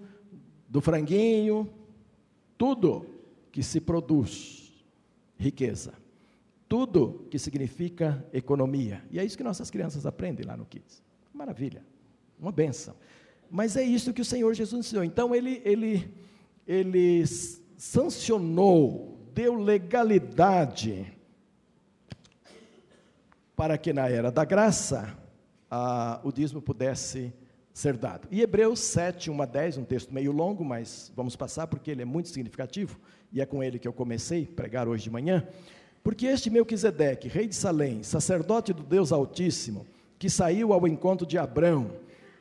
do 0.67 0.81
franguinho, 0.81 1.69
tudo 2.59 3.05
que 3.53 3.63
se 3.63 3.79
produz 3.79 4.83
riqueza, 5.37 5.93
tudo 6.67 7.25
que 7.31 7.39
significa 7.39 8.23
economia. 8.33 9.01
E 9.09 9.17
é 9.17 9.23
isso 9.23 9.37
que 9.37 9.43
nossas 9.45 9.71
crianças 9.71 10.05
aprendem 10.05 10.45
lá 10.45 10.57
no 10.57 10.65
Kids. 10.65 11.01
Maravilha, 11.33 11.81
uma 12.37 12.51
benção. 12.51 12.95
Mas 13.49 13.77
é 13.77 13.81
isso 13.81 14.13
que 14.13 14.21
o 14.21 14.25
Senhor 14.25 14.53
Jesus 14.53 14.85
ensinou. 14.85 15.05
Então 15.05 15.33
ele, 15.33 15.61
ele, 15.63 16.13
ele 16.67 17.25
sancionou, 17.77 19.17
deu 19.33 19.55
legalidade 19.55 21.13
para 23.55 23.77
que 23.77 23.93
na 23.93 24.09
era 24.09 24.29
da 24.29 24.43
graça 24.43 25.17
o 26.25 26.31
dízimo 26.31 26.61
pudesse 26.61 27.33
ser 27.79 27.95
dado. 27.95 28.27
E 28.29 28.41
Hebreus 28.41 28.79
7, 28.81 29.31
1 29.31 29.41
a 29.41 29.45
10, 29.45 29.77
um 29.77 29.85
texto 29.85 30.13
meio 30.13 30.33
longo, 30.33 30.65
mas 30.65 31.11
vamos 31.15 31.37
passar 31.37 31.65
porque 31.65 31.89
ele 31.89 32.01
é 32.01 32.05
muito 32.05 32.27
significativo, 32.27 32.99
e 33.31 33.39
é 33.39 33.45
com 33.45 33.63
ele 33.63 33.79
que 33.79 33.87
eu 33.87 33.93
comecei 33.93 34.43
a 34.43 34.55
pregar 34.55 34.85
hoje 34.85 35.05
de 35.05 35.09
manhã. 35.09 35.47
Porque 36.03 36.25
este 36.25 36.49
Melquisedeque, 36.49 37.29
rei 37.29 37.47
de 37.47 37.55
Salém, 37.55 38.03
sacerdote 38.03 38.73
do 38.73 38.83
Deus 38.83 39.13
Altíssimo, 39.13 39.87
que 40.17 40.29
saiu 40.29 40.73
ao 40.73 40.85
encontro 40.85 41.25
de 41.25 41.37
Abrão, 41.37 41.91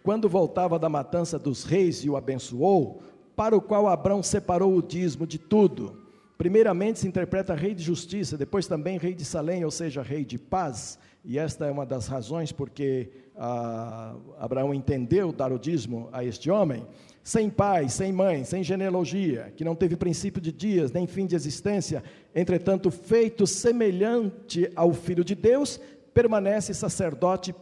quando 0.02 0.28
voltava 0.28 0.76
da 0.76 0.88
matança 0.88 1.38
dos 1.38 1.62
reis 1.62 2.02
e 2.02 2.10
o 2.10 2.16
abençoou, 2.16 3.00
para 3.36 3.56
o 3.56 3.60
qual 3.60 3.86
Abrão 3.86 4.24
separou 4.24 4.74
o 4.74 4.82
dízimo 4.82 5.24
de 5.24 5.38
tudo. 5.38 6.02
Primeiramente 6.36 6.98
se 6.98 7.06
interpreta 7.06 7.54
rei 7.54 7.76
de 7.76 7.82
justiça, 7.84 8.36
depois 8.36 8.66
também 8.66 8.98
rei 8.98 9.14
de 9.14 9.24
Salém, 9.24 9.64
ou 9.64 9.70
seja, 9.70 10.02
rei 10.02 10.24
de 10.24 10.36
paz, 10.36 10.98
e 11.24 11.38
esta 11.38 11.66
é 11.66 11.70
uma 11.70 11.84
das 11.86 12.06
razões 12.06 12.50
porque 12.50 13.10
ah, 13.38 14.16
Abraão 14.38 14.74
entendeu 14.74 15.32
dar 15.32 15.52
o 15.52 15.58
dízimo 15.58 16.08
a 16.12 16.24
este 16.24 16.50
homem, 16.50 16.84
sem 17.22 17.48
pai, 17.48 17.88
sem 17.88 18.10
mãe, 18.10 18.42
sem 18.42 18.64
genealogia, 18.64 19.52
que 19.56 19.64
não 19.64 19.76
teve 19.76 19.96
princípio 19.96 20.40
de 20.40 20.50
dias, 20.50 20.90
nem 20.90 21.06
fim 21.06 21.26
de 21.26 21.36
existência, 21.36 22.02
entretanto, 22.34 22.90
feito 22.90 23.46
semelhante 23.46 24.70
ao 24.74 24.92
Filho 24.92 25.22
de 25.22 25.34
Deus, 25.34 25.80
permanece 26.12 26.74
sacerdote 26.74 27.54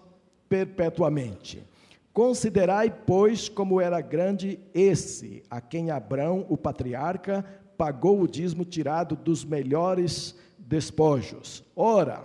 perpetuamente. 0.48 1.62
Considerai, 2.12 2.90
pois, 2.90 3.48
como 3.48 3.80
era 3.80 4.00
grande 4.00 4.58
esse, 4.72 5.42
a 5.50 5.60
quem 5.60 5.90
Abraão, 5.90 6.46
o 6.48 6.56
patriarca, 6.56 7.44
pagou 7.76 8.22
o 8.22 8.28
dízimo 8.28 8.64
tirado 8.64 9.14
dos 9.14 9.44
melhores 9.44 10.34
despojos. 10.56 11.62
Ora, 11.74 12.24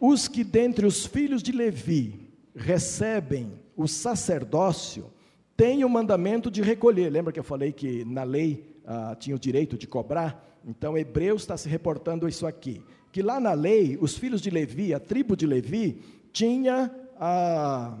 os 0.00 0.26
que 0.26 0.42
dentre 0.42 0.84
os 0.84 1.06
filhos 1.06 1.42
de 1.42 1.52
Levi 1.52 2.21
recebem 2.54 3.52
o 3.76 3.86
sacerdócio 3.88 5.10
têm 5.56 5.84
o 5.84 5.88
mandamento 5.88 6.50
de 6.50 6.62
recolher. 6.62 7.10
Lembra 7.10 7.32
que 7.32 7.38
eu 7.38 7.44
falei 7.44 7.72
que 7.72 8.04
na 8.04 8.22
lei 8.22 8.64
ah, 8.84 9.16
tinha 9.18 9.36
o 9.36 9.38
direito 9.38 9.76
de 9.76 9.86
cobrar? 9.86 10.60
Então, 10.64 10.96
Hebreus 10.96 11.42
está 11.42 11.56
se 11.56 11.68
reportando 11.68 12.28
isso 12.28 12.46
aqui. 12.46 12.82
Que 13.10 13.22
lá 13.22 13.38
na 13.38 13.52
lei, 13.52 13.98
os 14.00 14.16
filhos 14.16 14.40
de 14.40 14.50
Levi, 14.50 14.94
a 14.94 15.00
tribo 15.00 15.36
de 15.36 15.46
Levi, 15.46 16.00
tinha 16.32 16.90
ah, 17.18 17.96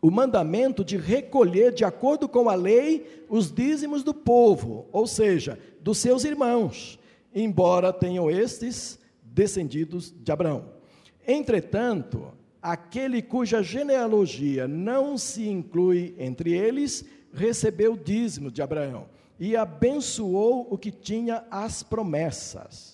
o 0.00 0.10
mandamento 0.10 0.84
de 0.84 0.96
recolher, 0.96 1.72
de 1.72 1.84
acordo 1.84 2.28
com 2.28 2.48
a 2.48 2.54
lei, 2.54 3.24
os 3.28 3.52
dízimos 3.52 4.02
do 4.02 4.12
povo, 4.12 4.88
ou 4.92 5.06
seja, 5.06 5.58
dos 5.80 5.98
seus 5.98 6.24
irmãos, 6.24 6.98
embora 7.34 7.92
tenham 7.92 8.30
estes 8.30 8.98
descendidos 9.22 10.12
de 10.12 10.32
Abraão. 10.32 10.64
Entretanto, 11.26 12.32
aquele 12.62 13.20
cuja 13.20 13.62
genealogia 13.62 14.68
não 14.68 15.18
se 15.18 15.48
inclui 15.48 16.14
entre 16.18 16.52
eles, 16.52 17.04
recebeu 17.32 17.94
o 17.94 17.98
dízimo 17.98 18.50
de 18.50 18.62
Abraão 18.62 19.06
e 19.40 19.56
abençoou 19.56 20.68
o 20.70 20.78
que 20.78 20.92
tinha 20.92 21.44
as 21.50 21.82
promessas. 21.82 22.92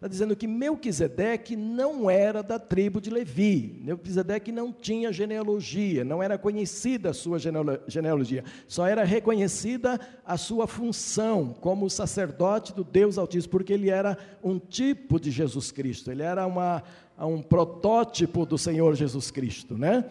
Está 0.00 0.08
dizendo 0.08 0.34
que 0.34 0.46
Melquisedeque 0.46 1.54
não 1.54 2.08
era 2.08 2.42
da 2.42 2.58
tribo 2.58 3.02
de 3.02 3.10
Levi. 3.10 3.78
Melquisedeque 3.84 4.50
não 4.50 4.72
tinha 4.72 5.12
genealogia, 5.12 6.02
não 6.02 6.22
era 6.22 6.38
conhecida 6.38 7.10
a 7.10 7.12
sua 7.12 7.38
genealogia, 7.86 8.42
só 8.66 8.86
era 8.86 9.04
reconhecida 9.04 10.00
a 10.24 10.38
sua 10.38 10.66
função 10.66 11.54
como 11.60 11.90
sacerdote 11.90 12.72
do 12.72 12.82
Deus 12.82 13.18
Altíssimo, 13.18 13.50
porque 13.50 13.74
ele 13.74 13.90
era 13.90 14.16
um 14.42 14.58
tipo 14.58 15.20
de 15.20 15.30
Jesus 15.30 15.70
Cristo, 15.70 16.10
ele 16.10 16.22
era 16.22 16.46
uma, 16.46 16.82
um 17.26 17.42
protótipo 17.42 18.46
do 18.46 18.56
Senhor 18.56 18.94
Jesus 18.94 19.30
Cristo, 19.30 19.76
né? 19.76 20.04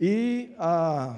E, 0.00 0.50
ah, 0.58 1.16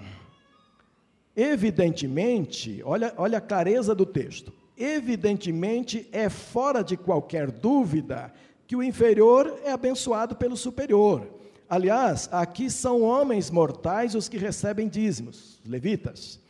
evidentemente, 1.36 2.82
olha, 2.84 3.12
olha 3.16 3.38
a 3.38 3.40
clareza 3.40 3.94
do 3.94 4.06
texto 4.06 4.52
evidentemente 4.78 6.08
é 6.12 6.28
fora 6.28 6.82
de 6.82 6.96
qualquer 6.96 7.50
dúvida 7.50 8.32
que 8.66 8.76
o 8.76 8.82
inferior 8.82 9.60
é 9.64 9.72
abençoado 9.72 10.36
pelo 10.36 10.56
superior. 10.56 11.26
Aliás, 11.68 12.28
aqui 12.30 12.70
são 12.70 13.02
homens 13.02 13.50
mortais 13.50 14.14
os 14.14 14.28
que 14.28 14.38
recebem 14.38 14.88
dízimos, 14.88 15.58
levitas. 15.66 16.40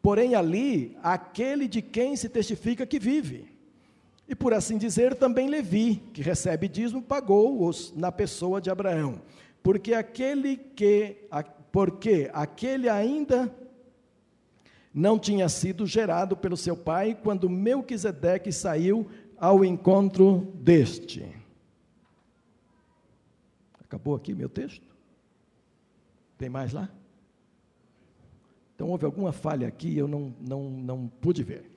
Porém, 0.00 0.34
ali, 0.34 0.96
aquele 1.02 1.68
de 1.68 1.82
quem 1.82 2.16
se 2.16 2.28
testifica 2.28 2.86
que 2.86 2.98
vive. 2.98 3.53
E 4.28 4.34
por 4.34 4.54
assim 4.54 4.78
dizer, 4.78 5.14
também 5.14 5.48
Levi, 5.48 5.96
que 6.12 6.22
recebe 6.22 6.68
dízimo, 6.68 7.02
pagou-os 7.02 7.92
na 7.94 8.10
pessoa 8.10 8.60
de 8.60 8.70
Abraão. 8.70 9.20
Porque 9.62 9.92
aquele 9.92 10.56
que, 10.56 11.16
porque 11.70 12.30
aquele 12.32 12.88
ainda 12.88 13.54
não 14.92 15.18
tinha 15.18 15.48
sido 15.48 15.86
gerado 15.86 16.36
pelo 16.36 16.56
seu 16.56 16.76
pai 16.76 17.18
quando 17.20 17.50
Melquisedeque 17.50 18.52
saiu 18.52 19.10
ao 19.36 19.64
encontro 19.64 20.52
deste. 20.54 21.26
Acabou 23.80 24.14
aqui 24.14 24.34
meu 24.34 24.48
texto? 24.48 24.86
Tem 26.38 26.48
mais 26.48 26.72
lá? 26.72 26.88
Então 28.74 28.88
houve 28.88 29.04
alguma 29.04 29.32
falha 29.32 29.68
aqui, 29.68 29.96
eu 29.96 30.08
não, 30.08 30.34
não, 30.40 30.70
não 30.70 31.08
pude 31.08 31.42
ver. 31.42 31.73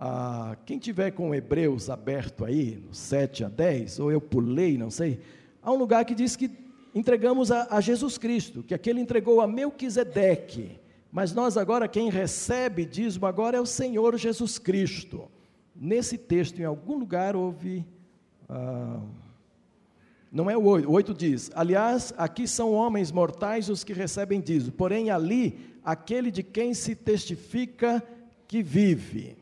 Ah, 0.00 0.56
quem 0.64 0.78
tiver 0.78 1.10
com 1.10 1.34
Hebreus 1.34 1.90
aberto 1.90 2.44
aí, 2.44 2.82
no 2.82 2.94
7 2.94 3.44
a 3.44 3.48
10, 3.48 4.00
ou 4.00 4.10
eu 4.10 4.20
pulei, 4.20 4.78
não 4.78 4.90
sei, 4.90 5.20
há 5.62 5.70
um 5.70 5.76
lugar 5.76 6.04
que 6.06 6.14
diz 6.14 6.34
que 6.34 6.50
entregamos 6.94 7.52
a, 7.52 7.68
a 7.70 7.80
Jesus 7.80 8.16
Cristo, 8.16 8.62
que 8.62 8.74
aquele 8.74 9.00
entregou 9.00 9.42
a 9.42 9.46
Melquisedeque 9.46 10.80
mas 11.12 11.32
nós 11.32 11.56
agora, 11.56 11.88
quem 11.88 12.08
recebe 12.08 12.84
dízimo 12.84 13.26
agora 13.26 13.56
é 13.56 13.60
o 13.60 13.66
Senhor 13.66 14.16
Jesus 14.16 14.58
Cristo. 14.58 15.28
Nesse 15.74 16.16
texto, 16.16 16.60
em 16.60 16.64
algum 16.64 16.96
lugar, 16.96 17.34
houve. 17.34 17.84
Ah, 18.48 19.00
não 20.30 20.48
é 20.48 20.56
o 20.56 20.62
8, 20.62 20.88
o 20.88 20.92
8 20.92 21.14
diz: 21.14 21.50
Aliás, 21.54 22.14
aqui 22.16 22.46
são 22.46 22.72
homens 22.72 23.10
mortais 23.10 23.68
os 23.68 23.82
que 23.82 23.92
recebem 23.92 24.40
dízimo, 24.40 24.72
porém 24.72 25.10
ali, 25.10 25.58
aquele 25.84 26.30
de 26.30 26.44
quem 26.44 26.74
se 26.74 26.94
testifica 26.94 28.02
que 28.46 28.62
vive. 28.62 29.36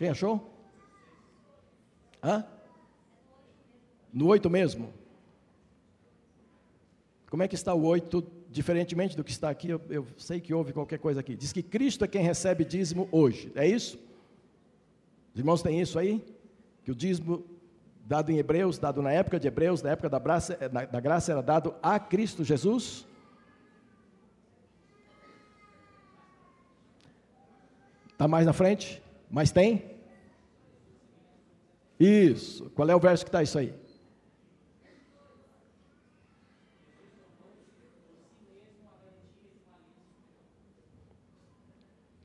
Quem 0.00 0.08
achou? 0.08 0.50
Hã? 2.24 2.42
No 4.10 4.28
8 4.28 4.48
mesmo? 4.48 4.94
Como 7.28 7.42
é 7.42 7.46
que 7.46 7.54
está 7.54 7.74
o 7.74 7.84
8 7.84 8.22
diferentemente 8.48 9.14
do 9.14 9.22
que 9.22 9.30
está 9.30 9.50
aqui, 9.50 9.68
eu, 9.68 9.80
eu, 9.90 10.06
sei 10.16 10.40
que 10.40 10.54
houve 10.54 10.72
qualquer 10.72 10.98
coisa 10.98 11.20
aqui. 11.20 11.36
Diz 11.36 11.52
que 11.52 11.62
Cristo 11.62 12.02
é 12.02 12.08
quem 12.08 12.22
recebe 12.22 12.64
dízimo 12.64 13.10
hoje. 13.12 13.52
É 13.54 13.68
isso? 13.68 13.98
Os 15.34 15.38
irmãos 15.38 15.60
têm 15.60 15.78
isso 15.78 15.98
aí? 15.98 16.24
Que 16.82 16.90
o 16.90 16.94
dízimo 16.94 17.44
dado 18.06 18.32
em 18.32 18.38
Hebreus, 18.38 18.78
dado 18.78 19.02
na 19.02 19.12
época 19.12 19.38
de 19.38 19.48
Hebreus, 19.48 19.82
na 19.82 19.90
época 19.90 20.08
da 20.08 20.18
graça, 20.18 20.56
da 20.66 20.98
graça 20.98 21.30
era 21.30 21.42
dado 21.42 21.74
a 21.82 22.00
Cristo 22.00 22.42
Jesus? 22.42 23.06
Está 28.12 28.26
mais 28.26 28.46
na 28.46 28.54
frente? 28.54 29.02
Mas 29.30 29.52
tem? 29.52 29.84
Isso. 31.98 32.68
Qual 32.70 32.88
é 32.88 32.96
o 32.96 32.98
verso 32.98 33.24
que 33.24 33.28
está 33.28 33.42
isso 33.42 33.58
aí? 33.58 33.74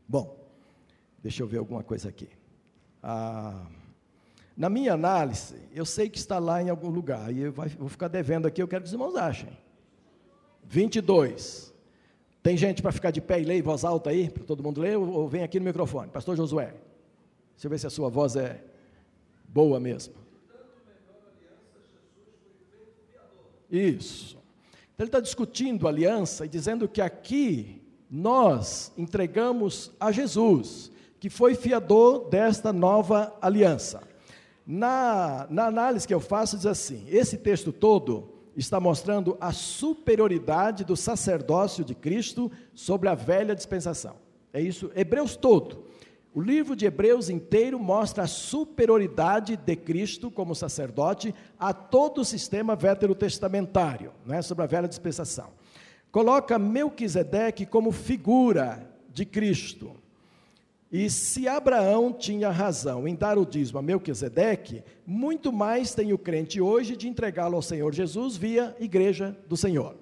Bom, 0.08 0.38
deixa 1.22 1.43
eu 1.43 1.47
ver 1.47 1.58
alguma 1.58 1.84
coisa 1.84 2.10
aqui. 2.10 2.30
Ah, 3.03 3.66
na 4.56 4.70
minha 4.70 4.93
análise, 4.93 5.56
eu 5.74 5.86
sei 5.86 6.10
que 6.10 6.18
está 6.18 6.39
lá 6.39 6.62
em 6.62 6.70
algum 6.70 6.89
lugar, 6.89 7.34
e 7.34 7.41
eu 7.41 7.51
vou 7.51 7.89
ficar 7.89 8.08
devendo 8.08 8.47
aqui, 8.47 8.62
eu 8.62 8.68
quero 8.68 8.84
que 8.84 8.88
os 8.88 8.93
irmãos 8.93 9.16
achem. 9.16 9.49
22. 10.64 11.74
Tem 12.41 12.56
gente 12.56 12.82
para 12.82 12.91
ficar 12.91 13.12
de 13.12 13.20
pé 13.20 13.41
e 13.41 13.43
ler 13.43 13.58
em 13.58 13.62
voz 13.62 13.84
alta 13.84 14.12
aí, 14.12 14.30
para 14.30 14.43
todo 14.43 14.64
mundo 14.64 14.80
ler, 14.80 14.97
ou 14.97 15.28
vem 15.28 15.43
aqui 15.43 15.60
no 15.60 15.66
microfone? 15.66 16.10
Pastor 16.10 16.38
Josué, 16.38 16.74
deixa 17.56 17.66
eu 17.68 17.70
ver 17.70 17.80
se 17.80 17.88
a 17.88 17.89
sua 17.89 18.10
voz 18.10 18.36
é 18.36 18.64
boa 19.47 19.80
mesmo. 19.80 20.14
Isso. 23.70 24.38
Então 24.93 25.03
ele 25.03 25.10
está 25.10 25.20
discutindo 25.20 25.88
aliança 25.88 26.45
e 26.45 26.49
dizendo 26.49 26.88
que 26.88 27.01
aqui 27.01 27.82
nós 28.10 28.93
entregamos 28.97 29.91
a 29.99 30.12
Jesus, 30.12 30.91
que 31.20 31.30
foi 31.30 31.56
fiador 31.56 32.30
desta 32.30 32.72
nova 32.72 33.36
aliança. 33.41 34.03
Na, 34.66 35.47
na 35.49 35.66
análise 35.68 36.08
que 36.08 36.14
eu 36.14 36.20
faço, 36.20 36.56
diz 36.58 36.66
assim: 36.66 37.06
esse 37.10 37.38
texto 37.38 37.72
todo 37.72 38.30
está 38.56 38.80
mostrando 38.80 39.38
a 39.39 39.51
superioridade 39.51 40.86
do 40.86 40.95
sacerdócio 40.95 41.84
de 41.84 41.93
Cristo 41.93 42.51
sobre 42.74 43.10
a 43.10 43.16
velha 43.16 43.56
dispensação. 43.56 44.16
É 44.53 44.62
isso, 44.62 44.91
Hebreus 44.95 45.36
todo. 45.36 45.84
O 46.36 46.41
livro 46.41 46.75
de 46.75 46.86
Hebreus 46.86 47.29
inteiro 47.29 47.79
mostra 47.79 48.25
a 48.25 48.27
superioridade 48.27 49.55
de 49.55 49.73
Cristo 49.73 50.29
como 50.29 50.53
sacerdote 50.53 51.33
a 51.57 51.71
todo 51.71 52.19
o 52.19 52.25
sistema 52.25 52.75
veterotestamentário, 52.75 54.11
né, 54.25 54.41
sobre 54.41 54.65
a 54.65 54.67
velha 54.67 54.86
dispensação. 54.86 55.51
Coloca 56.11 56.59
Melquisedeque 56.59 57.65
como 57.65 57.89
figura 57.89 58.86
de 59.13 59.23
Cristo. 59.23 59.95
E 60.91 61.09
se 61.09 61.47
Abraão 61.47 62.11
tinha 62.11 62.51
razão 62.51 63.07
em 63.07 63.15
dar 63.15 63.38
o 63.38 63.45
dízimo 63.45 63.79
a 63.79 63.81
Melquisedeque, 63.81 64.83
muito 65.07 65.53
mais 65.53 65.95
tem 65.95 66.11
o 66.11 66.17
crente 66.17 66.59
hoje 66.59 66.97
de 66.97 67.07
entregá-lo 67.07 67.55
ao 67.55 67.61
Senhor 67.61 67.93
Jesus 67.93 68.36
via 68.36 68.75
igreja 68.77 69.38
do 69.47 69.55
Senhor. 69.55 69.95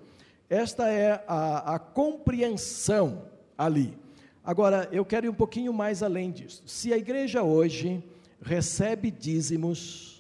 Esta 0.49 0.89
é 0.89 1.23
a, 1.27 1.75
a 1.75 1.77
compreensão 1.77 3.21
ali. 3.55 4.01
Agora, 4.43 4.89
eu 4.91 5.05
quero 5.05 5.27
ir 5.27 5.29
um 5.29 5.33
pouquinho 5.33 5.71
mais 5.71 6.03
além 6.03 6.31
disso. 6.31 6.63
Se 6.65 6.91
a 6.91 6.97
igreja 6.97 7.43
hoje 7.43 8.03
recebe 8.41 9.09
dízimos 9.09 10.13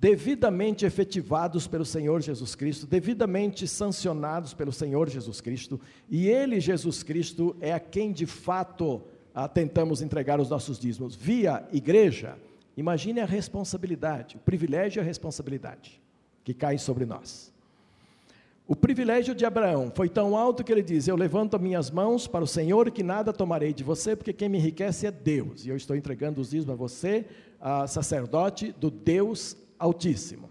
devidamente 0.00 0.86
efetivados 0.86 1.66
pelo 1.66 1.84
Senhor 1.84 2.22
Jesus 2.22 2.54
Cristo, 2.54 2.86
devidamente 2.86 3.66
sancionados 3.66 4.54
pelo 4.54 4.72
Senhor 4.72 5.08
Jesus 5.08 5.40
Cristo, 5.40 5.80
e 6.08 6.28
Ele, 6.28 6.60
Jesus 6.60 7.02
Cristo, 7.02 7.56
é 7.60 7.72
a 7.72 7.80
quem 7.80 8.12
de 8.12 8.24
fato 8.24 9.02
ah, 9.34 9.48
tentamos 9.48 10.00
entregar 10.00 10.38
os 10.40 10.48
nossos 10.48 10.78
dízimos 10.78 11.16
via 11.16 11.66
igreja, 11.72 12.38
imagine 12.76 13.18
a 13.18 13.26
responsabilidade, 13.26 14.36
o 14.36 14.40
privilégio 14.40 15.00
e 15.00 15.02
a 15.02 15.04
responsabilidade 15.04 16.00
que 16.44 16.54
cai 16.54 16.78
sobre 16.78 17.04
nós. 17.04 17.52
O 18.70 18.76
privilégio 18.76 19.34
de 19.34 19.46
Abraão 19.46 19.90
foi 19.94 20.10
tão 20.10 20.36
alto 20.36 20.62
que 20.62 20.70
ele 20.70 20.82
diz: 20.82 21.08
Eu 21.08 21.16
levanto 21.16 21.58
minhas 21.58 21.90
mãos 21.90 22.26
para 22.26 22.44
o 22.44 22.46
Senhor, 22.46 22.90
que 22.90 23.02
nada 23.02 23.32
tomarei 23.32 23.72
de 23.72 23.82
você, 23.82 24.14
porque 24.14 24.30
quem 24.30 24.46
me 24.46 24.58
enriquece 24.58 25.06
é 25.06 25.10
Deus, 25.10 25.64
e 25.64 25.70
eu 25.70 25.76
estou 25.76 25.96
entregando 25.96 26.38
os 26.38 26.50
dízimos 26.50 26.74
a 26.74 26.76
você, 26.76 27.24
a 27.58 27.86
sacerdote 27.86 28.70
do 28.72 28.90
Deus 28.90 29.56
Altíssimo. 29.78 30.50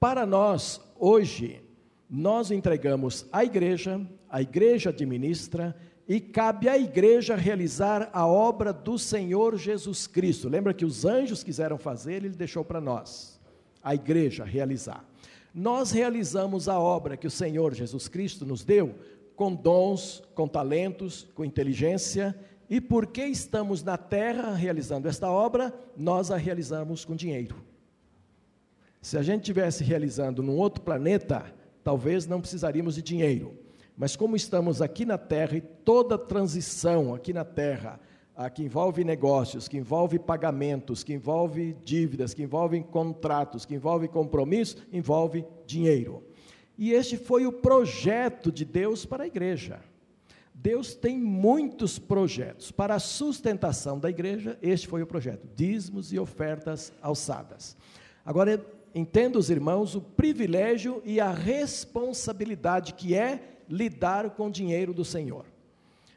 Para 0.00 0.26
nós, 0.26 0.80
hoje, 0.98 1.62
nós 2.10 2.50
entregamos 2.50 3.24
à 3.30 3.44
igreja, 3.44 4.04
a 4.28 4.42
igreja 4.42 4.90
administra, 4.90 5.76
e 6.08 6.18
cabe 6.18 6.68
à 6.68 6.76
igreja 6.76 7.36
realizar 7.36 8.10
a 8.12 8.26
obra 8.26 8.72
do 8.72 8.98
Senhor 8.98 9.56
Jesus 9.56 10.08
Cristo. 10.08 10.48
Lembra 10.48 10.74
que 10.74 10.84
os 10.84 11.04
anjos 11.04 11.44
quiseram 11.44 11.78
fazer, 11.78 12.14
ele 12.14 12.30
deixou 12.30 12.64
para 12.64 12.80
nós, 12.80 13.40
a 13.80 13.94
igreja 13.94 14.42
realizar 14.44 15.11
nós 15.54 15.90
realizamos 15.90 16.68
a 16.68 16.78
obra 16.78 17.16
que 17.16 17.26
o 17.26 17.30
Senhor 17.30 17.74
Jesus 17.74 18.08
Cristo 18.08 18.46
nos 18.46 18.64
deu 18.64 18.94
com 19.36 19.54
dons, 19.54 20.22
com 20.34 20.46
talentos, 20.46 21.28
com 21.34 21.44
inteligência, 21.44 22.36
e 22.68 22.80
porque 22.80 23.24
estamos 23.24 23.82
na 23.82 23.96
terra 23.96 24.54
realizando 24.54 25.08
esta 25.08 25.30
obra, 25.30 25.74
nós 25.96 26.30
a 26.30 26.36
realizamos 26.36 27.04
com 27.04 27.14
dinheiro. 27.14 27.56
Se 29.00 29.18
a 29.18 29.22
gente 29.22 29.42
tivesse 29.42 29.82
realizando 29.82 30.42
num 30.42 30.56
outro 30.56 30.82
planeta, 30.82 31.52
talvez 31.82 32.26
não 32.26 32.40
precisaríamos 32.40 32.94
de 32.94 33.02
dinheiro. 33.02 33.58
Mas 33.96 34.16
como 34.16 34.36
estamos 34.36 34.80
aqui 34.80 35.04
na 35.04 35.18
terra 35.18 35.56
e 35.56 35.60
toda 35.60 36.16
transição 36.16 37.14
aqui 37.14 37.32
na 37.32 37.44
terra 37.44 38.00
ah, 38.36 38.48
que 38.48 38.62
envolve 38.62 39.04
negócios, 39.04 39.68
que 39.68 39.76
envolve 39.76 40.18
pagamentos, 40.18 41.04
que 41.04 41.12
envolve 41.12 41.76
dívidas, 41.84 42.32
que 42.32 42.42
envolve 42.42 42.82
contratos, 42.82 43.64
que 43.64 43.74
envolve 43.74 44.08
compromisso, 44.08 44.86
envolve 44.92 45.44
dinheiro. 45.66 46.22
E 46.78 46.92
este 46.92 47.16
foi 47.16 47.46
o 47.46 47.52
projeto 47.52 48.50
de 48.50 48.64
Deus 48.64 49.04
para 49.04 49.24
a 49.24 49.26
igreja. 49.26 49.80
Deus 50.54 50.94
tem 50.94 51.18
muitos 51.18 51.98
projetos. 51.98 52.70
Para 52.70 52.94
a 52.94 53.00
sustentação 53.00 53.98
da 53.98 54.08
igreja, 54.08 54.58
este 54.62 54.86
foi 54.86 55.02
o 55.02 55.06
projeto: 55.06 55.46
dízimos 55.54 56.12
e 56.12 56.18
ofertas 56.18 56.92
alçadas. 57.02 57.76
Agora, 58.24 58.64
entenda 58.94 59.38
os 59.38 59.50
irmãos 59.50 59.94
o 59.94 60.00
privilégio 60.00 61.02
e 61.04 61.20
a 61.20 61.32
responsabilidade 61.32 62.94
que 62.94 63.14
é 63.14 63.58
lidar 63.68 64.30
com 64.30 64.46
o 64.46 64.50
dinheiro 64.50 64.94
do 64.94 65.04
Senhor. 65.04 65.51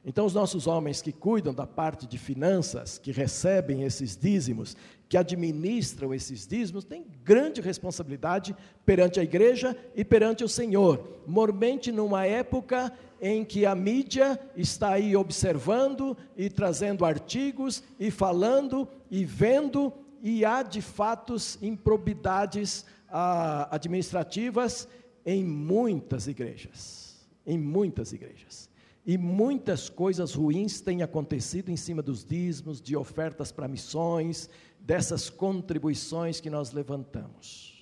Então, 0.07 0.27
os 0.27 0.35
nossos 0.35 0.67
homens 0.67 1.01
que 1.01 1.11
cuidam 1.11 1.51
da 1.51 1.65
parte 1.65 2.05
de 2.05 2.19
finanças, 2.19 2.99
que 2.99 3.11
recebem 3.11 3.81
esses 3.81 4.15
dízimos, 4.15 4.77
que 5.09 5.17
administram 5.17 6.13
esses 6.13 6.45
dízimos, 6.45 6.85
têm 6.85 7.07
grande 7.23 7.59
responsabilidade 7.59 8.55
perante 8.85 9.19
a 9.19 9.23
igreja 9.23 9.75
e 9.95 10.05
perante 10.05 10.43
o 10.43 10.49
Senhor. 10.49 11.21
Mormente 11.25 11.91
numa 11.91 12.23
época 12.23 12.93
em 13.19 13.43
que 13.43 13.65
a 13.65 13.73
mídia 13.73 14.39
está 14.55 14.89
aí 14.89 15.15
observando 15.15 16.15
e 16.37 16.51
trazendo 16.51 17.03
artigos 17.03 17.83
e 17.99 18.11
falando 18.11 18.87
e 19.09 19.25
vendo, 19.25 19.91
e 20.21 20.45
há 20.45 20.61
de 20.61 20.83
fatos 20.83 21.57
improbidades 21.63 22.85
ah, 23.09 23.67
administrativas 23.71 24.87
em 25.25 25.43
muitas 25.43 26.27
igrejas. 26.27 27.25
Em 27.43 27.57
muitas 27.57 28.13
igrejas. 28.13 28.69
E 29.05 29.17
muitas 29.17 29.87
coisas 29.87 30.33
ruins 30.33 30.81
têm 30.81 31.03
acontecido 31.03 31.69
em 31.69 31.77
cima 31.77 32.01
dos 32.01 32.25
dízimos, 32.25 32.81
de 32.81 32.95
ofertas 32.95 33.51
para 33.51 33.67
missões, 33.67 34.49
dessas 34.79 35.29
contribuições 35.29 36.41
que 36.41 36.49
nós 36.49 36.71
levantamos. 36.71 37.75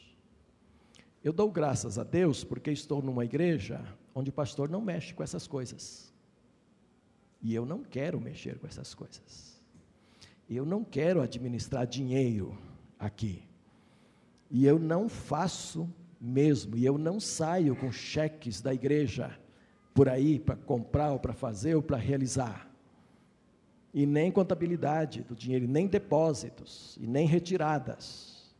Eu 1.23 1.31
dou 1.31 1.49
graças 1.49 1.97
a 1.97 2.03
Deus 2.03 2.43
porque 2.43 2.71
estou 2.71 3.01
numa 3.01 3.23
igreja 3.23 3.81
onde 4.13 4.29
o 4.29 4.33
pastor 4.33 4.69
não 4.69 4.81
mexe 4.81 5.13
com 5.13 5.23
essas 5.23 5.47
coisas. 5.47 6.13
E 7.41 7.55
eu 7.55 7.65
não 7.65 7.83
quero 7.83 8.19
mexer 8.19 8.59
com 8.59 8.67
essas 8.67 8.93
coisas. 8.93 9.61
Eu 10.49 10.65
não 10.65 10.83
quero 10.83 11.21
administrar 11.21 11.87
dinheiro 11.87 12.57
aqui. 12.99 13.43
E 14.51 14.65
eu 14.65 14.77
não 14.77 15.07
faço 15.07 15.89
mesmo, 16.19 16.77
e 16.77 16.85
eu 16.85 16.97
não 16.97 17.19
saio 17.19 17.75
com 17.75 17.91
cheques 17.91 18.61
da 18.61 18.73
igreja 18.73 19.37
por 19.93 20.09
aí 20.09 20.39
para 20.39 20.55
comprar 20.55 21.11
ou 21.11 21.19
para 21.19 21.33
fazer 21.33 21.75
ou 21.75 21.81
para 21.81 21.97
realizar. 21.97 22.69
E 23.93 24.05
nem 24.05 24.31
contabilidade 24.31 25.21
do 25.21 25.35
dinheiro, 25.35 25.67
nem 25.67 25.85
depósitos, 25.85 26.97
e 26.99 27.05
nem 27.05 27.27
retiradas. 27.27 28.53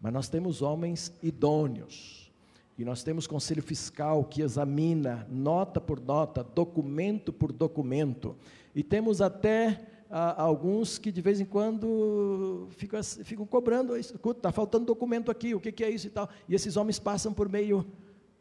Mas 0.00 0.12
nós 0.12 0.28
temos 0.28 0.62
homens 0.62 1.12
idôneos. 1.22 2.32
E 2.76 2.84
nós 2.84 3.02
temos 3.02 3.26
conselho 3.26 3.62
fiscal 3.62 4.24
que 4.24 4.40
examina 4.40 5.26
nota 5.30 5.80
por 5.80 6.00
nota, 6.00 6.42
documento 6.42 7.32
por 7.32 7.52
documento. 7.52 8.34
E 8.74 8.82
temos 8.82 9.20
até 9.20 9.86
ah, 10.08 10.42
alguns 10.42 10.96
que 10.96 11.12
de 11.12 11.20
vez 11.20 11.40
em 11.40 11.44
quando 11.44 12.68
ficam, 12.70 13.02
ficam 13.02 13.46
cobrando, 13.46 13.94
está 13.96 14.50
faltando 14.50 14.86
documento 14.86 15.30
aqui, 15.30 15.54
o 15.54 15.60
que, 15.60 15.70
que 15.70 15.84
é 15.84 15.90
isso 15.90 16.06
e 16.06 16.10
tal. 16.10 16.28
E 16.48 16.54
esses 16.54 16.76
homens 16.78 16.98
passam 16.98 17.34
por 17.34 17.50
meio 17.50 17.86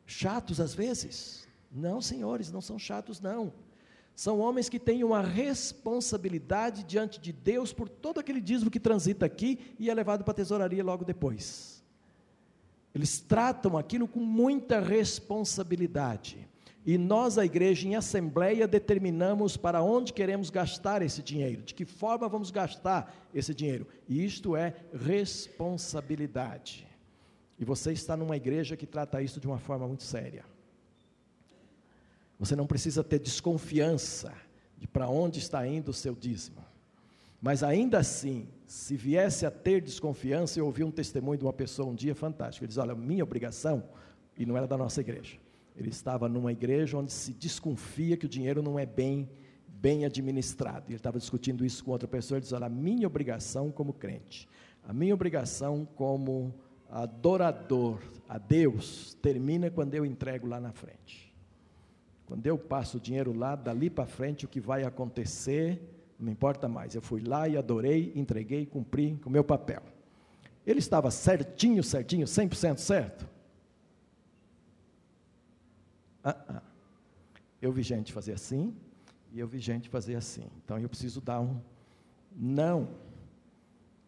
chatos 0.06 0.62
às 0.62 0.74
vezes, 0.74 1.49
não, 1.72 2.01
senhores, 2.01 2.51
não 2.51 2.61
são 2.61 2.80
chatos, 2.80 3.20
não. 3.20 3.53
São 4.15 4.39
homens 4.39 4.67
que 4.67 4.80
têm 4.80 5.03
uma 5.03 5.22
responsabilidade 5.22 6.84
diante 6.84 7.20
de 7.20 7.32
Deus 7.32 7.72
por 7.72 7.88
todo 7.88 8.20
aquele 8.20 8.41
dízimo 8.41 8.70
que 8.70 8.80
transita 8.80 9.26
aqui 9.26 9.59
e 9.80 9.89
é 9.89 9.93
levado 9.93 10.24
para 10.24 10.32
a 10.32 10.36
tesouraria 10.36 10.84
logo 10.84 11.05
depois. 11.05 11.82
Eles 12.93 13.22
tratam 13.22 13.78
aquilo 13.78 14.07
com 14.07 14.20
muita 14.20 14.80
responsabilidade. 14.80 16.49
E 16.86 16.97
nós, 16.97 17.38
a 17.38 17.45
igreja, 17.45 17.88
em 17.88 17.95
assembleia, 17.95 18.67
determinamos 18.67 19.55
para 19.55 19.82
onde 19.82 20.11
queremos 20.11 20.49
gastar 20.49 21.01
esse 21.01 21.22
dinheiro, 21.22 21.61
de 21.61 21.74
que 21.74 21.86
forma 21.86 22.28
vamos 22.28 22.51
gastar 22.51 23.13
esse 23.34 23.53
dinheiro. 23.53 23.88
E 24.07 24.26
isto 24.26 24.55
é 24.55 24.74
responsabilidade. 24.93 26.88
E 27.59 27.65
você 27.65 27.91
está 27.91 28.17
numa 28.17 28.36
igreja 28.36 28.76
que 28.76 28.88
trata 28.88 29.22
isso 29.22 29.39
de 29.39 29.47
uma 29.47 29.59
forma 29.59 29.88
muito 29.88 30.03
séria. 30.03 30.43
Você 32.40 32.56
não 32.56 32.66
precisa 32.66 33.04
ter 33.04 33.20
desconfiança 33.20 34.34
de 34.78 34.88
para 34.88 35.10
onde 35.10 35.40
está 35.40 35.68
indo 35.68 35.92
o 35.92 35.94
seu 35.94 36.16
dízimo. 36.16 36.64
Mas 37.42 37.64
ainda 37.64 38.00
assim, 38.00 38.48
se 38.66 38.96
viesse 38.96 39.46
a 39.46 39.52
ter 39.52 39.82
desconfiança, 39.82 40.58
eu 40.58 40.66
ouvi 40.66 40.84
um 40.84 40.92
testemunho 40.92 41.38
de 41.38 41.46
uma 41.46 41.54
pessoa 41.54 41.90
um 41.90 41.96
dia 41.96 42.16
fantástico. 42.16 42.64
Ele 42.64 42.70
diz: 42.70 42.78
Olha, 42.78 42.96
minha 42.96 43.24
obrigação, 43.24 43.84
e 44.38 44.46
não 44.46 44.56
era 44.56 44.66
da 44.66 44.78
nossa 44.78 45.02
igreja. 45.02 45.38
Ele 45.76 45.90
estava 45.90 46.28
numa 46.28 46.52
igreja 46.52 46.98
onde 46.98 47.12
se 47.12 47.34
desconfia 47.34 48.18
que 48.18 48.26
o 48.26 48.30
dinheiro 48.30 48.62
não 48.62 48.78
é 48.78 48.86
bem, 48.86 49.30
bem 49.68 50.06
administrado. 50.06 50.86
Ele 50.88 50.96
estava 50.96 51.20
discutindo 51.20 51.66
isso 51.66 51.84
com 51.84 51.92
outra 51.92 52.08
pessoa. 52.08 52.38
Ele 52.38 52.44
diz: 52.44 52.54
Olha, 52.54 52.66
a 52.68 52.70
minha 52.70 53.08
obrigação 53.08 53.72
como 53.72 53.94
crente, 53.94 54.48
a 54.84 54.94
minha 54.94 55.14
obrigação 55.14 55.88
como 55.96 56.54
adorador 56.90 58.00
a 58.28 58.38
Deus, 58.38 59.18
termina 59.22 59.70
quando 59.70 59.94
eu 59.94 60.06
entrego 60.06 60.48
lá 60.48 60.60
na 60.60 60.72
frente. 60.72 61.29
Quando 62.30 62.46
eu 62.46 62.60
passo 62.60 62.98
o 62.98 63.00
dinheiro 63.02 63.34
lá, 63.34 63.56
dali 63.56 63.90
para 63.90 64.06
frente, 64.06 64.46
o 64.46 64.48
que 64.48 64.60
vai 64.60 64.84
acontecer, 64.84 65.82
não 66.20 66.32
importa 66.32 66.68
mais. 66.68 66.94
Eu 66.94 67.02
fui 67.02 67.22
lá 67.22 67.50
e 67.50 67.58
adorei, 67.58 68.14
entreguei, 68.16 68.68
cumpri 68.68 69.18
com 69.24 69.30
o 69.30 69.34
meu 69.34 69.44
papel. 69.44 69.82
Ele 70.64 70.78
estava 70.78 71.10
certinho, 71.10 71.84
certinho, 71.84 72.28
100% 72.28 72.78
certo? 72.78 73.28
Ah, 76.24 76.38
ah. 76.48 76.62
Eu 77.60 77.72
vi 77.72 77.82
gente 77.82 78.14
fazer 78.14 78.34
assim, 78.34 78.76
e 79.34 79.40
eu 79.40 79.48
vi 79.48 79.58
gente 79.58 79.90
fazer 79.90 80.14
assim. 80.14 80.46
Então 80.64 80.78
eu 80.78 80.88
preciso 80.88 81.20
dar 81.22 81.42
um 81.42 81.60
não. 82.32 82.90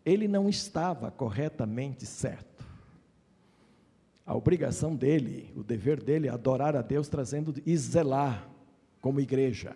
Ele 0.05 0.27
não 0.27 0.47
estava 0.47 1.09
corretamente 1.09 2.05
certo. 2.05 2.50
A 4.31 4.35
obrigação 4.37 4.95
dele, 4.95 5.51
o 5.57 5.61
dever 5.61 6.01
dele 6.01 6.29
é 6.29 6.31
adorar 6.31 6.73
a 6.73 6.81
Deus 6.81 7.09
trazendo 7.09 7.53
e 7.65 7.75
zelar 7.75 8.49
como 9.01 9.19
igreja 9.19 9.75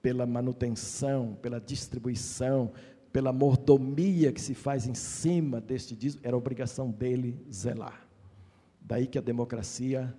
pela 0.00 0.24
manutenção, 0.24 1.36
pela 1.42 1.60
distribuição, 1.60 2.72
pela 3.12 3.32
mordomia 3.32 4.32
que 4.32 4.40
se 4.40 4.54
faz 4.54 4.86
em 4.86 4.94
cima 4.94 5.60
deste 5.60 5.96
dízimo, 5.96 6.22
era 6.24 6.36
obrigação 6.36 6.92
dele 6.92 7.36
zelar. 7.52 8.06
Daí 8.80 9.08
que 9.08 9.18
a 9.18 9.20
democracia, 9.20 10.16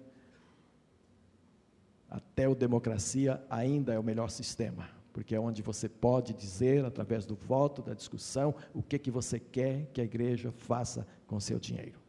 até 2.09 2.49
o 2.49 2.53
democracia 2.53 3.41
ainda 3.49 3.93
é 3.93 3.97
o 3.97 4.03
melhor 4.03 4.29
sistema, 4.29 4.89
porque 5.13 5.33
é 5.33 5.39
onde 5.39 5.61
você 5.61 5.87
pode 5.87 6.33
dizer, 6.33 6.83
através 6.83 7.25
do 7.25 7.35
voto, 7.35 7.81
da 7.81 7.93
discussão, 7.93 8.53
o 8.73 8.83
que, 8.83 8.99
que 8.99 9.09
você 9.09 9.39
quer 9.39 9.85
que 9.93 10.01
a 10.01 10.03
igreja 10.03 10.51
faça 10.51 11.07
com 11.25 11.39
seu 11.39 11.57
dinheiro. 11.57 12.03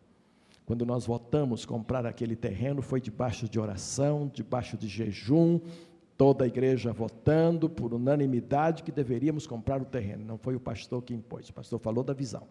Quando 0.66 0.84
nós 0.84 1.06
votamos 1.06 1.64
comprar 1.64 2.04
aquele 2.04 2.34
terreno, 2.34 2.82
foi 2.82 3.00
debaixo 3.00 3.48
de 3.48 3.58
oração, 3.58 4.28
debaixo 4.34 4.76
de 4.76 4.88
jejum, 4.88 5.60
toda 6.18 6.44
a 6.44 6.48
igreja 6.48 6.92
votando 6.92 7.70
por 7.70 7.94
unanimidade 7.94 8.82
que 8.82 8.90
deveríamos 8.90 9.46
comprar 9.46 9.80
o 9.80 9.84
terreno. 9.84 10.24
Não 10.24 10.36
foi 10.36 10.56
o 10.56 10.60
pastor 10.60 11.02
que 11.02 11.14
impôs, 11.14 11.48
o 11.48 11.54
pastor 11.54 11.78
falou 11.78 12.02
da 12.02 12.12
visão. 12.12 12.42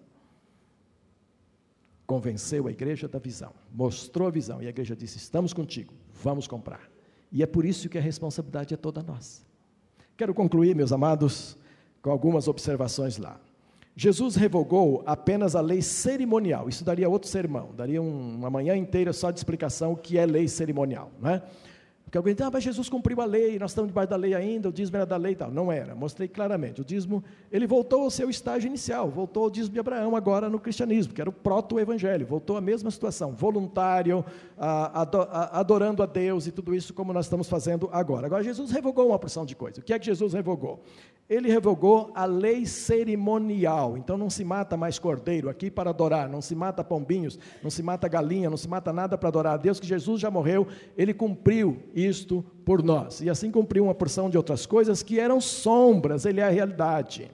Convenceu 2.07 2.67
a 2.67 2.71
igreja 2.71 3.05
da 3.07 3.19
visão, 3.19 3.51
mostrou 3.73 4.29
a 4.29 4.31
visão, 4.31 4.61
e 4.61 4.67
a 4.67 4.69
igreja 4.69 4.95
disse: 4.95 5.17
Estamos 5.17 5.51
contigo, 5.51 5.93
vamos 6.23 6.47
comprar. 6.47 6.89
E 7.31 7.43
é 7.43 7.45
por 7.45 7.65
isso 7.65 7.89
que 7.89 7.97
a 7.97 8.01
responsabilidade 8.01 8.73
é 8.73 8.77
toda 8.77 9.03
nossa. 9.03 9.43
Quero 10.15 10.33
concluir, 10.33 10.73
meus 10.73 10.93
amados, 10.93 11.57
com 12.01 12.11
algumas 12.11 12.47
observações 12.47 13.17
lá. 13.17 13.41
Jesus 13.95 14.35
revogou 14.35 15.03
apenas 15.05 15.55
a 15.55 15.61
lei 15.61 15.81
cerimonial. 15.81 16.67
Isso 16.67 16.83
daria 16.83 17.09
outro 17.09 17.29
sermão, 17.29 17.69
daria 17.75 18.01
um, 18.01 18.35
uma 18.35 18.49
manhã 18.49 18.75
inteira 18.75 19.13
só 19.13 19.31
de 19.31 19.39
explicação 19.39 19.93
o 19.93 19.97
que 19.97 20.17
é 20.17 20.25
lei 20.25 20.47
cerimonial, 20.47 21.11
não 21.19 21.29
é? 21.29 21.41
Porque 22.05 22.17
alguém 22.17 22.35
diz, 22.35 22.45
ah, 22.45 22.51
mas 22.53 22.63
Jesus 22.63 22.87
cumpriu 22.87 23.19
a 23.19 23.25
lei, 23.25 23.59
nós 23.59 23.71
estamos 23.71 23.89
debaixo 23.89 24.09
da 24.09 24.15
lei 24.15 24.33
ainda, 24.33 24.69
o 24.69 24.71
dízimo 24.71 24.95
era 24.95 25.05
da 25.05 25.17
lei 25.17 25.33
e 25.33 25.35
tal. 25.35 25.51
Não 25.51 25.71
era, 25.71 25.95
mostrei 25.95 26.27
claramente. 26.27 26.79
O 26.79 26.85
dízimo, 26.85 27.23
ele 27.51 27.65
voltou 27.67 28.03
ao 28.03 28.09
seu 28.11 28.29
estágio 28.29 28.67
inicial, 28.67 29.09
voltou 29.09 29.43
ao 29.43 29.49
dízimo 29.49 29.73
de 29.73 29.79
Abraão 29.79 30.15
agora 30.15 30.47
no 30.47 30.59
cristianismo, 30.59 31.13
que 31.13 31.19
era 31.19 31.29
o 31.29 31.33
proto-evangelho, 31.33 32.25
voltou 32.25 32.57
à 32.57 32.61
mesma 32.61 32.91
situação, 32.91 33.33
voluntário, 33.33 34.23
adorando 35.51 36.03
a 36.03 36.05
Deus 36.05 36.47
e 36.47 36.51
tudo 36.51 36.75
isso 36.75 36.93
como 36.93 37.11
nós 37.11 37.25
estamos 37.25 37.49
fazendo 37.49 37.89
agora. 37.91 38.27
Agora, 38.27 38.43
Jesus 38.43 38.71
revogou 38.71 39.07
uma 39.07 39.19
porção 39.19 39.45
de 39.45 39.55
coisas. 39.55 39.79
O 39.79 39.81
que 39.81 39.91
é 39.91 39.99
que 39.99 40.05
Jesus 40.05 40.33
revogou? 40.33 40.83
Ele 41.27 41.49
revogou 41.49 42.11
a 42.13 42.25
lei 42.25 42.67
cerimonial. 42.67 43.97
Então 43.97 44.15
não 44.15 44.29
se 44.29 44.45
mata 44.45 44.77
mais 44.77 44.99
cordeiro 44.99 45.49
aqui 45.49 45.71
para 45.71 45.89
adorar, 45.89 46.29
não 46.29 46.39
se 46.39 46.53
mata 46.53 46.83
pombinhos, 46.83 47.39
não 47.63 47.71
se 47.71 47.81
mata 47.81 48.07
galinha, 48.07 48.47
não 48.47 48.57
se 48.57 48.67
mata 48.67 48.93
nada 48.93 49.17
para 49.17 49.29
adorar 49.29 49.55
a 49.55 49.57
Deus, 49.57 49.79
que 49.79 49.87
Jesus 49.87 50.21
já 50.21 50.29
morreu, 50.29 50.67
ele 50.95 51.15
cumpriu 51.15 51.79
isto 52.07 52.43
por 52.65 52.83
nós. 52.83 53.21
E 53.21 53.29
assim 53.29 53.51
cumpriu 53.51 53.85
uma 53.85 53.95
porção 53.95 54.29
de 54.29 54.37
outras 54.37 54.65
coisas 54.65 55.01
que 55.03 55.19
eram 55.19 55.39
sombras, 55.41 56.25
ele 56.25 56.39
é 56.39 56.43
a 56.43 56.49
realidade. 56.49 57.29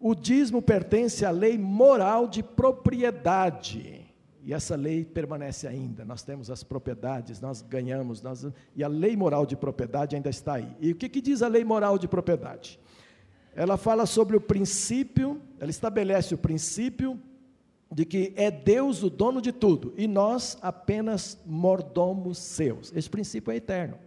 O 0.00 0.14
dízimo 0.14 0.60
pertence 0.60 1.24
à 1.24 1.30
lei 1.30 1.56
moral 1.56 2.26
de 2.26 2.42
propriedade. 2.42 4.00
E 4.44 4.52
essa 4.52 4.74
lei 4.74 5.04
permanece 5.04 5.68
ainda. 5.68 6.04
Nós 6.04 6.22
temos 6.22 6.50
as 6.50 6.64
propriedades, 6.64 7.40
nós 7.40 7.62
ganhamos, 7.62 8.20
nós, 8.20 8.46
e 8.74 8.82
a 8.82 8.88
lei 8.88 9.16
moral 9.16 9.46
de 9.46 9.56
propriedade 9.56 10.16
ainda 10.16 10.28
está 10.28 10.54
aí. 10.54 10.68
E 10.80 10.90
o 10.90 10.96
que, 10.96 11.08
que 11.08 11.20
diz 11.20 11.42
a 11.42 11.48
lei 11.48 11.64
moral 11.64 11.96
de 11.96 12.08
propriedade? 12.08 12.80
ela 13.54 13.76
fala 13.76 14.06
sobre 14.06 14.36
o 14.36 14.40
princípio, 14.40 15.40
ela 15.60 15.70
estabelece 15.70 16.34
o 16.34 16.38
princípio 16.38 17.20
de 17.92 18.04
que 18.06 18.32
é 18.36 18.50
Deus 18.50 19.02
o 19.02 19.10
dono 19.10 19.40
de 19.40 19.52
tudo 19.52 19.92
e 19.96 20.06
nós 20.06 20.56
apenas 20.62 21.38
mordomos 21.44 22.38
seus. 22.38 22.92
Esse 22.94 23.08
princípio 23.08 23.52
é 23.52 23.56
eterno. 23.56 23.98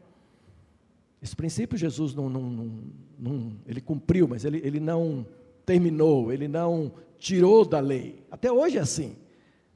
Esse 1.21 1.35
princípio 1.35 1.77
Jesus 1.77 2.13
não, 2.13 2.29
não, 2.29 2.41
não, 2.41 2.71
não 3.17 3.51
ele 3.65 3.79
cumpriu, 3.79 4.27
mas 4.27 4.43
ele, 4.43 4.59
ele 4.63 4.79
não 4.79 5.25
terminou, 5.65 6.31
ele 6.31 6.47
não 6.47 6.91
tirou 7.17 7.63
da 7.63 7.79
lei. 7.79 8.23
Até 8.29 8.51
hoje 8.51 8.77
é 8.77 8.81
assim. 8.81 9.15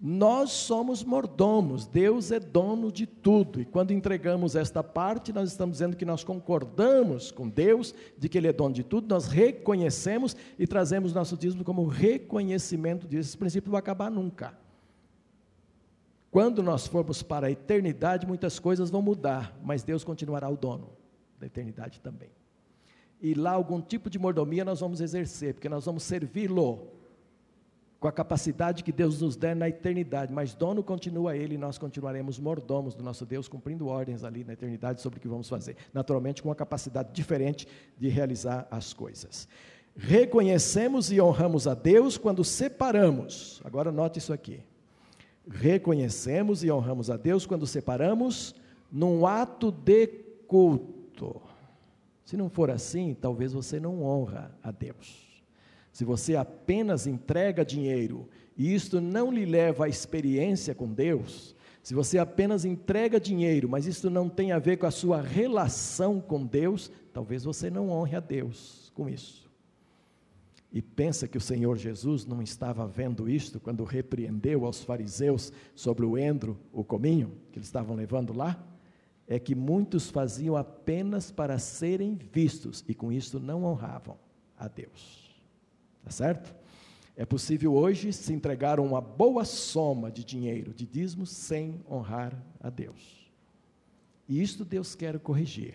Nós 0.02 0.52
somos 0.52 1.04
mordomos, 1.04 1.86
Deus 1.86 2.32
é 2.32 2.40
dono 2.40 2.90
de 2.90 3.06
tudo. 3.06 3.60
E 3.60 3.66
quando 3.66 3.92
entregamos 3.92 4.56
esta 4.56 4.82
parte, 4.82 5.34
nós 5.34 5.50
estamos 5.50 5.74
dizendo 5.74 5.98
que 5.98 6.06
nós 6.06 6.24
concordamos 6.24 7.32
com 7.32 7.50
Deus 7.50 7.94
de 8.18 8.30
que 8.30 8.38
Ele 8.38 8.48
é 8.48 8.54
dono 8.54 8.74
de 8.74 8.84
tudo, 8.84 9.14
nós 9.14 9.28
reconhecemos 9.28 10.38
e 10.58 10.66
trazemos 10.66 11.14
nosso 11.14 11.36
dízimo 11.36 11.66
como 11.66 11.86
reconhecimento 11.86 13.06
disso. 13.06 13.32
Esse 13.32 13.38
princípio 13.38 13.68
não 13.68 13.74
vai 13.74 13.80
acabar 13.80 14.10
nunca. 14.10 14.58
Quando 16.32 16.64
nós 16.64 16.88
formos 16.88 17.22
para 17.22 17.48
a 17.48 17.52
eternidade, 17.52 18.26
muitas 18.26 18.58
coisas 18.58 18.90
vão 18.90 19.02
mudar, 19.02 19.58
mas 19.62 19.84
Deus 19.84 20.06
continuará 20.06 20.48
o 20.48 20.56
dono 20.56 20.92
da 21.38 21.48
eternidade 21.48 22.00
também. 22.00 22.30
E 23.22 23.34
lá 23.34 23.52
algum 23.52 23.82
tipo 23.82 24.10
de 24.10 24.18
mordomia 24.18 24.64
nós 24.64 24.80
vamos 24.80 25.02
exercer, 25.02 25.56
porque 25.56 25.68
nós 25.68 25.84
vamos 25.84 26.04
servi-lo 26.04 26.99
com 28.00 28.08
a 28.08 28.12
capacidade 28.12 28.84
que 28.84 28.92
Deus 28.92 29.22
nos 29.22 29.36
der 29.36 29.56
na 29.56 29.68
eternidade, 29.68 30.32
mas 30.32 30.54
dono 30.54 30.82
continua 30.82 31.36
Ele 31.36 31.56
e 31.56 31.58
nós 31.58 31.78
continuaremos 31.78 32.40
mordomos 32.40 32.96
do 32.96 33.04
nosso 33.04 33.26
Deus, 33.26 33.48
cumprindo 33.48 33.88
ordens 33.88 34.24
ali 34.24 34.44
na 34.46 34.54
eternidade 34.54 35.02
sobre 35.02 35.20
o 35.20 35.22
que 35.22 35.28
vamos 35.28 35.50
fazer. 35.50 35.76
Naturalmente, 35.94 36.42
com 36.42 36.48
uma 36.48 36.56
capacidade 36.56 37.10
diferente 37.12 37.68
de 37.98 38.08
realizar 38.08 38.66
as 38.72 38.94
coisas. 38.94 39.48
Reconhecemos 39.98 41.12
e 41.12 41.20
honramos 41.20 41.68
a 41.68 41.74
Deus 41.74 42.18
quando 42.18 42.44
separamos, 42.44 43.62
agora 43.66 43.92
note 43.92 44.20
isso 44.20 44.32
aqui. 44.32 44.62
Reconhecemos 45.50 46.64
e 46.64 46.72
honramos 46.72 47.10
a 47.10 47.18
Deus 47.18 47.46
quando 47.46 47.68
separamos 47.68 48.56
num 48.90 49.28
ato 49.28 49.72
de 49.72 50.08
culto. 50.48 51.42
Se 52.24 52.38
não 52.38 52.50
for 52.50 52.70
assim, 52.70 53.14
talvez 53.14 53.52
você 53.52 53.80
não 53.80 54.04
honra 54.04 54.56
a 54.64 54.72
Deus. 54.72 55.29
Se 55.92 56.06
você 56.06 56.36
apenas 56.36 57.08
entrega 57.08 57.66
dinheiro 57.66 58.28
e 58.56 58.74
isto 58.74 59.02
não 59.02 59.32
lhe 59.32 59.46
leva 59.46 59.86
à 59.86 59.90
experiência 59.90 60.76
com 60.76 60.92
Deus, 60.92 61.56
se 61.82 61.94
você 61.94 62.18
apenas 62.18 62.66
entrega 62.66 63.20
dinheiro, 63.20 63.68
mas 63.68 63.86
isso 63.86 64.10
não 64.10 64.30
tem 64.30 64.52
a 64.52 64.60
ver 64.60 64.78
com 64.78 64.86
a 64.86 64.92
sua 64.92 65.22
relação 65.22 66.22
com 66.22 66.46
Deus, 66.46 66.92
talvez 67.12 67.44
você 67.44 67.70
não 67.70 67.90
honre 67.90 68.16
a 68.16 68.20
Deus 68.20 68.92
com 68.94 69.10
isso. 69.10 69.50
E 70.72 70.82
pensa 70.82 71.28
que 71.28 71.38
o 71.38 71.42
Senhor 71.42 71.78
Jesus 71.78 72.26
não 72.26 72.44
estava 72.44 72.86
vendo 72.86 73.28
isto 73.28 73.60
quando 73.60 73.84
repreendeu 73.84 74.66
aos 74.66 74.84
fariseus 74.84 75.52
sobre 75.74 76.06
o 76.06 76.16
endro, 76.16 76.60
o 76.72 76.84
cominho, 76.84 77.32
que 77.52 77.58
eles 77.58 77.68
estavam 77.68 77.96
levando 77.96 78.34
lá? 78.34 78.64
É 79.28 79.40
que 79.40 79.56
muitos 79.56 80.10
faziam 80.12 80.56
apenas 80.56 81.32
para 81.32 81.58
serem 81.58 82.20
vistos 82.32 82.86
e 82.88 82.94
com 82.94 83.12
isso 83.12 83.40
não 83.40 83.64
honravam 83.64 84.18
a 84.56 84.68
Deus. 84.68 85.19
Tá 86.04 86.12
certo? 86.12 86.56
É 87.16 87.26
possível 87.26 87.74
hoje 87.74 88.14
se 88.14 88.32
entregar 88.32 88.80
uma 88.80 89.02
boa 89.02 89.44
soma 89.44 90.10
de 90.10 90.24
dinheiro, 90.24 90.74
de 90.74 90.86
dízimo, 90.86 91.26
sem 91.26 91.82
honrar 91.90 92.34
a 92.62 92.70
Deus. 92.70 93.30
E 94.28 94.42
isto 94.42 94.64
Deus 94.64 94.96
quer 94.96 95.20
corrigir. 95.20 95.74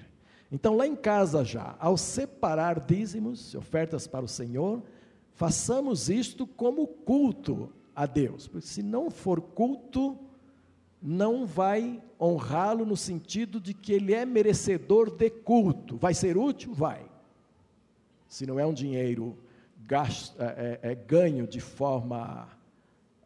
Então, 0.50 0.76
lá 0.76 0.86
em 0.86 0.96
casa 0.96 1.44
já, 1.44 1.76
ao 1.78 1.96
separar 1.96 2.80
dízimos, 2.80 3.54
ofertas 3.54 4.06
para 4.06 4.24
o 4.24 4.28
Senhor, 4.28 4.82
façamos 5.34 6.08
isto 6.08 6.46
como 6.46 6.86
culto 6.86 7.70
a 7.94 8.06
Deus. 8.06 8.46
Porque 8.46 8.66
se 8.66 8.82
não 8.82 9.10
for 9.10 9.40
culto, 9.40 10.16
não 11.02 11.44
vai 11.44 12.02
honrá-lo 12.18 12.86
no 12.86 12.96
sentido 12.96 13.60
de 13.60 13.74
que 13.74 13.92
ele 13.92 14.14
é 14.14 14.24
merecedor 14.24 15.10
de 15.10 15.28
culto. 15.28 15.98
Vai 15.98 16.14
ser 16.14 16.38
útil? 16.38 16.72
Vai. 16.72 17.04
Se 18.28 18.46
não 18.46 18.58
é 18.58 18.64
um 18.64 18.72
dinheiro 18.72 19.36
gasto, 19.86 20.40
é, 20.40 20.78
é, 20.82 20.92
é, 20.92 20.94
ganho 20.94 21.46
de 21.46 21.60
forma 21.60 22.48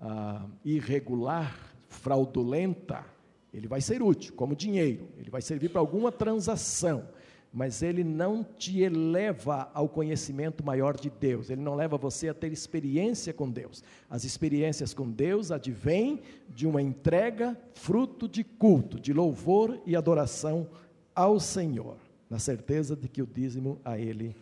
ah, 0.01 0.45
irregular, 0.65 1.57
fraudulenta, 1.89 3.05
ele 3.53 3.67
vai 3.67 3.81
ser 3.81 4.03
útil 4.03 4.35
como 4.35 4.55
dinheiro, 4.55 5.09
ele 5.19 5.31
vai 5.31 5.41
servir 5.41 5.71
para 5.71 5.81
alguma 5.81 6.13
transação, 6.13 7.09
mas 7.53 7.83
ele 7.83 8.05
não 8.05 8.45
te 8.45 8.81
eleva 8.81 9.71
ao 9.73 9.89
conhecimento 9.89 10.65
maior 10.65 10.97
de 10.97 11.09
Deus, 11.09 11.49
ele 11.49 11.63
não 11.63 11.75
leva 11.75 11.97
você 11.97 12.29
a 12.29 12.35
ter 12.35 12.53
experiência 12.53 13.33
com 13.33 13.51
Deus. 13.51 13.83
As 14.11 14.25
experiências 14.25 14.93
com 14.93 15.11
Deus 15.11 15.51
advêm 15.51 16.21
de 16.49 16.67
uma 16.67 16.83
entrega 16.83 17.57
fruto 17.73 18.29
de 18.29 18.45
culto, 18.45 19.01
de 19.01 19.13
louvor 19.13 19.81
e 19.87 19.97
adoração 19.97 20.69
ao 21.15 21.41
Senhor, 21.41 21.97
na 22.29 22.39
certeza 22.39 22.95
de 22.95 23.09
que 23.09 23.23
o 23.23 23.27
dízimo 23.27 23.81
a 23.85 23.99
Ele 23.99 24.37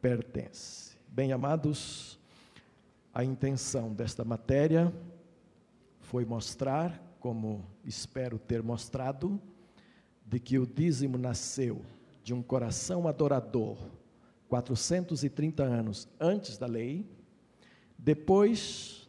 pertence. 0.00 0.95
Bem, 1.16 1.32
amados, 1.32 2.18
a 3.10 3.24
intenção 3.24 3.90
desta 3.90 4.22
matéria 4.22 4.92
foi 5.98 6.26
mostrar, 6.26 7.16
como 7.18 7.64
espero 7.86 8.38
ter 8.38 8.62
mostrado, 8.62 9.40
de 10.26 10.38
que 10.38 10.58
o 10.58 10.66
dízimo 10.66 11.16
nasceu 11.16 11.80
de 12.22 12.34
um 12.34 12.42
coração 12.42 13.08
adorador 13.08 13.78
430 14.46 15.62
anos 15.62 16.06
antes 16.20 16.58
da 16.58 16.66
lei, 16.66 17.08
depois 17.96 19.08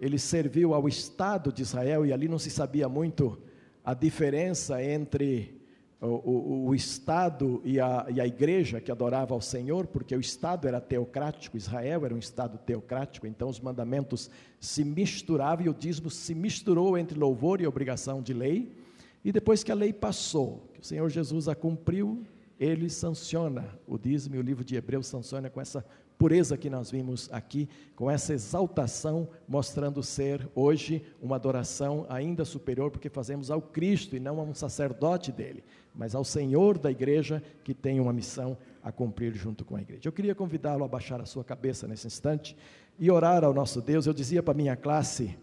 ele 0.00 0.20
serviu 0.20 0.72
ao 0.72 0.86
Estado 0.86 1.52
de 1.52 1.62
Israel 1.62 2.06
e 2.06 2.12
ali 2.12 2.28
não 2.28 2.38
se 2.38 2.48
sabia 2.48 2.88
muito 2.88 3.42
a 3.84 3.92
diferença 3.92 4.80
entre 4.84 5.59
o, 6.00 6.06
o, 6.06 6.66
o 6.68 6.74
Estado 6.74 7.60
e 7.64 7.78
a, 7.78 8.06
e 8.08 8.20
a 8.20 8.26
igreja 8.26 8.80
que 8.80 8.90
adorava 8.90 9.34
ao 9.34 9.40
Senhor, 9.40 9.86
porque 9.86 10.16
o 10.16 10.20
Estado 10.20 10.66
era 10.66 10.80
teocrático, 10.80 11.56
Israel 11.56 12.04
era 12.06 12.14
um 12.14 12.18
Estado 12.18 12.56
teocrático, 12.58 13.26
então 13.26 13.48
os 13.48 13.60
mandamentos 13.60 14.30
se 14.58 14.82
misturavam 14.82 15.66
e 15.66 15.68
o 15.68 15.74
dízimo 15.74 16.10
se 16.10 16.34
misturou 16.34 16.96
entre 16.96 17.18
louvor 17.18 17.60
e 17.60 17.66
obrigação 17.66 18.22
de 18.22 18.32
lei. 18.32 18.74
E 19.22 19.30
depois 19.30 19.62
que 19.62 19.70
a 19.70 19.74
lei 19.74 19.92
passou, 19.92 20.70
que 20.72 20.80
o 20.80 20.84
Senhor 20.84 21.08
Jesus 21.10 21.48
a 21.48 21.54
cumpriu, 21.54 22.24
ele 22.58 22.88
sanciona 22.88 23.78
o 23.86 23.98
dízimo 23.98 24.36
e 24.36 24.38
o 24.38 24.42
livro 24.42 24.64
de 24.64 24.76
Hebreus 24.76 25.06
sanciona 25.06 25.50
com 25.50 25.60
essa 25.60 25.84
pureza 26.20 26.58
que 26.58 26.68
nós 26.68 26.90
vimos 26.90 27.30
aqui, 27.32 27.66
com 27.96 28.10
essa 28.10 28.34
exaltação, 28.34 29.26
mostrando 29.48 30.02
ser 30.02 30.46
hoje 30.54 31.02
uma 31.18 31.36
adoração 31.36 32.04
ainda 32.10 32.44
superior, 32.44 32.90
porque 32.90 33.08
fazemos 33.08 33.50
ao 33.50 33.62
Cristo 33.62 34.14
e 34.14 34.20
não 34.20 34.38
a 34.38 34.42
um 34.42 34.52
sacerdote 34.54 35.32
dele, 35.32 35.64
mas 35.94 36.14
ao 36.14 36.22
Senhor 36.22 36.76
da 36.76 36.90
igreja 36.90 37.42
que 37.64 37.72
tem 37.72 37.98
uma 37.98 38.12
missão 38.12 38.54
a 38.84 38.92
cumprir 38.92 39.34
junto 39.34 39.64
com 39.64 39.76
a 39.76 39.80
igreja. 39.80 40.02
Eu 40.04 40.12
queria 40.12 40.34
convidá-lo 40.34 40.84
a 40.84 40.88
baixar 40.88 41.22
a 41.22 41.24
sua 41.24 41.42
cabeça 41.42 41.88
nesse 41.88 42.06
instante 42.06 42.54
e 42.98 43.10
orar 43.10 43.42
ao 43.42 43.54
nosso 43.54 43.80
Deus. 43.80 44.06
Eu 44.06 44.12
dizia 44.12 44.42
para 44.42 44.52
minha 44.52 44.76
classe, 44.76 45.34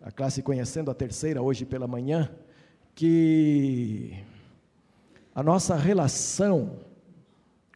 a 0.00 0.10
classe 0.10 0.40
conhecendo 0.40 0.90
a 0.90 0.94
terceira 0.94 1.42
hoje 1.42 1.66
pela 1.66 1.86
manhã, 1.86 2.30
que 2.94 4.16
a 5.34 5.42
nossa 5.42 5.76
relação 5.76 6.78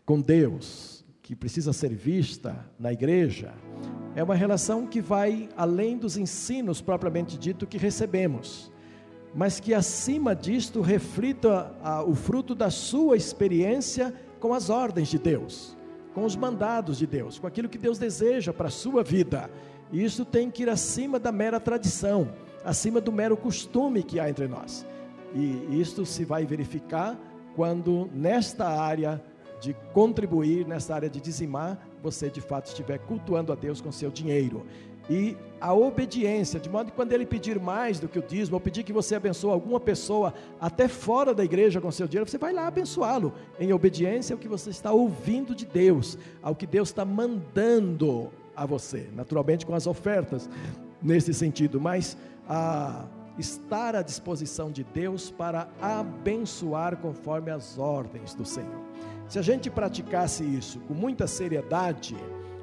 com 0.07 0.23
Deus, 0.23 0.95
que 1.27 1.35
precisa 1.35 1.72
ser 1.72 1.93
vista 1.93 2.64
na 2.79 2.93
igreja 2.93 3.53
é 4.14 4.22
uma 4.22 4.37
relação 4.37 4.87
que 4.87 5.01
vai 5.01 5.49
além 5.57 5.99
dos 5.99 6.16
ensinos 6.16 6.81
propriamente 6.81 7.37
dito 7.37 7.66
que 7.66 7.77
recebemos, 7.77 8.70
mas 9.35 9.59
que 9.59 9.74
acima 9.74 10.37
disto 10.37 10.81
reflita 10.81 11.74
a, 11.83 12.05
o 12.05 12.14
fruto 12.14 12.55
da 12.55 12.70
sua 12.70 13.16
experiência 13.16 14.14
com 14.39 14.55
as 14.55 14.70
ordens 14.70 15.09
de 15.09 15.18
Deus, 15.18 15.77
com 16.14 16.24
os 16.24 16.37
mandados 16.37 16.97
de 16.97 17.09
Deus, 17.09 17.41
com 17.41 17.49
aquilo 17.49 17.68
que 17.68 17.77
Deus 17.77 17.99
deseja 17.99 18.53
para 18.53 18.68
a 18.68 18.70
sua 18.70 19.03
vida. 19.03 19.51
E 19.91 20.05
isso 20.05 20.24
tem 20.24 20.49
que 20.49 20.62
ir 20.62 20.68
acima 20.68 21.18
da 21.18 21.33
mera 21.33 21.59
tradição, 21.59 22.33
acima 22.64 23.01
do 23.01 23.11
mero 23.11 23.37
costume 23.37 24.05
que 24.05 24.20
há 24.20 24.31
entre 24.31 24.47
nós. 24.47 24.87
E 25.35 25.81
isto 25.81 26.07
se 26.07 26.24
vai 26.24 26.47
verificar 26.47 27.18
quando 27.57 28.09
nesta 28.14 28.68
área 28.68 29.20
de 29.61 29.75
contribuir 29.93 30.67
nessa 30.67 30.95
área 30.95 31.09
de 31.09 31.21
dizimar, 31.21 31.79
você 32.03 32.29
de 32.29 32.41
fato 32.41 32.67
estiver 32.67 32.99
cultuando 32.99 33.53
a 33.53 33.55
Deus 33.55 33.81
com 33.81 33.91
seu 33.91 34.11
dinheiro. 34.11 34.65
E 35.09 35.37
a 35.61 35.73
obediência, 35.73 36.59
de 36.59 36.69
modo 36.69 36.91
que 36.91 36.97
quando 36.97 37.13
ele 37.13 37.25
pedir 37.25 37.61
mais 37.61 38.01
do 38.01 38.09
que 38.09 38.19
o 38.19 38.23
dízimo, 38.23 38.57
ou 38.57 38.61
pedir 38.61 38.83
que 38.83 38.93
você 38.93 39.15
abençoe 39.15 39.53
alguma 39.53 39.79
pessoa 39.79 40.35
até 40.61 40.89
fora 40.89 41.33
da 41.33 41.45
igreja 41.45 41.81
com 41.81 41.91
seu 41.93 42.09
dinheiro, 42.09 42.29
você 42.29 42.39
vai 42.39 42.53
lá 42.53 42.67
abençoá-lo 42.67 43.33
em 43.59 43.73
obediência 43.73 44.35
ao 44.35 44.39
que 44.39 44.49
você 44.49 44.71
está 44.71 44.93
ouvindo 44.93 45.55
de 45.55 45.65
Deus, 45.65 46.19
ao 46.43 46.55
que 46.55 46.67
Deus 46.67 46.89
está 46.89 47.05
mandando 47.05 48.31
a 48.55 48.67
você, 48.67 49.09
naturalmente 49.15 49.65
com 49.65 49.75
as 49.75 49.87
ofertas 49.87 50.49
nesse 51.01 51.33
sentido, 51.33 51.81
mas 51.81 52.17
a 52.49 53.05
estar 53.39 53.95
à 53.95 54.03
disposição 54.03 54.71
de 54.71 54.83
Deus 54.83 55.31
para 55.31 55.69
abençoar 55.81 56.97
conforme 56.97 57.51
as 57.51 57.79
ordens 57.79 58.35
do 58.35 58.45
Senhor. 58.45 58.86
Se 59.29 59.39
a 59.39 59.43
gente 59.43 59.68
praticasse 59.70 60.45
isso 60.45 60.79
com 60.81 60.95
muita 60.95 61.27
seriedade, 61.27 62.16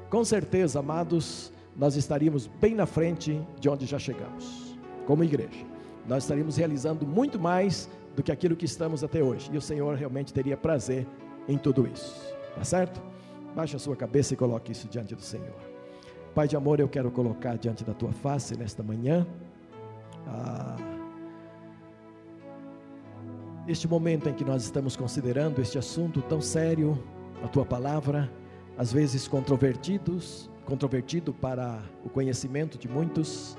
com 0.08 0.24
certeza, 0.24 0.78
amados, 0.78 1.52
nós 1.76 1.96
estaríamos 1.96 2.46
bem 2.46 2.74
na 2.74 2.86
frente 2.86 3.40
de 3.60 3.68
onde 3.68 3.84
já 3.84 3.98
chegamos, 3.98 4.78
como 5.06 5.22
igreja. 5.22 5.64
Nós 6.08 6.24
estaríamos 6.24 6.56
realizando 6.56 7.06
muito 7.06 7.38
mais 7.38 7.88
do 8.16 8.22
que 8.22 8.32
aquilo 8.32 8.56
que 8.56 8.64
estamos 8.64 9.02
até 9.04 9.22
hoje, 9.22 9.50
e 9.52 9.56
o 9.56 9.60
Senhor 9.60 9.96
realmente 9.96 10.32
teria 10.32 10.56
prazer 10.56 11.06
em 11.48 11.58
tudo 11.58 11.86
isso, 11.86 12.34
tá 12.54 12.64
certo? 12.64 13.02
Baixe 13.54 13.76
a 13.76 13.78
sua 13.78 13.96
cabeça 13.96 14.34
e 14.34 14.36
coloque 14.36 14.72
isso 14.72 14.88
diante 14.88 15.14
do 15.14 15.22
Senhor. 15.22 15.74
Pai 16.34 16.48
de 16.48 16.56
amor, 16.56 16.80
eu 16.80 16.88
quero 16.88 17.10
colocar 17.10 17.56
diante 17.56 17.84
da 17.84 17.94
tua 17.94 18.12
face 18.12 18.56
nesta 18.56 18.82
manhã. 18.82 19.26
Ah, 20.26 20.93
este 23.66 23.88
momento 23.88 24.28
em 24.28 24.34
que 24.34 24.44
nós 24.44 24.62
estamos 24.62 24.94
considerando 24.94 25.60
este 25.60 25.78
assunto 25.78 26.20
tão 26.22 26.40
sério, 26.40 27.02
a 27.42 27.48
tua 27.48 27.64
palavra, 27.64 28.30
às 28.76 28.92
vezes 28.92 29.26
controvertidos, 29.26 30.50
controvertido 30.66 31.32
para 31.32 31.80
o 32.04 32.10
conhecimento 32.10 32.76
de 32.76 32.88
muitos, 32.88 33.56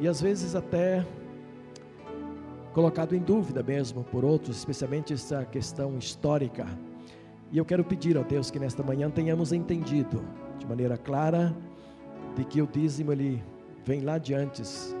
e 0.00 0.08
às 0.08 0.20
vezes 0.20 0.56
até 0.56 1.06
colocado 2.72 3.14
em 3.14 3.20
dúvida 3.20 3.62
mesmo 3.62 4.02
por 4.04 4.24
outros, 4.24 4.56
especialmente 4.56 5.12
essa 5.12 5.44
questão 5.44 5.96
histórica. 5.98 6.66
E 7.52 7.58
eu 7.58 7.64
quero 7.64 7.84
pedir 7.84 8.16
ao 8.16 8.24
Deus 8.24 8.50
que 8.50 8.58
nesta 8.58 8.82
manhã 8.82 9.08
tenhamos 9.08 9.52
entendido 9.52 10.22
de 10.58 10.66
maneira 10.66 10.98
clara 10.98 11.54
de 12.36 12.44
que 12.44 12.60
o 12.60 12.66
dízimo 12.66 13.12
ele 13.12 13.42
vem 13.84 14.00
lá 14.00 14.18
de 14.18 14.34
antes 14.34 14.94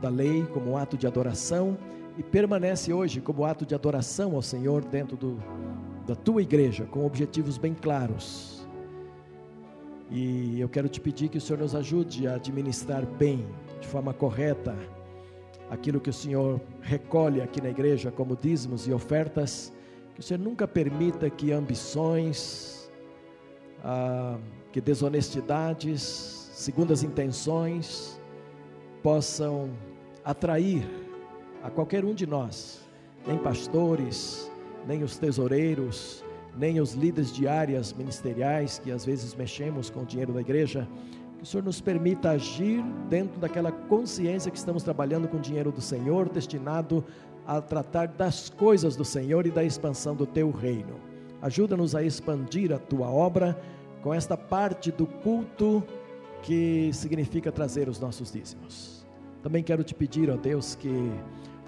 da 0.00 0.08
lei 0.08 0.44
como 0.52 0.72
um 0.72 0.76
ato 0.76 0.96
de 0.96 1.06
adoração 1.06 1.76
e 2.16 2.22
permanece 2.22 2.92
hoje 2.92 3.20
como 3.20 3.44
ato 3.44 3.64
de 3.64 3.74
adoração 3.74 4.34
ao 4.34 4.42
Senhor 4.42 4.84
dentro 4.84 5.16
do, 5.16 5.42
da 6.06 6.14
tua 6.14 6.42
igreja, 6.42 6.84
com 6.84 7.06
objetivos 7.06 7.56
bem 7.56 7.74
claros. 7.74 8.66
E 10.10 10.60
eu 10.60 10.68
quero 10.68 10.88
te 10.88 11.00
pedir 11.00 11.28
que 11.28 11.38
o 11.38 11.40
Senhor 11.40 11.58
nos 11.58 11.74
ajude 11.74 12.26
a 12.26 12.34
administrar 12.34 13.06
bem, 13.06 13.46
de 13.80 13.88
forma 13.88 14.12
correta, 14.12 14.76
aquilo 15.70 16.00
que 16.00 16.10
o 16.10 16.12
Senhor 16.12 16.60
recolhe 16.82 17.40
aqui 17.40 17.62
na 17.62 17.70
igreja 17.70 18.10
como 18.10 18.36
dízimos 18.36 18.86
e 18.86 18.92
ofertas, 18.92 19.72
que 20.14 20.20
o 20.20 20.22
Senhor 20.22 20.40
nunca 20.40 20.68
permita 20.68 21.30
que 21.30 21.50
ambições, 21.50 22.90
ah, 23.82 24.38
que 24.70 24.82
desonestidades, 24.82 26.02
segundas 26.52 27.02
intenções, 27.02 28.20
possam 29.02 29.70
atrair 30.22 31.01
a 31.62 31.70
qualquer 31.70 32.04
um 32.04 32.14
de 32.14 32.26
nós, 32.26 32.80
nem 33.26 33.38
pastores, 33.38 34.50
nem 34.86 35.02
os 35.02 35.16
tesoureiros, 35.16 36.24
nem 36.56 36.80
os 36.80 36.92
líderes 36.94 37.32
de 37.32 37.46
áreas 37.46 37.92
ministeriais 37.92 38.78
que 38.78 38.90
às 38.90 39.04
vezes 39.04 39.34
mexemos 39.34 39.88
com 39.88 40.00
o 40.00 40.04
dinheiro 40.04 40.32
da 40.32 40.40
igreja, 40.40 40.88
que 41.38 41.44
o 41.44 41.46
Senhor 41.46 41.62
nos 41.62 41.80
permita 41.80 42.30
agir 42.30 42.82
dentro 43.08 43.40
daquela 43.40 43.72
consciência 43.72 44.50
que 44.50 44.58
estamos 44.58 44.82
trabalhando 44.82 45.28
com 45.28 45.36
o 45.36 45.40
dinheiro 45.40 45.70
do 45.72 45.80
Senhor, 45.80 46.28
destinado 46.28 47.04
a 47.46 47.60
tratar 47.60 48.08
das 48.08 48.50
coisas 48.50 48.96
do 48.96 49.04
Senhor 49.04 49.46
e 49.46 49.50
da 49.50 49.64
expansão 49.64 50.14
do 50.14 50.26
teu 50.26 50.50
reino. 50.50 51.00
Ajuda-nos 51.40 51.94
a 51.94 52.02
expandir 52.02 52.72
a 52.72 52.78
tua 52.78 53.08
obra 53.08 53.60
com 54.02 54.12
esta 54.12 54.36
parte 54.36 54.92
do 54.92 55.06
culto 55.06 55.82
que 56.42 56.90
significa 56.92 57.50
trazer 57.50 57.88
os 57.88 57.98
nossos 57.98 58.32
dízimos. 58.32 59.06
Também 59.42 59.62
quero 59.62 59.82
te 59.82 59.94
pedir, 59.94 60.30
ó 60.30 60.36
Deus, 60.36 60.76
que 60.76 61.10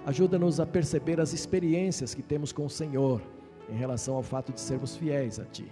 Ajuda-nos 0.05 0.59
a 0.59 0.65
perceber 0.65 1.19
as 1.19 1.33
experiências 1.33 2.13
que 2.13 2.21
temos 2.21 2.51
com 2.51 2.65
o 2.65 2.69
Senhor 2.69 3.21
em 3.69 3.75
relação 3.75 4.15
ao 4.15 4.23
fato 4.23 4.53
de 4.53 4.59
sermos 4.59 4.95
fiéis 4.95 5.39
a 5.39 5.45
Ti. 5.45 5.65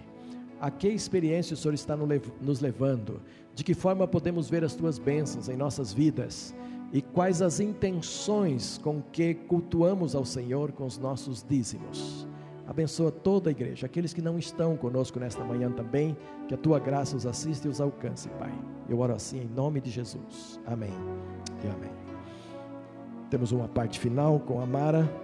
A 0.60 0.70
que 0.70 0.88
experiência 0.88 1.54
o 1.54 1.56
Senhor 1.56 1.74
está 1.74 1.96
nos 1.96 2.60
levando? 2.60 3.20
De 3.54 3.62
que 3.62 3.74
forma 3.74 4.08
podemos 4.08 4.50
ver 4.50 4.64
as 4.64 4.74
Tuas 4.74 4.98
bênçãos 4.98 5.48
em 5.48 5.56
nossas 5.56 5.92
vidas? 5.92 6.54
E 6.92 7.00
quais 7.00 7.42
as 7.42 7.60
intenções 7.60 8.78
com 8.78 9.02
que 9.02 9.34
cultuamos 9.34 10.14
ao 10.14 10.24
Senhor 10.24 10.72
com 10.72 10.86
os 10.86 10.98
nossos 10.98 11.44
dízimos? 11.48 12.26
Abençoa 12.66 13.12
toda 13.12 13.50
a 13.50 13.52
igreja, 13.52 13.86
aqueles 13.86 14.14
que 14.14 14.22
não 14.22 14.38
estão 14.38 14.76
conosco 14.76 15.20
nesta 15.20 15.44
manhã 15.44 15.70
também, 15.70 16.16
que 16.48 16.54
a 16.54 16.56
tua 16.56 16.78
graça 16.78 17.16
os 17.16 17.26
assista 17.26 17.68
e 17.68 17.70
os 17.70 17.80
alcance, 17.80 18.28
Pai. 18.30 18.52
Eu 18.88 19.00
oro 19.00 19.14
assim 19.14 19.42
em 19.42 19.48
nome 19.48 19.80
de 19.80 19.90
Jesus. 19.90 20.58
Amém 20.66 20.92
e 21.62 21.68
amém. 21.68 22.03
Temos 23.30 23.52
uma 23.52 23.68
parte 23.68 23.98
final 23.98 24.40
com 24.40 24.60
a 24.60 24.66
Mara. 24.66 25.23